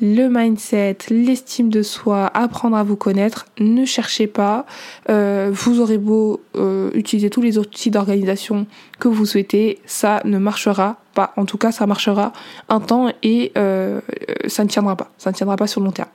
le 0.00 0.28
mindset, 0.28 0.98
l'estime 1.10 1.68
de 1.68 1.82
soi, 1.82 2.26
apprendre 2.34 2.76
à 2.76 2.82
vous 2.82 2.96
connaître, 2.96 3.46
ne 3.58 3.84
cherchez 3.84 4.26
pas. 4.26 4.66
Euh, 5.10 5.50
vous 5.52 5.80
aurez 5.80 5.98
beau 5.98 6.40
euh, 6.56 6.90
utiliser 6.94 7.30
tous 7.30 7.42
les 7.42 7.58
outils 7.58 7.90
d'organisation 7.90 8.66
que 8.98 9.08
vous 9.08 9.26
souhaitez, 9.26 9.78
ça 9.86 10.20
ne 10.24 10.38
marchera 10.38 10.96
pas. 11.14 11.32
En 11.36 11.44
tout 11.44 11.58
cas, 11.58 11.72
ça 11.72 11.86
marchera 11.86 12.32
un 12.68 12.80
temps 12.80 13.12
et 13.22 13.52
euh, 13.58 14.00
ça 14.46 14.64
ne 14.64 14.68
tiendra 14.68 14.96
pas. 14.96 15.10
Ça 15.18 15.30
ne 15.30 15.36
tiendra 15.36 15.56
pas 15.56 15.66
sur 15.66 15.80
le 15.80 15.86
long 15.86 15.92
terme. 15.92 16.08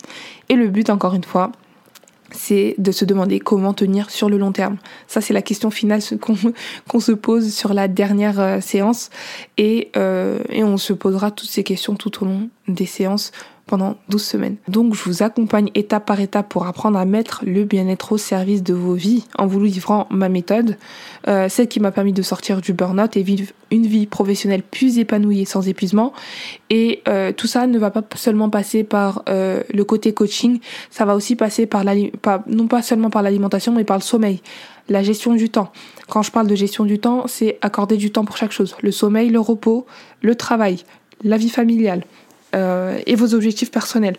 Et 0.49 0.55
le 0.55 0.67
but, 0.67 0.89
encore 0.89 1.13
une 1.13 1.23
fois, 1.23 1.51
c'est 2.31 2.75
de 2.77 2.91
se 2.91 3.05
demander 3.05 3.39
comment 3.39 3.73
tenir 3.73 4.09
sur 4.09 4.27
le 4.29 4.37
long 4.37 4.51
terme. 4.51 4.77
Ça, 5.07 5.21
c'est 5.21 5.33
la 5.33 5.41
question 5.41 5.69
finale 5.69 6.01
qu'on 6.89 6.99
se 6.99 7.11
pose 7.13 7.53
sur 7.53 7.73
la 7.73 7.87
dernière 7.87 8.61
séance 8.61 9.11
et, 9.57 9.91
et 9.95 10.63
on 10.63 10.75
se 10.75 10.91
posera 10.91 11.31
toutes 11.31 11.49
ces 11.49 11.63
questions 11.63 11.95
tout 11.95 12.23
au 12.23 12.25
long 12.25 12.49
des 12.67 12.85
séances 12.85 13.31
pendant 13.67 13.97
12 14.09 14.23
semaines. 14.23 14.55
Donc 14.67 14.95
je 14.95 15.03
vous 15.03 15.21
accompagne 15.23 15.69
étape 15.75 16.05
par 16.05 16.19
étape 16.19 16.49
pour 16.49 16.65
apprendre 16.65 16.97
à 16.97 17.05
mettre 17.05 17.43
le 17.45 17.65
bien-être 17.65 18.13
au 18.13 18.17
service 18.17 18.63
de 18.63 18.73
vos 18.73 18.93
vies 18.93 19.25
en 19.37 19.45
vous 19.45 19.61
livrant 19.61 20.07
ma 20.09 20.29
méthode, 20.29 20.77
euh, 21.27 21.49
celle 21.49 21.67
qui 21.67 21.79
m'a 21.79 21.91
permis 21.91 22.13
de 22.13 22.21
sortir 22.21 22.61
du 22.61 22.73
burn-out 22.73 23.15
et 23.17 23.23
vivre 23.23 23.51
une 23.69 23.85
vie 23.85 24.07
professionnelle 24.07 24.63
plus 24.63 24.97
épanouie 24.97 25.41
et 25.41 25.45
sans 25.45 25.67
épuisement. 25.67 26.13
Et 26.69 27.03
euh, 27.07 27.31
tout 27.33 27.47
ça 27.47 27.67
ne 27.67 27.77
va 27.77 27.91
pas 27.91 28.01
seulement 28.15 28.49
passer 28.49 28.83
par 28.83 29.23
euh, 29.29 29.61
le 29.71 29.83
côté 29.83 30.13
coaching, 30.13 30.59
ça 30.89 31.05
va 31.05 31.15
aussi 31.15 31.35
passer 31.35 31.65
par 31.65 31.83
la, 31.83 31.93
non 32.47 32.67
pas 32.67 32.81
seulement 32.81 33.09
par 33.09 33.21
l'alimentation 33.21 33.73
mais 33.73 33.83
par 33.83 33.97
le 33.97 34.03
sommeil 34.03 34.41
la 34.89 35.03
gestion 35.03 35.33
du 35.33 35.49
temps. 35.49 35.71
Quand 36.07 36.21
je 36.21 36.31
parle 36.31 36.47
de 36.47 36.55
gestion 36.55 36.85
du 36.85 36.97
temps, 36.97 37.27
c'est 37.27 37.57
accorder 37.61 37.97
du 37.97 38.11
temps 38.11 38.23
pour 38.23 38.37
chaque 38.37 38.53
chose. 38.53 38.75
Le 38.81 38.91
sommeil, 38.91 39.29
le 39.29 39.39
repos, 39.41 39.85
le 40.21 40.35
travail, 40.35 40.83
la 41.23 41.35
vie 41.35 41.49
familiale 41.49 42.03
et 42.53 43.15
vos 43.15 43.33
objectifs 43.33 43.69
personnels. 43.69 44.17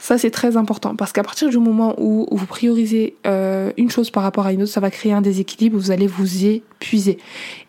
Ça, 0.00 0.16
c'est 0.16 0.30
très 0.30 0.56
important 0.56 0.96
parce 0.96 1.12
qu'à 1.12 1.22
partir 1.22 1.50
du 1.50 1.58
moment 1.58 1.94
où 1.98 2.26
vous 2.30 2.46
priorisez 2.46 3.16
euh, 3.26 3.70
une 3.76 3.90
chose 3.90 4.10
par 4.10 4.22
rapport 4.22 4.46
à 4.46 4.52
une 4.52 4.62
autre, 4.62 4.72
ça 4.72 4.80
va 4.80 4.90
créer 4.90 5.12
un 5.12 5.20
déséquilibre, 5.20 5.76
vous 5.76 5.90
allez 5.90 6.06
vous 6.06 6.46
épuiser. 6.46 7.18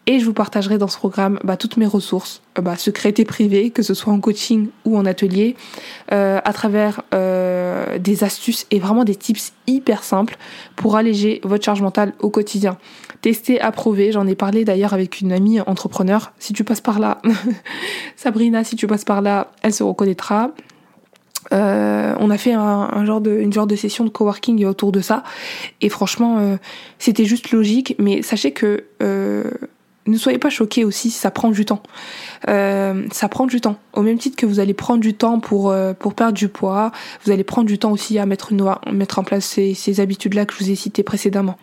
Et 0.07 0.19
je 0.19 0.25
vous 0.25 0.33
partagerai 0.33 0.77
dans 0.77 0.87
ce 0.87 0.97
programme 0.97 1.39
bah, 1.43 1.57
toutes 1.57 1.75
mes 1.75 1.85
ressources, 1.85 2.41
euh, 2.57 2.61
bah, 2.61 2.77
secrètes 2.77 3.19
et 3.19 3.25
privées, 3.25 3.69
que 3.69 3.83
ce 3.83 3.93
soit 3.93 4.13
en 4.13 4.19
coaching 4.21 4.69
ou 4.85 4.97
en 4.97 5.05
atelier, 5.05 5.57
euh, 6.13 6.39
à 6.43 6.53
travers 6.53 7.01
euh, 7.13 7.99
des 7.99 8.23
astuces 8.23 8.65
et 8.71 8.79
vraiment 8.79 9.03
des 9.03 9.15
tips 9.15 9.51
hyper 9.67 10.03
simples 10.03 10.37
pour 10.77 10.95
alléger 10.95 11.41
votre 11.43 11.65
charge 11.65 11.81
mentale 11.81 12.13
au 12.19 12.29
quotidien. 12.29 12.77
Tester, 13.21 13.59
approuver, 13.59 14.13
j'en 14.13 14.25
ai 14.25 14.35
parlé 14.35 14.63
d'ailleurs 14.63 14.93
avec 14.93 15.19
une 15.19 15.33
amie 15.33 15.59
entrepreneur. 15.59 16.31
Si 16.39 16.53
tu 16.53 16.63
passes 16.63 16.81
par 16.81 16.99
là, 16.99 17.21
Sabrina, 18.15 18.63
si 18.63 18.77
tu 18.77 18.87
passes 18.87 19.05
par 19.05 19.21
là, 19.21 19.51
elle 19.63 19.73
se 19.73 19.83
reconnaîtra. 19.83 20.51
Euh, 21.53 22.13
on 22.19 22.29
a 22.29 22.37
fait 22.37 22.53
un, 22.53 23.05
genre 23.05 23.21
de, 23.21 23.31
une 23.31 23.53
genre 23.53 23.67
de 23.67 23.75
session 23.75 24.03
de 24.03 24.09
coworking 24.09 24.65
autour 24.65 24.91
de 24.91 25.01
ça. 25.01 25.23
Et 25.81 25.89
franchement, 25.89 26.37
euh, 26.39 26.57
c'était 26.99 27.25
juste 27.25 27.51
logique. 27.51 27.95
Mais 27.99 28.21
sachez 28.21 28.51
que 28.51 28.85
euh, 29.01 29.43
ne 30.07 30.17
soyez 30.17 30.37
pas 30.37 30.49
choqués 30.49 30.83
aussi 30.83 31.11
si 31.11 31.19
ça 31.19 31.31
prend 31.31 31.49
du 31.49 31.65
temps. 31.65 31.83
ça 32.47 33.29
prend 33.29 33.45
du 33.45 33.61
temps. 33.61 33.77
Au 33.93 34.01
même 34.01 34.17
titre 34.17 34.35
que 34.35 34.45
vous 34.45 34.59
allez 34.59 34.73
prendre 34.73 34.99
du 34.99 35.13
temps 35.13 35.39
pour 35.39 35.73
pour 35.99 36.13
perdre 36.15 36.33
du 36.33 36.47
poids, 36.47 36.91
vous 37.23 37.31
allez 37.31 37.43
prendre 37.43 37.67
du 37.67 37.77
temps 37.77 37.91
aussi 37.91 38.17
à 38.17 38.25
mettre 38.25 38.51
une 38.51 38.67
mettre 38.91 39.19
en 39.19 39.23
place 39.23 39.45
ces, 39.45 39.75
ces 39.75 39.99
habitudes-là 39.99 40.45
que 40.45 40.53
je 40.53 40.63
vous 40.63 40.71
ai 40.71 40.75
citées 40.75 41.03
précédemment. 41.03 41.57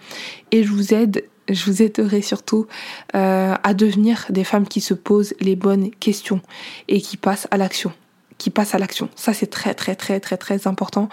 Et 0.52 0.62
je 0.62 0.70
vous 0.70 0.94
aide 0.94 1.24
je 1.48 1.64
vous 1.64 1.82
aiderai 1.82 2.22
surtout 2.22 2.66
à 3.12 3.74
devenir 3.74 4.26
des 4.30 4.44
femmes 4.44 4.68
qui 4.68 4.80
se 4.80 4.94
posent 4.94 5.34
les 5.40 5.56
bonnes 5.56 5.90
questions 5.98 6.40
et 6.86 7.00
qui 7.00 7.16
passent 7.16 7.48
à 7.50 7.56
l'action 7.56 7.92
qui 8.38 8.50
passe 8.50 8.74
à 8.74 8.78
l'action. 8.78 9.08
Ça, 9.16 9.34
c'est 9.34 9.48
très, 9.48 9.74
très, 9.74 9.94
très, 9.94 10.20
très, 10.20 10.36
très 10.36 10.66
important. 10.66 11.08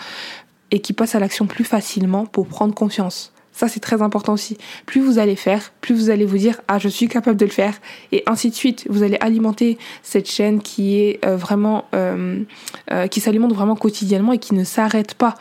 Et 0.71 0.81
qui 0.81 0.93
passe 0.93 1.15
à 1.15 1.19
l'action 1.19 1.45
plus 1.45 1.63
facilement 1.63 2.25
pour 2.25 2.47
prendre 2.47 2.73
confiance. 2.73 3.34
Ça, 3.55 3.69
c'est 3.69 3.79
très 3.79 4.01
important 4.01 4.33
aussi. 4.33 4.57
Plus 4.85 4.99
vous 4.99 5.17
allez 5.17 5.37
faire, 5.37 5.71
plus 5.79 5.95
vous 5.95 6.09
allez 6.09 6.25
vous 6.25 6.37
dire, 6.37 6.59
ah, 6.67 6.77
je 6.77 6.89
suis 6.89 7.07
capable 7.07 7.37
de 7.37 7.45
le 7.45 7.51
faire. 7.51 7.75
Et 8.11 8.21
ainsi 8.27 8.49
de 8.49 8.55
suite. 8.55 8.85
Vous 8.89 9.01
allez 9.01 9.15
alimenter 9.21 9.77
cette 10.03 10.29
chaîne 10.29 10.61
qui 10.61 10.99
est 10.99 11.25
euh, 11.25 11.37
vraiment, 11.37 11.85
euh, 11.95 12.43
euh, 12.91 13.07
qui 13.07 13.21
s'alimente 13.21 13.53
vraiment 13.53 13.77
quotidiennement 13.77 14.33
et 14.33 14.39
qui 14.39 14.55
ne 14.55 14.65
s'arrête 14.65 15.13
pas. 15.13 15.35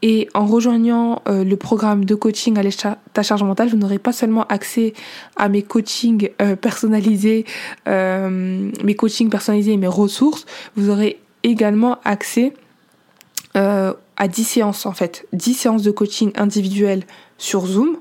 Et 0.00 0.26
en 0.32 0.46
rejoignant 0.46 1.20
le 1.26 1.54
programme 1.56 2.06
de 2.06 2.14
coaching 2.14 2.56
à 2.56 2.94
ta 3.12 3.22
charge 3.22 3.42
mentale, 3.42 3.68
vous 3.68 3.76
n'aurez 3.76 3.98
pas 3.98 4.12
seulement 4.12 4.46
accès 4.46 4.94
à 5.36 5.50
mes 5.50 5.60
coachings 5.60 6.30
personnalisés, 6.62 7.44
mes 7.86 8.94
coachings 8.96 9.28
personnalisés 9.28 9.72
et 9.72 9.76
mes 9.76 9.86
ressources, 9.86 10.46
vous 10.74 10.88
aurez 10.88 11.20
également 11.42 11.98
accès 12.04 12.54
à 13.52 14.28
10 14.28 14.44
séances 14.44 14.86
en 14.86 14.92
fait, 14.92 15.26
10 15.34 15.52
séances 15.52 15.82
de 15.82 15.90
coaching 15.90 16.32
individuel 16.34 17.04
sur 17.40 17.66
Zoom 17.66 17.96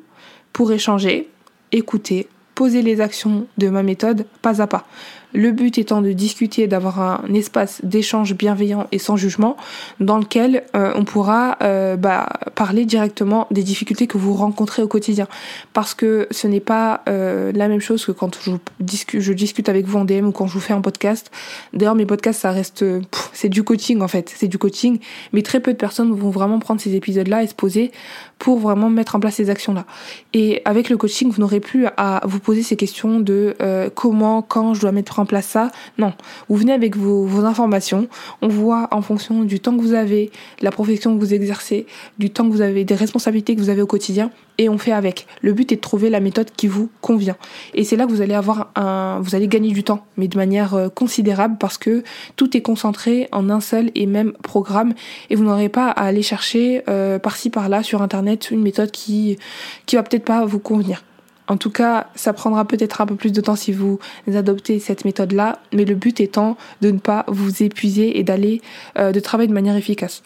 pour 0.53 0.71
échanger, 0.71 1.29
écouter, 1.71 2.27
poser 2.53 2.81
les 2.81 2.99
actions 2.99 3.47
de 3.57 3.69
ma 3.69 3.83
méthode 3.83 4.25
pas 4.41 4.61
à 4.61 4.67
pas. 4.67 4.85
Le 5.33 5.51
but 5.51 5.77
étant 5.77 6.01
de 6.01 6.11
discuter, 6.11 6.65
d'avoir 6.67 6.99
un 6.99 7.33
espace 7.33 7.81
d'échange 7.83 8.33
bienveillant 8.33 8.87
et 8.91 8.97
sans 8.97 9.15
jugement 9.15 9.57
dans 9.99 10.17
lequel 10.17 10.63
euh, 10.75 10.91
on 10.95 11.05
pourra 11.05 11.57
euh, 11.61 11.95
bah, 11.95 12.27
parler 12.55 12.85
directement 12.85 13.45
des 13.51 13.61
difficultés 13.61 14.07
que 14.07 14.17
vous 14.17 14.33
rencontrez 14.33 14.81
au 14.81 14.87
quotidien. 14.87 15.27
Parce 15.71 15.93
que 15.93 16.27
ce 16.31 16.47
n'est 16.47 16.59
pas 16.59 17.03
euh, 17.07 17.51
la 17.53 17.67
même 17.67 17.79
chose 17.79 18.03
que 18.03 18.11
quand 18.11 18.39
je 18.41 18.51
discute, 18.79 19.21
je 19.21 19.33
discute 19.33 19.69
avec 19.69 19.85
vous 19.85 19.99
en 19.99 20.05
DM 20.05 20.27
ou 20.27 20.31
quand 20.31 20.47
je 20.47 20.53
vous 20.53 20.59
fais 20.59 20.73
un 20.73 20.81
podcast. 20.81 21.31
D'ailleurs, 21.73 21.95
mes 21.95 22.07
podcasts, 22.07 22.41
ça 22.41 22.51
reste... 22.51 22.83
C'est 23.31 23.49
du 23.49 23.63
coaching 23.63 24.01
en 24.01 24.07
fait, 24.07 24.33
c'est 24.35 24.47
du 24.47 24.57
coaching. 24.57 24.99
Mais 25.31 25.43
très 25.43 25.59
peu 25.59 25.73
de 25.73 25.77
personnes 25.77 26.11
vont 26.11 26.31
vraiment 26.31 26.57
prendre 26.57 26.81
ces 26.81 26.95
épisodes-là 26.95 27.43
et 27.43 27.47
se 27.47 27.53
poser 27.53 27.91
pour 28.39 28.59
vraiment 28.59 28.89
mettre 28.89 29.15
en 29.15 29.19
place 29.19 29.35
ces 29.35 29.49
actions-là. 29.49 29.85
Et 30.33 30.61
avec 30.65 30.89
le 30.89 30.97
coaching, 30.97 31.31
vous 31.31 31.41
n'aurez 31.41 31.59
plus 31.59 31.85
à 31.97 32.21
vous 32.25 32.39
poser 32.39 32.63
ces 32.63 32.75
questions 32.75 33.19
de 33.19 33.55
comment, 33.95 34.41
quand 34.41 34.73
je 34.73 34.81
dois 34.81 34.91
mettre 34.91 35.19
en 35.19 35.25
place 35.25 35.45
ça. 35.45 35.71
Non, 35.97 36.13
vous 36.47 36.55
venez 36.55 36.73
avec 36.73 36.95
vos, 36.95 37.45
informations, 37.45 38.07
on 38.41 38.47
voit 38.47 38.87
en 38.91 39.01
fonction 39.01 39.43
du 39.43 39.59
temps 39.59 39.75
que 39.75 39.81
vous 39.81 39.93
avez, 39.93 40.31
la 40.61 40.71
profession 40.71 41.13
que 41.15 41.19
vous 41.19 41.33
exercez, 41.33 41.85
du 42.17 42.29
temps 42.29 42.47
que 42.47 42.53
vous 42.53 42.61
avez, 42.61 42.83
des 42.85 42.95
responsabilités 42.95 43.55
que 43.55 43.61
vous 43.61 43.69
avez 43.69 43.81
au 43.81 43.87
quotidien, 43.87 44.31
et 44.59 44.67
on 44.67 44.77
fait 44.77 44.91
avec. 44.91 45.25
Le 45.41 45.53
but 45.53 45.71
est 45.71 45.77
de 45.77 45.81
trouver 45.81 46.09
la 46.09 46.19
méthode 46.19 46.49
qui 46.55 46.67
vous 46.67 46.89
convient. 47.01 47.37
Et 47.73 47.85
c'est 47.85 47.95
là 47.95 48.05
que 48.05 48.11
vous 48.11 48.21
allez 48.21 48.33
avoir 48.33 48.71
un, 48.75 49.19
vous 49.21 49.33
allez 49.33 49.47
gagner 49.47 49.71
du 49.71 49.83
temps, 49.83 50.05
mais 50.17 50.27
de 50.27 50.37
manière 50.37 50.73
euh, 50.75 50.89
considérable 50.89 51.55
parce 51.57 51.77
que 51.77 52.03
tout 52.35 52.55
est 52.57 52.61
concentré 52.61 53.29
en 53.31 53.49
un 53.49 53.61
seul 53.61 53.89
et 53.95 54.05
même 54.05 54.33
programme 54.43 54.93
et 55.29 55.35
vous 55.35 55.45
n'aurez 55.45 55.69
pas 55.69 55.89
à 55.89 56.03
aller 56.03 56.21
chercher 56.21 56.83
euh, 56.89 57.19
par-ci 57.19 57.49
par-là 57.49 57.83
sur 57.83 58.01
internet 58.01 58.28
une 58.35 58.61
méthode 58.61 58.91
qui 58.91 59.37
qui 59.85 59.95
va 59.95 60.03
peut-être 60.03 60.25
pas 60.25 60.45
vous 60.45 60.59
convenir. 60.59 61.03
En 61.47 61.57
tout 61.57 61.71
cas, 61.71 62.07
ça 62.13 62.31
prendra 62.31 62.63
peut-être 62.63 63.01
un 63.01 63.07
peu 63.07 63.15
plus 63.15 63.31
de 63.31 63.41
temps 63.41 63.55
si 63.55 63.71
vous 63.71 63.99
adoptez 64.27 64.79
cette 64.79 65.03
méthode-là, 65.03 65.59
mais 65.73 65.83
le 65.83 65.95
but 65.95 66.19
étant 66.19 66.57
de 66.81 66.91
ne 66.91 66.99
pas 66.99 67.25
vous 67.27 67.63
épuiser 67.63 68.19
et 68.19 68.23
d'aller 68.23 68.61
euh, 68.99 69.11
de 69.11 69.19
travailler 69.19 69.47
de 69.47 69.53
manière 69.53 69.75
efficace. 69.75 70.21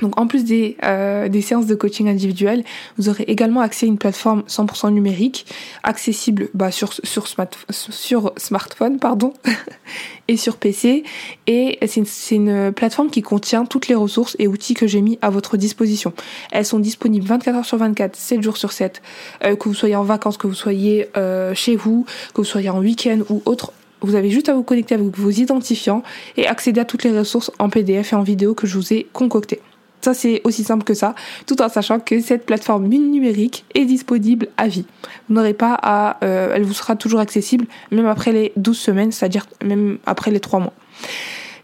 Donc 0.00 0.18
en 0.18 0.26
plus 0.26 0.44
des, 0.44 0.76
euh, 0.84 1.28
des 1.28 1.40
séances 1.40 1.66
de 1.66 1.74
coaching 1.74 2.08
individuelles, 2.08 2.64
vous 2.98 3.08
aurez 3.08 3.24
également 3.24 3.60
accès 3.60 3.86
à 3.86 3.88
une 3.88 3.98
plateforme 3.98 4.42
100% 4.48 4.92
numérique, 4.92 5.46
accessible 5.82 6.48
bah, 6.54 6.70
sur, 6.70 6.92
sur, 6.92 7.26
sur 7.70 8.32
smartphone 8.36 8.98
pardon, 8.98 9.32
et 10.28 10.36
sur 10.36 10.56
PC. 10.56 11.04
Et 11.46 11.78
c'est 11.86 12.00
une, 12.30 12.48
une, 12.48 12.72
plateforme 12.72 13.10
qui 13.10 13.22
contient 13.22 13.64
toutes 13.64 13.88
les 13.88 13.94
ressources 13.94 14.36
et 14.38 14.48
outils 14.48 14.74
que 14.74 14.86
j'ai 14.86 15.00
mis 15.00 15.18
à 15.22 15.30
votre 15.30 15.56
disposition. 15.56 16.12
Elles 16.50 16.66
sont 16.66 16.80
disponibles 16.80 17.26
24 17.26 17.56
heures 17.56 17.64
sur 17.64 17.78
24, 17.78 18.16
7 18.16 18.42
jours 18.42 18.56
sur 18.56 18.72
7, 18.72 19.00
euh, 19.44 19.56
que 19.56 19.68
vous 19.68 19.74
soyez 19.74 19.96
en 19.96 20.04
vacances, 20.04 20.36
que 20.36 20.46
vous 20.46 20.54
soyez 20.54 21.08
euh, 21.16 21.54
chez 21.54 21.76
vous, 21.76 22.04
que 22.32 22.40
vous 22.40 22.44
soyez 22.44 22.70
en 22.70 22.80
week-end 22.80 23.20
ou 23.28 23.42
autre. 23.44 23.72
Vous 24.00 24.16
avez 24.16 24.30
juste 24.30 24.48
à 24.48 24.54
vous 24.54 24.62
connecter 24.62 24.94
avec 24.94 25.16
vos 25.16 25.30
identifiants 25.30 26.02
et 26.36 26.46
accéder 26.46 26.80
à 26.80 26.84
toutes 26.84 27.04
les 27.04 27.16
ressources 27.16 27.50
en 27.58 27.70
PDF 27.70 28.12
et 28.12 28.16
en 28.16 28.22
vidéo 28.22 28.54
que 28.54 28.66
je 28.66 28.76
vous 28.76 28.92
ai 28.92 29.06
concoctées. 29.12 29.60
Ça, 30.04 30.12
c'est 30.12 30.42
aussi 30.44 30.64
simple 30.64 30.84
que 30.84 30.92
ça, 30.92 31.14
tout 31.46 31.62
en 31.62 31.70
sachant 31.70 31.98
que 31.98 32.20
cette 32.20 32.44
plateforme 32.44 32.88
numérique 32.88 33.64
est 33.74 33.86
disponible 33.86 34.48
à 34.58 34.68
vie. 34.68 34.84
Vous 35.30 35.34
n'aurez 35.34 35.54
pas 35.54 35.78
à... 35.80 36.18
Euh, 36.22 36.52
elle 36.54 36.64
vous 36.64 36.74
sera 36.74 36.94
toujours 36.94 37.20
accessible, 37.20 37.64
même 37.90 38.04
après 38.04 38.30
les 38.30 38.52
12 38.56 38.76
semaines, 38.76 39.12
c'est-à-dire 39.12 39.46
même 39.64 39.96
après 40.04 40.30
les 40.30 40.40
3 40.40 40.60
mois. 40.60 40.74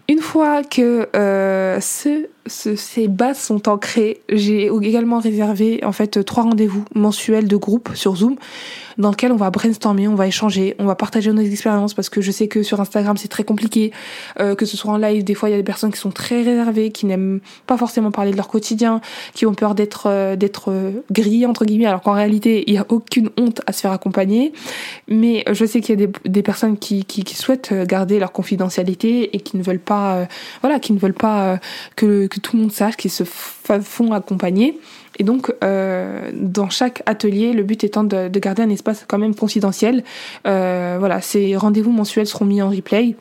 Une 0.09 0.21
fois 0.21 0.63
que 0.63 1.07
euh, 1.15 1.77
ces 2.47 3.07
bases 3.07 3.39
sont 3.39 3.69
ancrées, 3.69 4.21
j'ai 4.29 4.69
également 4.81 5.19
réservé 5.19 5.83
en 5.83 5.91
fait 5.91 6.23
trois 6.25 6.43
rendez-vous 6.43 6.85
mensuels 6.95 7.47
de 7.47 7.55
groupe 7.55 7.91
sur 7.93 8.15
Zoom 8.15 8.35
dans 8.97 9.11
lequel 9.11 9.31
on 9.31 9.35
va 9.35 9.49
brainstormer, 9.49 10.07
on 10.07 10.15
va 10.15 10.27
échanger, 10.27 10.75
on 10.79 10.85
va 10.85 10.95
partager 10.95 11.31
nos 11.31 11.41
expériences 11.41 11.93
parce 11.93 12.09
que 12.09 12.21
je 12.21 12.31
sais 12.31 12.47
que 12.47 12.63
sur 12.63 12.79
Instagram 12.79 13.17
c'est 13.17 13.27
très 13.27 13.43
compliqué, 13.43 13.91
euh, 14.39 14.55
que 14.55 14.65
ce 14.65 14.77
soit 14.77 14.91
en 14.91 14.97
live, 14.97 15.23
des 15.23 15.33
fois 15.33 15.49
il 15.49 15.53
y 15.53 15.55
a 15.55 15.57
des 15.57 15.63
personnes 15.63 15.91
qui 15.91 15.99
sont 15.99 16.11
très 16.11 16.43
réservées, 16.43 16.91
qui 16.91 17.05
n'aiment 17.05 17.39
pas 17.67 17.77
forcément 17.77 18.11
parler 18.11 18.31
de 18.31 18.37
leur 18.37 18.47
quotidien, 18.47 19.01
qui 19.33 19.45
ont 19.45 19.53
peur 19.53 19.75
d'être 19.75 20.07
euh, 20.07 20.35
d'être 20.35 20.71
euh, 20.71 20.91
grillées 21.11 21.45
entre 21.45 21.65
guillemets, 21.65 21.85
alors 21.85 22.01
qu'en 22.01 22.13
réalité 22.13 22.63
il 22.67 22.73
y 22.73 22.77
a 22.77 22.85
aucune 22.89 23.29
honte 23.37 23.61
à 23.67 23.73
se 23.73 23.81
faire 23.81 23.91
accompagner. 23.91 24.53
Mais 25.07 25.43
je 25.51 25.65
sais 25.65 25.81
qu'il 25.81 25.99
y 25.99 26.03
a 26.03 26.07
des, 26.07 26.13
des 26.25 26.43
personnes 26.43 26.77
qui, 26.77 27.05
qui, 27.05 27.23
qui, 27.23 27.35
souhaitent 27.35 27.73
garder 27.73 28.19
leur 28.19 28.31
confidentialité 28.31 29.35
et 29.35 29.39
qui 29.39 29.57
ne 29.57 29.63
veulent 29.63 29.79
pas, 29.79 30.27
voilà, 30.61 30.79
qui 30.79 30.93
ne 30.93 30.99
veulent 30.99 31.13
pas 31.13 31.59
que, 31.95 32.27
que 32.31 32.39
tout 32.39 32.55
le 32.55 32.63
monde 32.63 32.71
sache 32.71 32.95
qu'ils 32.95 33.11
se 33.11 33.23
font 33.25 34.13
accompagner. 34.13 34.79
Et 35.19 35.23
donc, 35.23 35.53
euh, 35.63 36.31
dans 36.33 36.69
chaque 36.69 37.03
atelier, 37.05 37.53
le 37.53 37.61
but 37.61 37.83
étant 37.83 38.03
de, 38.03 38.29
garder 38.39 38.63
un 38.63 38.69
espace 38.69 39.05
quand 39.07 39.19
même 39.19 39.35
confidentiel. 39.35 40.03
Euh, 40.47 40.95
voilà, 40.97 41.21
ces 41.21 41.55
rendez-vous 41.55 41.91
mensuels 41.91 42.25
seront 42.25 42.45
mis 42.45 42.61
en 42.61 42.69
replay. 42.69 43.15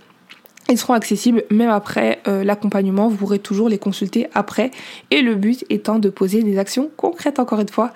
Ils 0.70 0.78
seront 0.78 0.94
accessibles 0.94 1.42
même 1.50 1.68
après 1.68 2.20
euh, 2.28 2.44
l'accompagnement. 2.44 3.08
Vous 3.08 3.16
pourrez 3.16 3.40
toujours 3.40 3.68
les 3.68 3.78
consulter 3.78 4.28
après. 4.32 4.70
Et 5.10 5.20
le 5.20 5.34
but 5.34 5.64
étant 5.68 5.98
de 5.98 6.08
poser 6.08 6.44
des 6.44 6.58
actions 6.58 6.88
concrètes, 6.96 7.40
encore 7.40 7.60
une 7.60 7.68
fois, 7.68 7.92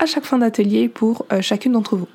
à 0.00 0.06
chaque 0.06 0.24
fin 0.24 0.38
d'atelier 0.38 0.88
pour 0.88 1.26
chacune 1.40 1.72
d'entre 1.72 1.96
vous. 1.96 2.06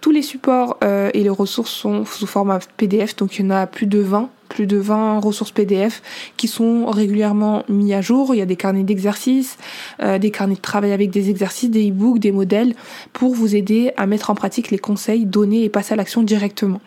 Tous 0.00 0.10
les 0.10 0.22
supports 0.22 0.78
et 0.82 1.22
les 1.22 1.30
ressources 1.30 1.70
sont 1.70 2.04
sous 2.04 2.26
format 2.26 2.58
PDF, 2.76 3.14
donc 3.14 3.38
il 3.38 3.44
y 3.44 3.46
en 3.46 3.50
a 3.50 3.68
plus 3.68 3.86
de 3.86 4.00
20 4.00 4.30
plus 4.50 4.66
de 4.66 4.76
20 4.76 5.20
ressources 5.20 5.52
PDF 5.52 6.02
qui 6.36 6.48
sont 6.48 6.86
régulièrement 6.86 7.64
mis 7.70 7.94
à 7.94 8.02
jour. 8.02 8.34
Il 8.34 8.38
y 8.38 8.42
a 8.42 8.46
des 8.46 8.56
carnets 8.56 8.82
d'exercices, 8.82 9.56
euh, 10.02 10.18
des 10.18 10.30
carnets 10.30 10.56
de 10.56 10.60
travail 10.60 10.92
avec 10.92 11.08
des 11.08 11.30
exercices, 11.30 11.70
des 11.70 11.88
e-books, 11.88 12.18
des 12.18 12.32
modèles 12.32 12.74
pour 13.14 13.34
vous 13.34 13.56
aider 13.56 13.92
à 13.96 14.06
mettre 14.06 14.28
en 14.28 14.34
pratique 14.34 14.70
les 14.70 14.78
conseils 14.78 15.24
donnés 15.24 15.64
et 15.64 15.70
passer 15.70 15.94
à 15.94 15.96
l'action 15.96 16.22
directement. 16.22 16.82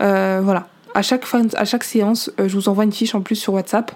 Euh, 0.00 0.40
voilà. 0.42 0.68
À 0.94 1.02
chaque 1.02 1.24
à 1.54 1.64
chaque 1.64 1.84
séance, 1.84 2.30
euh, 2.40 2.48
je 2.48 2.54
vous 2.54 2.68
envoie 2.68 2.84
une 2.84 2.92
fiche 2.92 3.14
en 3.14 3.20
plus 3.20 3.36
sur 3.36 3.52
WhatsApp, 3.54 3.92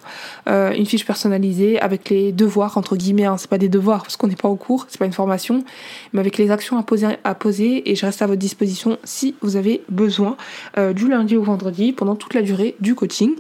euh, 0.48 0.72
une 0.72 0.86
fiche 0.86 1.04
personnalisée 1.04 1.80
avec 1.80 2.10
les 2.10 2.32
devoirs 2.32 2.78
entre 2.78 2.96
guillemets. 2.96 3.24
Hein, 3.24 3.36
c'est 3.38 3.50
pas 3.50 3.58
des 3.58 3.68
devoirs 3.68 4.02
parce 4.02 4.16
qu'on 4.16 4.28
n'est 4.28 4.36
pas 4.36 4.48
au 4.48 4.56
cours, 4.56 4.86
c'est 4.88 4.98
pas 4.98 5.06
une 5.06 5.12
formation, 5.12 5.64
mais 6.12 6.20
avec 6.20 6.38
les 6.38 6.50
actions 6.50 6.78
à 6.78 6.82
poser, 6.82 7.06
à 7.24 7.34
poser. 7.34 7.90
Et 7.90 7.94
je 7.94 8.06
reste 8.06 8.22
à 8.22 8.26
votre 8.26 8.38
disposition 8.38 8.98
si 9.04 9.34
vous 9.40 9.56
avez 9.56 9.82
besoin 9.88 10.36
euh, 10.78 10.92
du 10.92 11.08
lundi 11.08 11.36
au 11.36 11.42
vendredi 11.42 11.92
pendant 11.92 12.16
toute 12.16 12.34
la 12.34 12.42
durée 12.42 12.76
du 12.80 12.94
coaching. 12.94 13.32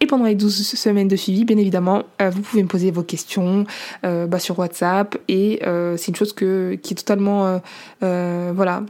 Et 0.00 0.06
pendant 0.06 0.24
les 0.24 0.34
12 0.34 0.66
semaines 0.76 1.08
de 1.08 1.16
suivi, 1.16 1.44
bien 1.44 1.58
évidemment, 1.58 2.04
vous 2.18 2.40
pouvez 2.40 2.62
me 2.62 2.68
poser 2.68 2.90
vos 2.90 3.02
questions 3.02 3.66
bah, 4.02 4.38
sur 4.38 4.58
WhatsApp. 4.58 5.18
Et 5.28 5.60
c'est 5.62 6.08
une 6.08 6.16
chose 6.16 6.32
que, 6.32 6.78
qui 6.82 6.94
est 6.94 6.96
totalement 6.96 7.60
voilà 8.00 8.82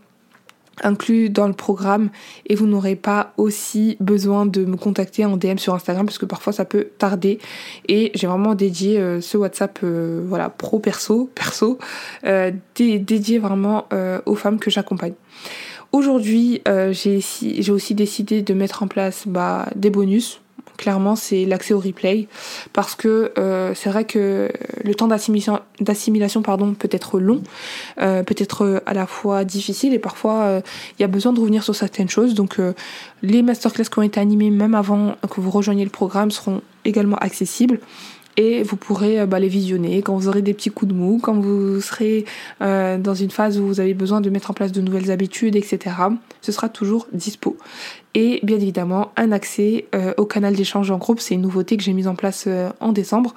inclus 0.82 1.30
dans 1.30 1.46
le 1.46 1.52
programme 1.52 2.10
et 2.46 2.54
vous 2.54 2.66
n'aurez 2.66 2.96
pas 2.96 3.32
aussi 3.36 3.96
besoin 4.00 4.46
de 4.46 4.64
me 4.64 4.76
contacter 4.76 5.24
en 5.24 5.36
DM 5.36 5.56
sur 5.56 5.74
Instagram 5.74 6.06
parce 6.06 6.18
que 6.18 6.26
parfois 6.26 6.52
ça 6.52 6.64
peut 6.64 6.88
tarder 6.98 7.38
et 7.88 8.10
j'ai 8.14 8.26
vraiment 8.26 8.54
dédié 8.54 8.98
euh, 8.98 9.20
ce 9.20 9.36
WhatsApp 9.36 9.78
euh, 9.82 10.22
voilà 10.26 10.48
pro 10.48 10.78
perso 10.78 11.30
perso 11.34 11.78
euh, 12.24 12.50
dédié 12.76 13.38
vraiment 13.38 13.86
aux 14.26 14.34
femmes 14.34 14.58
que 14.58 14.70
j'accompagne. 14.70 15.12
Aujourd'hui, 15.92 16.62
j'ai 16.92 17.70
aussi 17.70 17.94
décidé 17.94 18.42
de 18.42 18.54
mettre 18.54 18.82
en 18.82 18.88
place 18.88 19.24
bah, 19.26 19.68
des 19.74 19.90
bonus 19.90 20.40
clairement, 20.80 21.14
c'est 21.14 21.44
l'accès 21.44 21.74
au 21.74 21.78
replay. 21.78 22.26
Parce 22.72 22.94
que 22.94 23.32
euh, 23.38 23.74
c'est 23.74 23.90
vrai 23.90 24.04
que 24.04 24.50
le 24.82 24.94
temps 24.94 25.08
d'assimilation 25.08 26.42
peut 26.42 26.88
être 26.90 27.20
long, 27.20 27.42
euh, 28.00 28.22
peut 28.22 28.34
être 28.38 28.82
à 28.86 28.94
la 28.94 29.06
fois 29.06 29.44
difficile 29.44 29.92
et 29.92 29.98
parfois 29.98 30.42
euh, 30.42 30.60
il 30.98 31.02
y 31.02 31.04
a 31.04 31.08
besoin 31.08 31.34
de 31.34 31.40
revenir 31.40 31.62
sur 31.62 31.74
certaines 31.74 32.08
choses. 32.08 32.34
Donc 32.34 32.58
les 33.22 33.42
masterclass 33.42 33.84
qui 33.84 33.98
ont 33.98 34.02
été 34.02 34.18
animés 34.18 34.50
même 34.50 34.74
avant 34.74 35.16
que 35.30 35.40
vous 35.40 35.50
rejoigniez 35.50 35.84
le 35.84 35.90
programme 35.90 36.30
seront 36.30 36.62
également 36.86 37.16
accessibles 37.18 37.78
et 38.36 38.62
vous 38.62 38.76
pourrez 38.76 39.26
bah, 39.26 39.38
les 39.38 39.48
visionner 39.48 40.00
quand 40.00 40.16
vous 40.16 40.28
aurez 40.28 40.40
des 40.40 40.54
petits 40.54 40.70
coups 40.70 40.92
de 40.92 40.96
mou, 40.96 41.20
quand 41.22 41.34
vous 41.34 41.80
serez 41.82 42.24
dans 42.60 43.14
une 43.14 43.30
phase 43.30 43.58
où 43.58 43.66
vous 43.66 43.80
avez 43.80 43.92
besoin 43.92 44.22
de 44.22 44.30
mettre 44.30 44.50
en 44.50 44.54
place 44.54 44.72
de 44.72 44.80
nouvelles 44.80 45.10
habitudes, 45.10 45.56
etc. 45.56 45.96
Ce 46.40 46.52
sera 46.52 46.70
toujours 46.70 47.06
dispo 47.12 47.58
et 48.14 48.40
bien 48.42 48.56
évidemment 48.56 49.12
un 49.16 49.32
accès 49.32 49.86
euh, 49.94 50.12
au 50.16 50.26
canal 50.26 50.54
d'échange 50.54 50.90
en 50.90 50.98
groupe. 50.98 51.20
C'est 51.20 51.34
une 51.34 51.42
nouveauté 51.42 51.76
que 51.76 51.82
j'ai 51.82 51.92
mise 51.92 52.08
en 52.08 52.14
place 52.14 52.44
euh, 52.46 52.70
en 52.80 52.92
décembre 52.92 53.34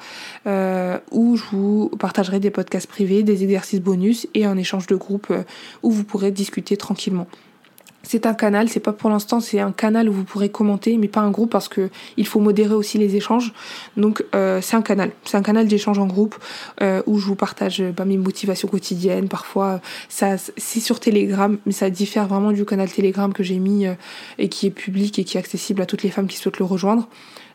euh, 0.48 0.98
où 1.12 1.36
je 1.36 1.44
vous 1.52 1.90
partagerai 2.00 2.40
des 2.40 2.52
podcasts 2.52 2.88
privés, 2.88 3.24
des 3.24 3.44
exercices 3.44 3.82
bonus 3.82 4.28
et 4.34 4.46
un 4.46 4.58
échange 4.58 4.88
de 4.88 4.96
groupe 4.96 5.34
où 5.84 5.92
vous 5.92 6.04
pourrez 6.04 6.32
discuter 6.32 6.78
tranquillement. 6.78 7.28
C'est 8.06 8.26
un 8.26 8.34
canal, 8.34 8.68
c'est 8.68 8.82
pas 8.82 8.92
pour 8.92 9.10
l'instant, 9.10 9.40
c'est 9.40 9.62
un 9.62 9.72
canal 9.72 10.10
où 10.10 10.14
vous 10.14 10.26
pourrez 10.26 10.50
commenter, 10.50 10.98
mais 10.98 11.08
pas 11.08 11.22
un 11.22 11.32
groupe 11.32 11.50
parce 11.50 11.70
que 11.70 11.90
il 12.18 12.28
faut 12.28 12.42
modérer 12.42 12.74
aussi 12.74 12.98
les 12.98 13.16
échanges. 13.16 13.54
Donc 13.96 14.26
euh, 14.36 14.60
c'est 14.62 14.76
un 14.76 14.82
canal, 14.82 15.12
c'est 15.24 15.38
un 15.38 15.42
canal 15.42 15.68
d'échange 15.70 16.00
en 16.00 16.06
groupe 16.06 16.36
euh, 16.82 17.02
où 17.06 17.18
je 17.18 17.26
vous 17.26 17.36
partage 17.36 17.82
bah, 17.96 18.04
mes 18.04 18.18
motivations 18.18 18.68
quotidiennes. 18.68 19.30
Parfois, 19.30 19.80
ça 20.10 20.36
c'est 20.38 20.82
sur 20.82 21.00
Telegram, 21.00 21.58
mais 21.66 21.72
ça 21.72 21.90
diffère 21.90 22.28
vraiment 22.28 22.52
du 22.52 22.66
canal 22.66 22.92
Telegram 22.92 23.32
que 23.32 23.42
j'ai 23.42 23.58
mis 23.58 23.88
euh, 23.88 23.94
et 24.38 24.50
qui 24.50 24.68
est 24.68 24.72
public 24.72 25.18
et 25.18 25.24
qui 25.24 25.38
est 25.38 25.40
accessible 25.40 25.82
à 25.82 25.86
toutes 25.86 26.04
les 26.04 26.10
femmes 26.10 26.28
qui 26.28 26.36
souhaitent 26.38 26.60
le 26.60 26.66
rejoindre. 26.66 27.08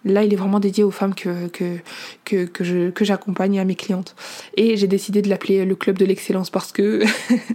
Là, 0.04 0.24
il 0.24 0.32
est 0.32 0.36
vraiment 0.36 0.60
dédié 0.60 0.84
aux 0.84 0.90
femmes 0.90 1.14
que, 1.14 1.48
que, 1.48 1.78
que, 2.24 2.90
que, 2.90 3.04
j'accompagne 3.04 3.58
à 3.58 3.64
mes 3.64 3.74
clientes. 3.74 4.14
Et 4.56 4.76
j'ai 4.76 4.86
décidé 4.86 5.22
de 5.22 5.28
l'appeler 5.28 5.64
le 5.64 5.74
club 5.74 5.98
de 5.98 6.04
l'excellence 6.04 6.50
parce 6.50 6.72
que 6.72 7.02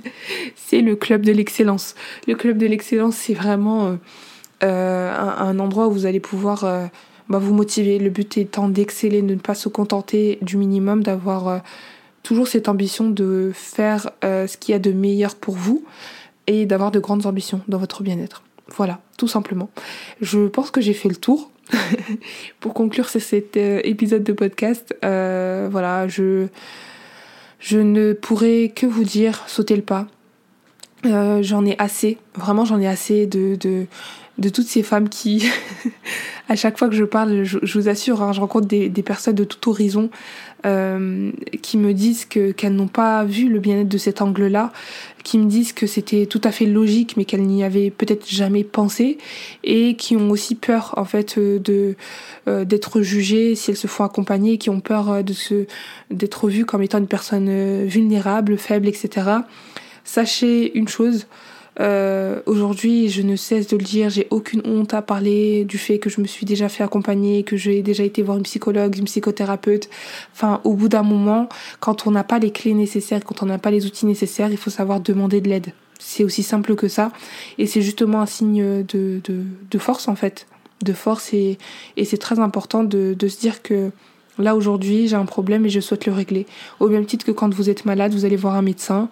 c'est 0.55 0.81
le 0.81 0.95
club 0.95 1.25
de 1.25 1.31
l'excellence. 1.31 1.95
Le 2.27 2.35
club 2.35 2.57
de 2.57 2.65
l'excellence, 2.65 3.15
c'est 3.15 3.33
vraiment 3.33 3.87
euh, 3.87 3.95
euh, 4.63 5.13
un, 5.13 5.59
endroit 5.59 5.87
où 5.87 5.91
vous 5.91 6.05
allez 6.05 6.19
pouvoir 6.19 6.63
euh, 6.63 6.85
bah, 7.29 7.39
vous 7.39 7.53
motiver. 7.53 7.97
Le 7.99 8.09
but 8.09 8.37
étant 8.37 8.67
d'exceller, 8.67 9.21
de 9.21 9.35
ne 9.35 9.39
pas 9.39 9.55
se 9.55 9.69
contenter 9.69 10.37
du 10.41 10.57
minimum, 10.57 11.03
d'avoir 11.03 11.61
toujours 12.23 12.47
cette 12.47 12.67
ambition 12.67 13.09
de 13.09 13.51
faire 13.53 14.09
ce 14.21 14.57
qu'il 14.57 14.73
y 14.73 14.75
a 14.75 14.79
de 14.79 14.91
meilleur 14.91 15.35
pour 15.35 15.55
vous 15.55 15.83
et 16.47 16.65
d'avoir 16.65 16.91
de 16.91 16.99
grandes 16.99 17.25
ambitions 17.25 17.61
dans 17.67 17.77
votre 17.77 18.03
bien-être. 18.03 18.43
Voilà, 18.75 19.01
tout 19.17 19.27
simplement. 19.27 19.69
Je 20.21 20.47
pense 20.47 20.71
que 20.71 20.81
j'ai 20.81 20.93
fait 20.93 21.09
le 21.09 21.15
tour. 21.15 21.51
pour 22.59 22.74
conclure 22.74 23.09
cet 23.09 23.57
euh, 23.57 23.82
épisode 23.84 24.24
de 24.24 24.34
podcast, 24.34 24.95
euh, 25.03 25.68
voilà, 25.72 26.07
je, 26.07 26.47
ne 27.72 28.14
pourrais 28.14 28.72
que 28.76 28.86
vous 28.86 29.03
dire, 29.03 29.43
sautez 29.47 29.76
le 29.76 29.82
pas. 29.82 30.07
Euh, 31.05 31.43
j'en 31.43 31.66
ai 31.66 31.76
assez, 31.80 32.18
vraiment 32.36 32.64
j'en 32.64 32.80
ai 32.80 32.88
assez 32.88 33.28
de, 33.28 33.86
de 34.39 34.49
toutes 34.49 34.67
ces 34.67 34.81
femmes 34.81 35.09
qui, 35.09 35.47
à 36.49 36.55
chaque 36.55 36.79
fois 36.79 36.89
que 36.89 36.95
je 36.95 37.03
parle, 37.03 37.43
je, 37.43 37.59
vous 37.77 37.88
assure, 37.88 38.23
hein, 38.23 38.34
je 38.34 38.39
rencontre 38.39 38.67
des, 38.67 38.89
personnes 39.03 39.36
de 39.36 39.43
tout 39.43 39.69
horizon 39.69 40.09
euh, 40.65 41.31
qui 41.61 41.77
me 41.77 41.93
disent 41.93 42.25
que 42.25 42.51
qu'elles 42.51 42.73
n'ont 42.73 42.88
pas 42.88 43.25
vu 43.25 43.47
le 43.47 43.59
bien-être 43.59 43.89
de 43.89 43.97
cet 43.97 44.21
angle-là, 44.21 44.71
qui 45.23 45.38
me 45.38 45.45
disent 45.45 45.71
que 45.71 45.86
c'était 45.86 46.25
tout 46.25 46.41
à 46.43 46.51
fait 46.51 46.65
logique, 46.65 47.15
mais 47.15 47.25
qu'elles 47.25 47.43
n'y 47.43 47.63
avaient 47.63 47.91
peut-être 47.91 48.27
jamais 48.27 48.63
pensé, 48.63 49.19
et 49.63 49.95
qui 49.95 50.15
ont 50.15 50.31
aussi 50.31 50.55
peur 50.55 50.95
en 50.97 51.05
fait 51.05 51.38
de 51.38 51.95
euh, 52.47 52.65
d'être 52.65 53.01
jugées 53.01 53.53
si 53.53 53.69
elles 53.69 53.77
se 53.77 53.88
font 53.88 54.03
accompagner, 54.03 54.57
qui 54.57 54.71
ont 54.71 54.79
peur 54.79 55.23
de 55.23 55.34
se 55.34 55.67
d'être 56.09 56.49
vues 56.49 56.65
comme 56.65 56.81
étant 56.81 56.97
une 56.97 57.07
personne 57.07 57.86
vulnérable, 57.86 58.57
faible, 58.57 58.88
etc. 58.88 59.29
Sachez 60.03 60.75
une 60.77 60.88
chose, 60.88 61.27
euh, 61.80 62.41
Aujourd'hui, 62.45 63.09
je 63.09 63.21
ne 63.21 63.36
cesse 63.36 63.67
de 63.67 63.78
le 63.78 63.84
dire, 63.84 64.09
j'ai 64.09 64.28
aucune 64.30 64.61
honte 64.65 64.93
à 64.93 65.01
parler 65.01 65.65
du 65.65 65.78
fait 65.78 65.99
que 65.99 66.09
je 66.09 66.21
me 66.21 66.28
suis 66.28 66.45
déjà 66.45 66.69
fait 66.69 66.84
accompagner, 66.84 67.43
que 67.43 67.57
j'ai 67.57 67.82
déjà 67.82 68.03
été 68.03 68.21
voir 68.21 68.38
une 68.38 68.43
psychologue, 68.43 68.97
une 68.97 69.05
psychothérapeute. 69.05 69.89
Enfin, 70.34 70.61
au 70.63 70.74
bout 70.74 70.89
d'un 70.89 71.03
moment, 71.03 71.49
quand 71.80 72.07
on 72.07 72.11
n'a 72.11 72.24
pas 72.24 72.39
les 72.39 72.51
clés 72.51 72.74
nécessaires, 72.74 73.24
quand 73.26 73.43
on 73.43 73.47
n'a 73.47 73.57
pas 73.57 73.71
les 73.71 73.86
outils 73.86 74.05
nécessaires, 74.05 74.51
il 74.51 74.57
faut 74.57 74.69
savoir 74.69 74.99
demander 74.99 75.41
de 75.41 75.49
l'aide. 75.49 75.74
C'est 75.99 76.24
aussi 76.24 76.43
simple 76.43 76.76
que 76.76 76.88
ça. 76.88 77.11
Et 77.57 77.65
c'est 77.65 77.82
justement 77.82 78.21
un 78.21 78.26
signe 78.26 78.84
de, 78.84 79.21
de, 79.24 79.43
de, 79.71 79.78
force, 79.78 80.07
en 80.07 80.15
fait. 80.15 80.47
De 80.84 80.93
force. 80.93 81.34
Et, 81.34 81.57
et 81.97 82.05
c'est 82.05 82.17
très 82.17 82.39
important 82.39 82.84
de, 82.84 83.15
de 83.17 83.28
se 83.28 83.39
dire 83.39 83.61
que 83.61 83.91
Là 84.39 84.55
aujourd'hui, 84.55 85.07
j'ai 85.07 85.15
un 85.15 85.25
problème 85.25 85.65
et 85.67 85.69
je 85.69 85.79
souhaite 85.79 86.07
le 86.07 86.11
régler. 86.11 86.47
Au 86.79 86.89
même 86.89 87.05
titre 87.05 87.23
que 87.23 87.31
quand 87.31 87.53
vous 87.53 87.69
êtes 87.69 87.86
malade, 87.86 88.13
vous 88.13 88.25
allez 88.25 88.36
voir 88.36 88.55
un 88.55 88.63
médecin. 88.63 89.09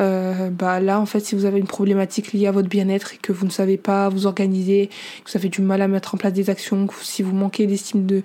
Euh, 0.00 0.50
bah 0.50 0.80
là, 0.80 0.98
en 0.98 1.06
fait, 1.06 1.20
si 1.20 1.36
vous 1.36 1.44
avez 1.44 1.60
une 1.60 1.68
problématique 1.68 2.32
liée 2.32 2.48
à 2.48 2.50
votre 2.50 2.68
bien-être 2.68 3.14
et 3.14 3.18
que 3.18 3.32
vous 3.32 3.46
ne 3.46 3.52
savez 3.52 3.76
pas 3.76 4.08
vous 4.08 4.26
organiser, 4.26 4.90
que 5.24 5.30
vous 5.30 5.36
avez 5.36 5.48
du 5.48 5.62
mal 5.62 5.80
à 5.80 5.86
mettre 5.86 6.16
en 6.16 6.18
place 6.18 6.32
des 6.32 6.50
actions, 6.50 6.88
si 7.02 7.22
vous 7.22 7.34
manquez 7.34 7.68
d'estime 7.68 8.04
de, 8.04 8.22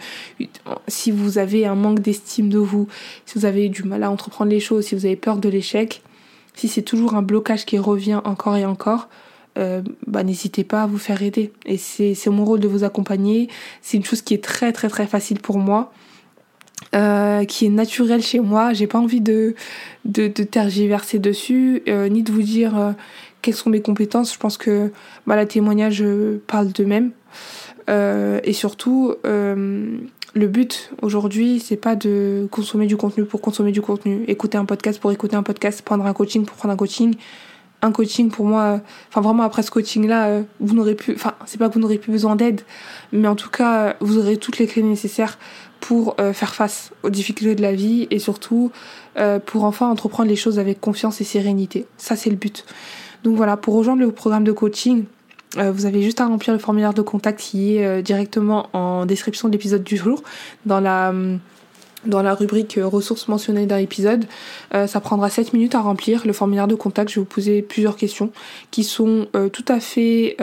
si 0.87 1.11
vous 1.11 1.37
avez 1.37 1.67
un 1.67 1.75
manque 1.75 1.99
d'estime 1.99 2.49
de 2.49 2.57
vous, 2.57 2.87
si 3.27 3.37
vous 3.37 3.45
avez 3.45 3.69
du 3.69 3.83
mal 3.83 4.03
à 4.03 4.09
entreprendre 4.09 4.49
les 4.49 4.59
choses, 4.59 4.85
si 4.85 4.95
vous 4.95 5.05
avez 5.05 5.15
peur 5.15 5.37
de 5.37 5.49
l'échec, 5.49 6.01
si 6.55 6.67
c'est 6.67 6.81
toujours 6.81 7.13
un 7.13 7.21
blocage 7.21 7.65
qui 7.65 7.77
revient 7.77 8.21
encore 8.23 8.57
et 8.57 8.65
encore, 8.65 9.07
euh, 9.59 9.81
bah, 10.07 10.23
n'hésitez 10.23 10.63
pas 10.63 10.83
à 10.83 10.87
vous 10.87 10.97
faire 10.97 11.21
aider. 11.21 11.51
Et 11.65 11.77
c'est 11.77 12.15
mon 12.27 12.43
rôle 12.43 12.59
de 12.59 12.67
vous 12.67 12.83
accompagner. 12.83 13.49
C'est 13.81 13.97
une 13.97 14.03
chose 14.03 14.23
qui 14.23 14.33
est 14.33 14.43
très 14.43 14.71
très 14.71 14.89
très 14.89 15.05
facile 15.05 15.39
pour 15.39 15.59
moi. 15.59 15.91
Euh, 16.95 17.45
qui 17.45 17.67
est 17.67 17.69
naturel 17.69 18.23
chez 18.23 18.39
moi. 18.39 18.73
J'ai 18.73 18.87
pas 18.87 18.97
envie 18.97 19.21
de, 19.21 19.53
de, 20.05 20.27
de 20.27 20.43
tergiverser 20.43 21.19
dessus, 21.19 21.83
euh, 21.87 22.09
ni 22.09 22.23
de 22.23 22.31
vous 22.31 22.41
dire 22.41 22.79
euh, 22.79 22.91
quelles 23.43 23.53
sont 23.53 23.69
mes 23.69 23.81
compétences. 23.81 24.33
Je 24.33 24.39
pense 24.39 24.57
que 24.57 24.91
bah, 25.27 25.35
la 25.35 25.45
témoignage 25.45 26.03
parle 26.47 26.69
d'eux-mêmes. 26.69 27.11
et 27.87 28.53
surtout, 28.53 29.13
le 29.23 30.47
but 30.47 30.91
aujourd'hui, 31.03 31.59
c'est 31.59 31.77
pas 31.77 31.95
de 31.95 32.47
consommer 32.49 32.87
du 32.87 32.97
contenu 32.97 33.23
pour 33.23 33.41
consommer 33.41 33.71
du 33.71 33.81
contenu, 33.81 34.23
écouter 34.27 34.57
un 34.57 34.65
podcast 34.65 34.99
pour 34.99 35.11
écouter 35.11 35.35
un 35.35 35.43
podcast, 35.43 35.83
prendre 35.83 36.05
un 36.07 36.13
coaching 36.13 36.43
pour 36.43 36.57
prendre 36.57 36.73
un 36.73 36.77
coaching. 36.77 37.13
Un 37.81 37.93
coaching 37.93 38.29
pour 38.29 38.45
moi, 38.45 38.81
enfin 39.07 39.21
vraiment 39.21 39.43
après 39.43 39.63
ce 39.63 39.71
coaching-là, 39.71 40.41
vous 40.59 40.75
n'aurez 40.75 40.95
plus, 40.95 41.13
enfin 41.13 41.35
c'est 41.45 41.57
pas 41.57 41.69
que 41.69 41.75
vous 41.75 41.79
n'aurez 41.79 41.97
plus 41.97 42.11
besoin 42.11 42.35
d'aide, 42.35 42.59
mais 43.13 43.29
en 43.29 43.35
tout 43.35 43.49
cas 43.49 43.95
vous 44.01 44.17
aurez 44.17 44.35
toutes 44.35 44.57
les 44.57 44.67
clés 44.67 44.83
nécessaires 44.83 45.37
pour 45.79 46.15
euh, 46.19 46.33
faire 46.33 46.53
face 46.53 46.91
aux 47.03 47.09
difficultés 47.09 47.55
de 47.55 47.61
la 47.61 47.73
vie 47.73 48.07
et 48.11 48.19
surtout 48.19 48.71
euh, 49.17 49.39
pour 49.39 49.63
enfin 49.63 49.89
entreprendre 49.89 50.29
les 50.29 50.35
choses 50.35 50.59
avec 50.59 50.79
confiance 50.79 51.21
et 51.21 51.23
sérénité. 51.23 51.85
Ça, 51.97 52.15
c'est 52.15 52.29
le 52.29 52.35
but. 52.35 52.65
Donc 53.23 53.35
voilà, 53.35 53.57
pour 53.57 53.75
rejoindre 53.75 54.01
le 54.01 54.11
programme 54.11 54.43
de 54.43 54.51
coaching, 54.51 55.05
euh, 55.57 55.71
vous 55.71 55.85
avez 55.85 56.01
juste 56.01 56.21
à 56.21 56.27
remplir 56.27 56.53
le 56.53 56.59
formulaire 56.59 56.93
de 56.93 57.01
contact 57.01 57.39
qui 57.39 57.77
est 57.77 58.01
directement 58.01 58.69
en 58.73 59.05
description 59.05 59.47
de 59.47 59.53
l'épisode 59.53 59.83
du 59.83 59.97
jour 59.97 60.23
dans 60.65 60.79
la 60.79 61.09
hum, 61.09 61.39
dans 62.05 62.21
la 62.21 62.33
rubrique 62.33 62.77
euh, 62.77 62.87
ressources 62.87 63.27
mentionnées 63.27 63.65
dans 63.65 63.77
l'épisode. 63.77 64.25
Euh, 64.73 64.87
ça 64.87 65.01
prendra 65.01 65.29
7 65.29 65.53
minutes 65.53 65.75
à 65.75 65.81
remplir 65.81 66.25
le 66.25 66.33
formulaire 66.33 66.67
de 66.67 66.75
contact. 66.75 67.09
Je 67.09 67.15
vais 67.15 67.21
vous 67.21 67.25
poser 67.25 67.61
plusieurs 67.61 67.95
questions 67.95 68.31
qui 68.71 68.83
sont 68.83 69.27
euh, 69.35 69.49
tout 69.49 69.65
à 69.67 69.79
fait 69.79 70.37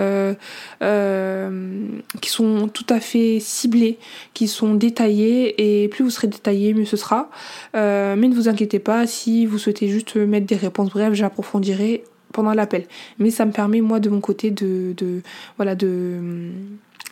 qui 2.21 2.31
sont 2.31 2.69
tout 2.69 2.87
à 2.89 3.01
fait 3.01 3.39
ciblées, 3.41 3.99
qui 4.35 4.49
sont 4.49 4.75
détaillées 4.75 5.83
et 5.83 5.89
plus 5.89 6.05
vous 6.05 6.11
serez 6.11 6.27
détaillé, 6.27 6.75
mieux 6.75 6.85
ce 6.85 6.97
sera. 6.97 7.31
mais 7.75 8.17
ne 8.17 8.35
vous 8.35 8.49
inquiétez 8.49 8.79
pas, 8.79 9.07
si 9.07 9.47
vous 9.47 9.59
souhaitez 9.59 9.89
juste 9.89 10.17
mettre 10.17 10.47
des 10.47 10.57
réponses 10.57 10.91
brèves, 10.91 11.15
j'approfondirai 11.15 12.05
pendant 12.33 12.53
l'appel. 12.53 12.87
Mais 13.19 13.31
ça 13.31 13.47
me 13.47 13.53
permet 13.53 13.81
moi 13.81 14.01
de 14.01 14.11
mon 14.11 14.21
côté 14.21 14.51
de, 14.51 14.95
de 14.97 15.23
voilà 15.57 15.75
de 15.75 16.51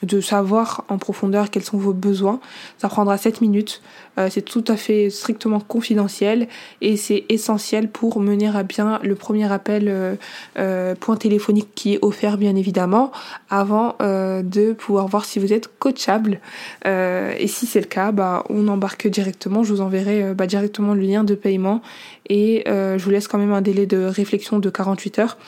de 0.04 0.20
savoir 0.20 0.84
en 0.88 0.98
profondeur 0.98 1.50
quels 1.50 1.62
sont 1.64 1.78
vos 1.78 1.92
besoins. 1.92 2.40
Ça 2.78 2.88
prendra 2.88 3.16
7 3.18 3.40
minutes. 3.40 3.82
Euh, 4.18 4.28
c'est 4.30 4.42
tout 4.42 4.64
à 4.68 4.76
fait 4.76 5.10
strictement 5.10 5.60
confidentiel 5.60 6.48
et 6.80 6.96
c'est 6.96 7.24
essentiel 7.28 7.88
pour 7.88 8.20
mener 8.20 8.48
à 8.48 8.62
bien 8.62 9.00
le 9.02 9.14
premier 9.14 9.50
appel 9.50 9.88
euh, 9.88 10.14
euh, 10.58 10.94
point 10.94 11.16
téléphonique 11.16 11.68
qui 11.74 11.94
est 11.94 11.98
offert 12.02 12.38
bien 12.38 12.54
évidemment 12.56 13.10
avant 13.50 13.96
de 14.00 14.72
pouvoir 14.72 15.08
voir 15.08 15.24
si 15.24 15.38
vous 15.38 15.52
êtes 15.52 15.78
coachable. 15.78 16.40
et 16.84 17.46
si 17.46 17.66
c'est 17.66 17.80
le 17.80 17.86
cas, 17.86 18.12
bah, 18.12 18.44
on 18.48 18.68
embarque 18.68 19.06
directement. 19.06 19.62
Je 19.62 19.72
vous 19.72 19.80
enverrai 19.80 20.34
bah, 20.34 20.46
directement 20.46 20.94
le 20.94 21.00
lien 21.00 21.24
de 21.24 21.34
paiement 21.34 21.82
et 22.28 22.64
je 22.66 23.02
vous 23.02 23.10
laisse 23.10 23.28
quand 23.28 23.38
même 23.38 23.52
un 23.52 23.60
délai 23.60 23.86
de 23.86 24.04
réflexion 24.04 24.58
de 24.58 24.70
48 24.70 25.18
heures. 25.18 25.38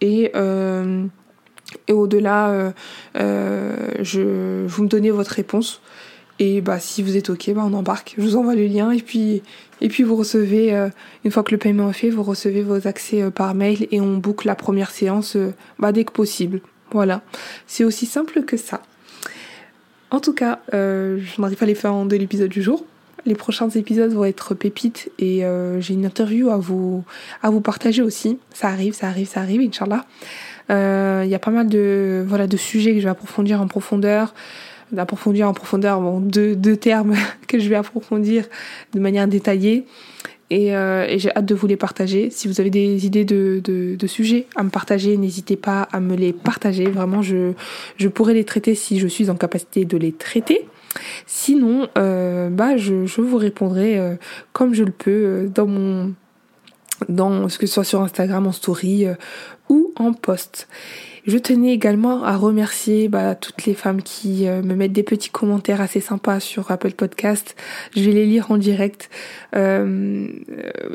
Et 0.00 0.32
et 1.88 1.92
au-delà, 1.92 2.72
je, 3.14 4.66
vous 4.66 4.82
me 4.82 4.88
donnez 4.88 5.10
votre 5.10 5.32
réponse. 5.32 5.80
Et 6.40 6.60
bah 6.60 6.80
si 6.80 7.02
vous 7.02 7.16
êtes 7.16 7.30
ok, 7.30 7.52
bah 7.54 7.62
on 7.64 7.72
embarque. 7.74 8.14
Je 8.18 8.22
vous 8.22 8.36
envoie 8.36 8.56
le 8.56 8.66
lien 8.66 8.90
et 8.90 9.00
puis 9.00 9.42
et 9.80 9.88
puis 9.88 10.02
vous 10.02 10.16
recevez 10.16 10.74
euh, 10.74 10.88
une 11.24 11.30
fois 11.30 11.42
que 11.42 11.52
le 11.52 11.58
paiement 11.58 11.90
est 11.90 11.94
fait, 11.94 12.10
vous 12.10 12.22
recevez 12.22 12.62
vos 12.62 12.86
accès 12.88 13.22
euh, 13.22 13.30
par 13.30 13.54
mail 13.54 13.86
et 13.90 14.00
on 14.00 14.16
boucle 14.16 14.46
la 14.46 14.54
première 14.54 14.90
séance 14.90 15.36
euh, 15.36 15.52
bah, 15.78 15.92
dès 15.92 16.04
que 16.04 16.12
possible. 16.12 16.60
Voilà, 16.90 17.22
c'est 17.66 17.84
aussi 17.84 18.06
simple 18.06 18.42
que 18.42 18.56
ça. 18.56 18.82
En 20.10 20.20
tout 20.20 20.32
cas, 20.32 20.60
je 20.70 21.40
n'arrive 21.40 21.58
pas 21.58 21.66
les 21.66 21.74
fins 21.74 22.06
de 22.06 22.14
l'épisode 22.14 22.50
du 22.50 22.62
jour. 22.62 22.84
Les 23.26 23.34
prochains 23.34 23.68
épisodes 23.70 24.12
vont 24.12 24.24
être 24.24 24.54
pépites 24.54 25.10
et 25.18 25.42
j'ai 25.80 25.94
une 25.94 26.04
interview 26.04 26.50
à 26.50 26.56
vous 26.56 27.02
à 27.42 27.50
vous 27.50 27.60
partager 27.60 28.00
aussi. 28.00 28.38
Ça 28.52 28.68
arrive, 28.68 28.94
ça 28.94 29.08
arrive, 29.08 29.26
ça 29.26 29.40
arrive, 29.40 29.60
Inch'Allah. 29.60 30.04
Il 30.70 31.28
y 31.28 31.34
a 31.34 31.38
pas 31.38 31.50
mal 31.50 31.68
de 31.68 32.24
voilà 32.26 32.46
de 32.46 32.56
sujets 32.56 32.92
que 32.92 32.98
je 32.98 33.04
vais 33.04 33.10
approfondir 33.10 33.60
en 33.60 33.66
profondeur 33.68 34.34
d'approfondir 34.92 35.48
en 35.48 35.54
profondeur 35.54 36.00
bon, 36.00 36.20
deux, 36.20 36.56
deux 36.56 36.76
termes 36.76 37.14
que 37.48 37.58
je 37.58 37.68
vais 37.68 37.74
approfondir 37.74 38.46
de 38.92 39.00
manière 39.00 39.28
détaillée. 39.28 39.84
Et, 40.50 40.76
euh, 40.76 41.06
et 41.08 41.18
j'ai 41.18 41.34
hâte 41.34 41.46
de 41.46 41.54
vous 41.54 41.66
les 41.66 41.76
partager. 41.76 42.30
Si 42.30 42.48
vous 42.48 42.60
avez 42.60 42.70
des 42.70 43.06
idées 43.06 43.24
de, 43.24 43.60
de, 43.64 43.96
de 43.96 44.06
sujets 44.06 44.46
à 44.56 44.62
me 44.62 44.68
partager, 44.68 45.16
n'hésitez 45.16 45.56
pas 45.56 45.88
à 45.90 46.00
me 46.00 46.14
les 46.14 46.32
partager. 46.32 46.84
Vraiment, 46.84 47.22
je, 47.22 47.52
je 47.96 48.08
pourrais 48.08 48.34
les 48.34 48.44
traiter 48.44 48.74
si 48.74 48.98
je 48.98 49.08
suis 49.08 49.30
en 49.30 49.36
capacité 49.36 49.84
de 49.84 49.96
les 49.96 50.12
traiter. 50.12 50.68
Sinon, 51.26 51.88
euh, 51.98 52.50
bah, 52.50 52.76
je, 52.76 53.06
je 53.06 53.20
vous 53.20 53.38
répondrai 53.38 53.98
euh, 53.98 54.14
comme 54.52 54.74
je 54.74 54.84
le 54.84 54.92
peux 54.92 55.10
euh, 55.10 55.48
dans 55.48 55.66
mon 55.66 56.12
dans 57.08 57.48
ce 57.48 57.58
que 57.58 57.66
ce 57.66 57.74
soit 57.74 57.84
sur 57.84 58.02
Instagram 58.02 58.46
en 58.46 58.52
story 58.52 59.06
euh, 59.06 59.14
ou 59.68 59.92
en 59.96 60.12
post. 60.12 60.68
Je 61.26 61.38
tenais 61.38 61.72
également 61.72 62.22
à 62.22 62.36
remercier 62.36 63.08
bah, 63.08 63.34
toutes 63.34 63.64
les 63.64 63.72
femmes 63.72 64.02
qui 64.02 64.46
euh, 64.46 64.60
me 64.60 64.74
mettent 64.74 64.92
des 64.92 65.02
petits 65.02 65.30
commentaires 65.30 65.80
assez 65.80 66.00
sympas 66.00 66.38
sur 66.38 66.70
Apple 66.70 66.92
Podcast. 66.92 67.56
Je 67.96 68.02
vais 68.02 68.12
les 68.12 68.26
lire 68.26 68.50
en 68.50 68.58
direct. 68.58 69.08
Euh, 69.56 70.28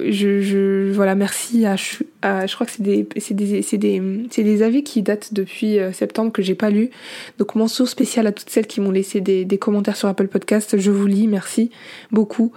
je, 0.05 0.41
je, 0.41 0.91
voilà, 0.91 1.15
merci 1.15 1.65
à, 1.65 1.75
je 1.75 2.53
crois 2.53 2.67
que 2.67 2.73
c'est 2.73 2.83
des, 2.83 3.07
c'est 3.17 3.33
des, 3.33 3.63
c'est 3.63 3.79
des, 3.79 4.27
c'est 4.29 4.43
des 4.43 4.61
avis 4.61 4.83
qui 4.83 5.01
datent 5.01 5.33
depuis 5.33 5.79
euh, 5.79 5.91
septembre 5.93 6.31
que 6.31 6.43
j'ai 6.43 6.53
pas 6.53 6.69
lu. 6.69 6.91
Donc 7.39 7.55
mention 7.55 7.87
spéciale 7.87 8.27
à 8.27 8.31
toutes 8.31 8.51
celles 8.51 8.67
qui 8.67 8.81
m'ont 8.81 8.91
laissé 8.91 9.21
des, 9.21 9.45
des 9.45 9.57
commentaires 9.57 9.95
sur 9.95 10.09
Apple 10.09 10.27
Podcast. 10.27 10.77
Je 10.77 10.91
vous 10.91 11.07
lis, 11.07 11.27
merci 11.27 11.71
beaucoup. 12.11 12.51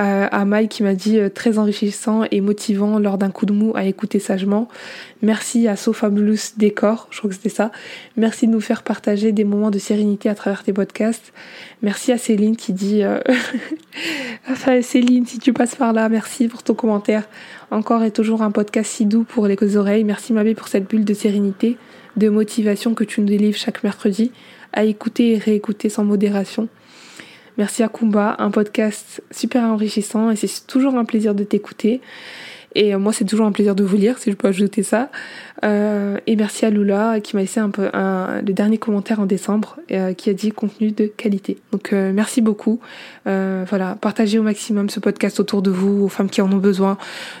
Euh, 0.00 0.26
à 0.30 0.44
Mike 0.46 0.70
qui 0.70 0.82
m'a 0.82 0.94
dit 0.94 1.18
très 1.34 1.58
enrichissant 1.58 2.22
et 2.30 2.40
motivant 2.40 2.98
lors 2.98 3.18
d'un 3.18 3.30
coup 3.30 3.44
de 3.44 3.52
mou 3.52 3.72
à 3.74 3.84
écouter 3.84 4.20
sagement. 4.20 4.68
Merci 5.22 5.68
à 5.68 5.76
Sofabulous 5.76 6.54
Décor, 6.56 7.08
je 7.10 7.18
crois 7.18 7.30
que 7.30 7.36
c'était 7.36 7.48
ça. 7.48 7.70
Merci 8.16 8.46
de 8.46 8.52
nous 8.52 8.60
faire 8.60 8.82
partager 8.82 9.32
des 9.32 9.44
moments 9.44 9.70
de 9.70 9.78
sérénité 9.78 10.28
à 10.28 10.34
travers 10.34 10.62
tes 10.62 10.72
podcasts. 10.72 11.32
Merci 11.82 12.12
à 12.12 12.18
Céline 12.18 12.56
qui 12.56 12.72
dit 12.72 13.02
euh... 13.02 13.20
enfin 14.50 14.82
Céline, 14.82 15.26
si 15.26 15.38
tu 15.38 15.52
passes 15.52 15.74
par 15.74 15.92
là, 15.92 16.08
merci 16.08 16.48
pour 16.48 16.62
ton 16.62 16.74
commentaire. 16.74 17.28
Encore 17.70 18.02
et 18.02 18.10
toujours 18.10 18.42
un 18.42 18.50
podcast 18.50 18.90
si 18.90 19.06
doux 19.06 19.24
pour 19.24 19.46
les 19.46 19.76
oreilles. 19.76 20.04
Merci 20.04 20.32
Mabé 20.32 20.54
pour 20.54 20.68
cette 20.68 20.88
bulle 20.88 21.04
de 21.04 21.14
sérénité, 21.14 21.76
de 22.16 22.28
motivation 22.28 22.94
que 22.94 23.04
tu 23.04 23.20
nous 23.20 23.26
délivres 23.26 23.58
chaque 23.58 23.84
mercredi 23.84 24.32
à 24.72 24.84
écouter 24.84 25.34
et 25.34 25.38
réécouter 25.38 25.88
sans 25.88 26.04
modération. 26.04 26.68
Merci 27.58 27.82
à 27.82 27.88
Kumba, 27.88 28.36
un 28.38 28.50
podcast 28.50 29.22
super 29.30 29.64
enrichissant 29.64 30.30
et 30.30 30.36
c'est 30.36 30.66
toujours 30.66 30.94
un 30.94 31.04
plaisir 31.04 31.34
de 31.34 31.44
t'écouter. 31.44 32.00
Et 32.74 32.94
euh, 32.94 32.98
moi, 32.98 33.12
c'est 33.12 33.24
toujours 33.24 33.46
un 33.46 33.52
plaisir 33.52 33.74
de 33.74 33.82
vous 33.84 33.96
lire, 33.96 34.18
si 34.18 34.30
je 34.30 34.36
peux 34.36 34.48
ajouter 34.48 34.82
ça. 34.82 35.08
Euh, 35.64 36.18
et 36.26 36.36
merci 36.36 36.64
à 36.64 36.70
Lula 36.70 37.20
qui 37.20 37.36
m'a 37.36 37.42
laissé 37.42 37.60
un 37.60 37.70
peu 37.70 37.90
un, 37.92 38.40
le 38.42 38.52
dernier 38.52 38.78
commentaire 38.78 39.20
en 39.20 39.26
décembre, 39.26 39.76
euh, 39.90 40.14
qui 40.14 40.30
a 40.30 40.34
dit 40.34 40.52
contenu 40.52 40.92
de 40.92 41.06
qualité. 41.06 41.58
Donc 41.72 41.92
euh, 41.92 42.12
merci 42.12 42.40
beaucoup. 42.40 42.80
Euh, 43.26 43.64
voilà, 43.68 43.96
partagez 44.00 44.38
au 44.38 44.42
maximum 44.42 44.88
ce 44.88 45.00
podcast 45.00 45.40
autour 45.40 45.62
de 45.62 45.70
vous, 45.70 46.04
aux 46.04 46.08
femmes 46.08 46.30
qui 46.30 46.40
en 46.40 46.50
ont 46.52 46.58
besoin. 46.58 46.96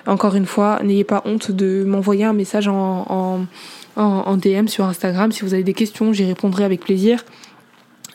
Encore 0.06 0.34
une 0.34 0.46
fois, 0.46 0.80
n'ayez 0.82 1.04
pas 1.04 1.22
honte 1.24 1.50
de 1.50 1.84
m'envoyer 1.84 2.24
un 2.24 2.34
message 2.34 2.68
en, 2.68 3.06
en, 3.08 3.40
en, 3.96 4.02
en 4.02 4.36
DM 4.36 4.66
sur 4.66 4.84
Instagram. 4.84 5.32
Si 5.32 5.42
vous 5.42 5.54
avez 5.54 5.64
des 5.64 5.74
questions, 5.74 6.12
j'y 6.12 6.24
répondrai 6.24 6.64
avec 6.64 6.80
plaisir. 6.80 7.24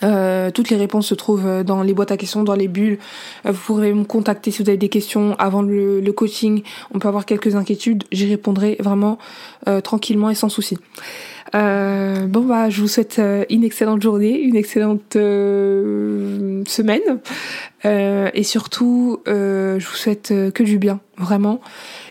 Euh, 0.04 0.52
toutes 0.52 0.70
les 0.70 0.78
réponses 0.78 1.08
se 1.08 1.16
trouvent 1.16 1.48
euh, 1.48 1.64
dans 1.64 1.82
les 1.82 1.94
boîtes 1.94 2.12
à 2.12 2.18
questions, 2.18 2.44
dans 2.44 2.56
les 2.56 2.68
bulles. 2.68 2.98
Euh, 3.46 3.52
vous 3.52 3.62
pourrez 3.66 3.94
me 3.94 4.04
contacter 4.04 4.52
si 4.52 4.62
vous 4.64 4.70
avez 4.70 4.78
des 4.78 4.90
questions 4.90 5.36
avant 5.40 5.62
le, 5.62 6.02
coaching. 6.16 6.64
On 6.94 7.00
peut 7.00 7.08
avoir 7.08 7.26
quelques 7.26 7.56
inquiétudes. 7.56 8.04
J'y 8.12 8.30
répondrai 8.30 8.78
vraiment 8.80 9.18
euh, 9.68 9.82
tranquillement 9.82 10.30
et 10.30 10.36
sans 10.36 10.50
souci. 10.50 10.78
Euh, 11.54 12.26
bon 12.26 12.42
bah, 12.42 12.70
je 12.70 12.82
vous 12.82 12.88
souhaite 12.88 13.22
une 13.50 13.64
excellente 13.64 14.02
journée, 14.02 14.40
une 14.40 14.56
excellente 14.56 15.14
semaine, 15.14 17.02
et 17.84 18.44
surtout, 18.44 19.20
je 19.26 19.86
vous 19.86 19.96
souhaite 19.96 20.34
que 20.54 20.64
du 20.64 20.78
bien, 20.80 21.00
vraiment. 21.18 21.62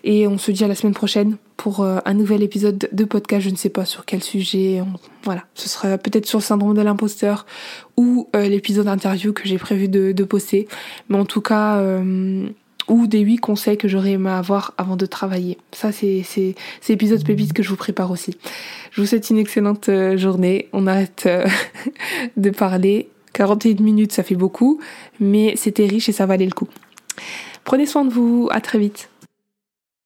Et 0.05 0.27
on 0.27 0.39
se 0.39 0.51
dit 0.51 0.65
à 0.65 0.69
la 0.69 0.75
semaine 0.75 0.95
prochaine 0.95 1.37
pour 1.57 1.81
euh, 1.81 1.99
un 2.05 2.15
nouvel 2.15 2.43
épisode 2.43 2.89
de 2.91 3.05
podcast. 3.05 3.45
Je 3.45 3.51
ne 3.51 3.57
sais 3.57 3.69
pas 3.69 3.85
sur 3.85 4.05
quel 4.05 4.23
sujet. 4.23 4.83
Voilà, 5.25 5.45
ce 5.55 5.69
sera 5.69 5.99
peut-être 5.99 6.27
sur 6.27 6.39
le 6.39 6.45
syndrome 6.45 6.75
de 6.75 6.83
l'imposteur 6.83 7.47
ou 7.97 8.29
euh, 8.35 8.49
l'épisode 8.49 8.89
interview 8.89 9.33
que 9.33 9.47
j'ai 9.47 9.59
prévu 9.59 9.89
de, 9.89 10.25
poster. 10.25 10.69
Mais 11.09 11.17
en 11.17 11.25
tout 11.25 11.41
cas, 11.41 11.77
euh, 11.77 12.47
ou 12.89 13.07
des 13.07 13.21
huit 13.21 13.39
conseils 13.39 13.79
que 13.79 13.89
j'aurais 13.89 14.13
aimé 14.13 14.31
avoir 14.31 14.75
avant 14.77 14.97
de 14.97 15.07
travailler. 15.07 15.59
Ça, 15.73 15.91
c'est 15.93 16.25
épisode 16.89 17.25
pépite 17.25 17.53
que 17.53 17.63
je 17.63 17.71
vous 17.71 17.77
prépare 17.77 18.11
aussi. 18.11 18.37
Je 18.91 19.01
vous 19.01 19.07
souhaite 19.07 19.31
une 19.31 19.39
excellente 19.39 19.89
journée. 20.17 20.69
On 20.73 20.87
arrête 20.87 21.29
de 22.37 22.51
parler. 22.51 23.09
41 23.33 23.83
minutes, 23.83 24.13
ça 24.13 24.23
fait 24.23 24.37
beaucoup, 24.37 24.81
mais 25.19 25.55
c'était 25.57 25.87
riche 25.87 26.09
et 26.09 26.13
ça 26.13 26.25
valait 26.25 26.45
le 26.45 26.53
coup. 26.53 26.69
Prenez 27.65 27.87
soin 27.87 28.05
de 28.05 28.11
vous. 28.11 28.49
À 28.53 28.61
très 28.61 28.79
vite. 28.79 29.09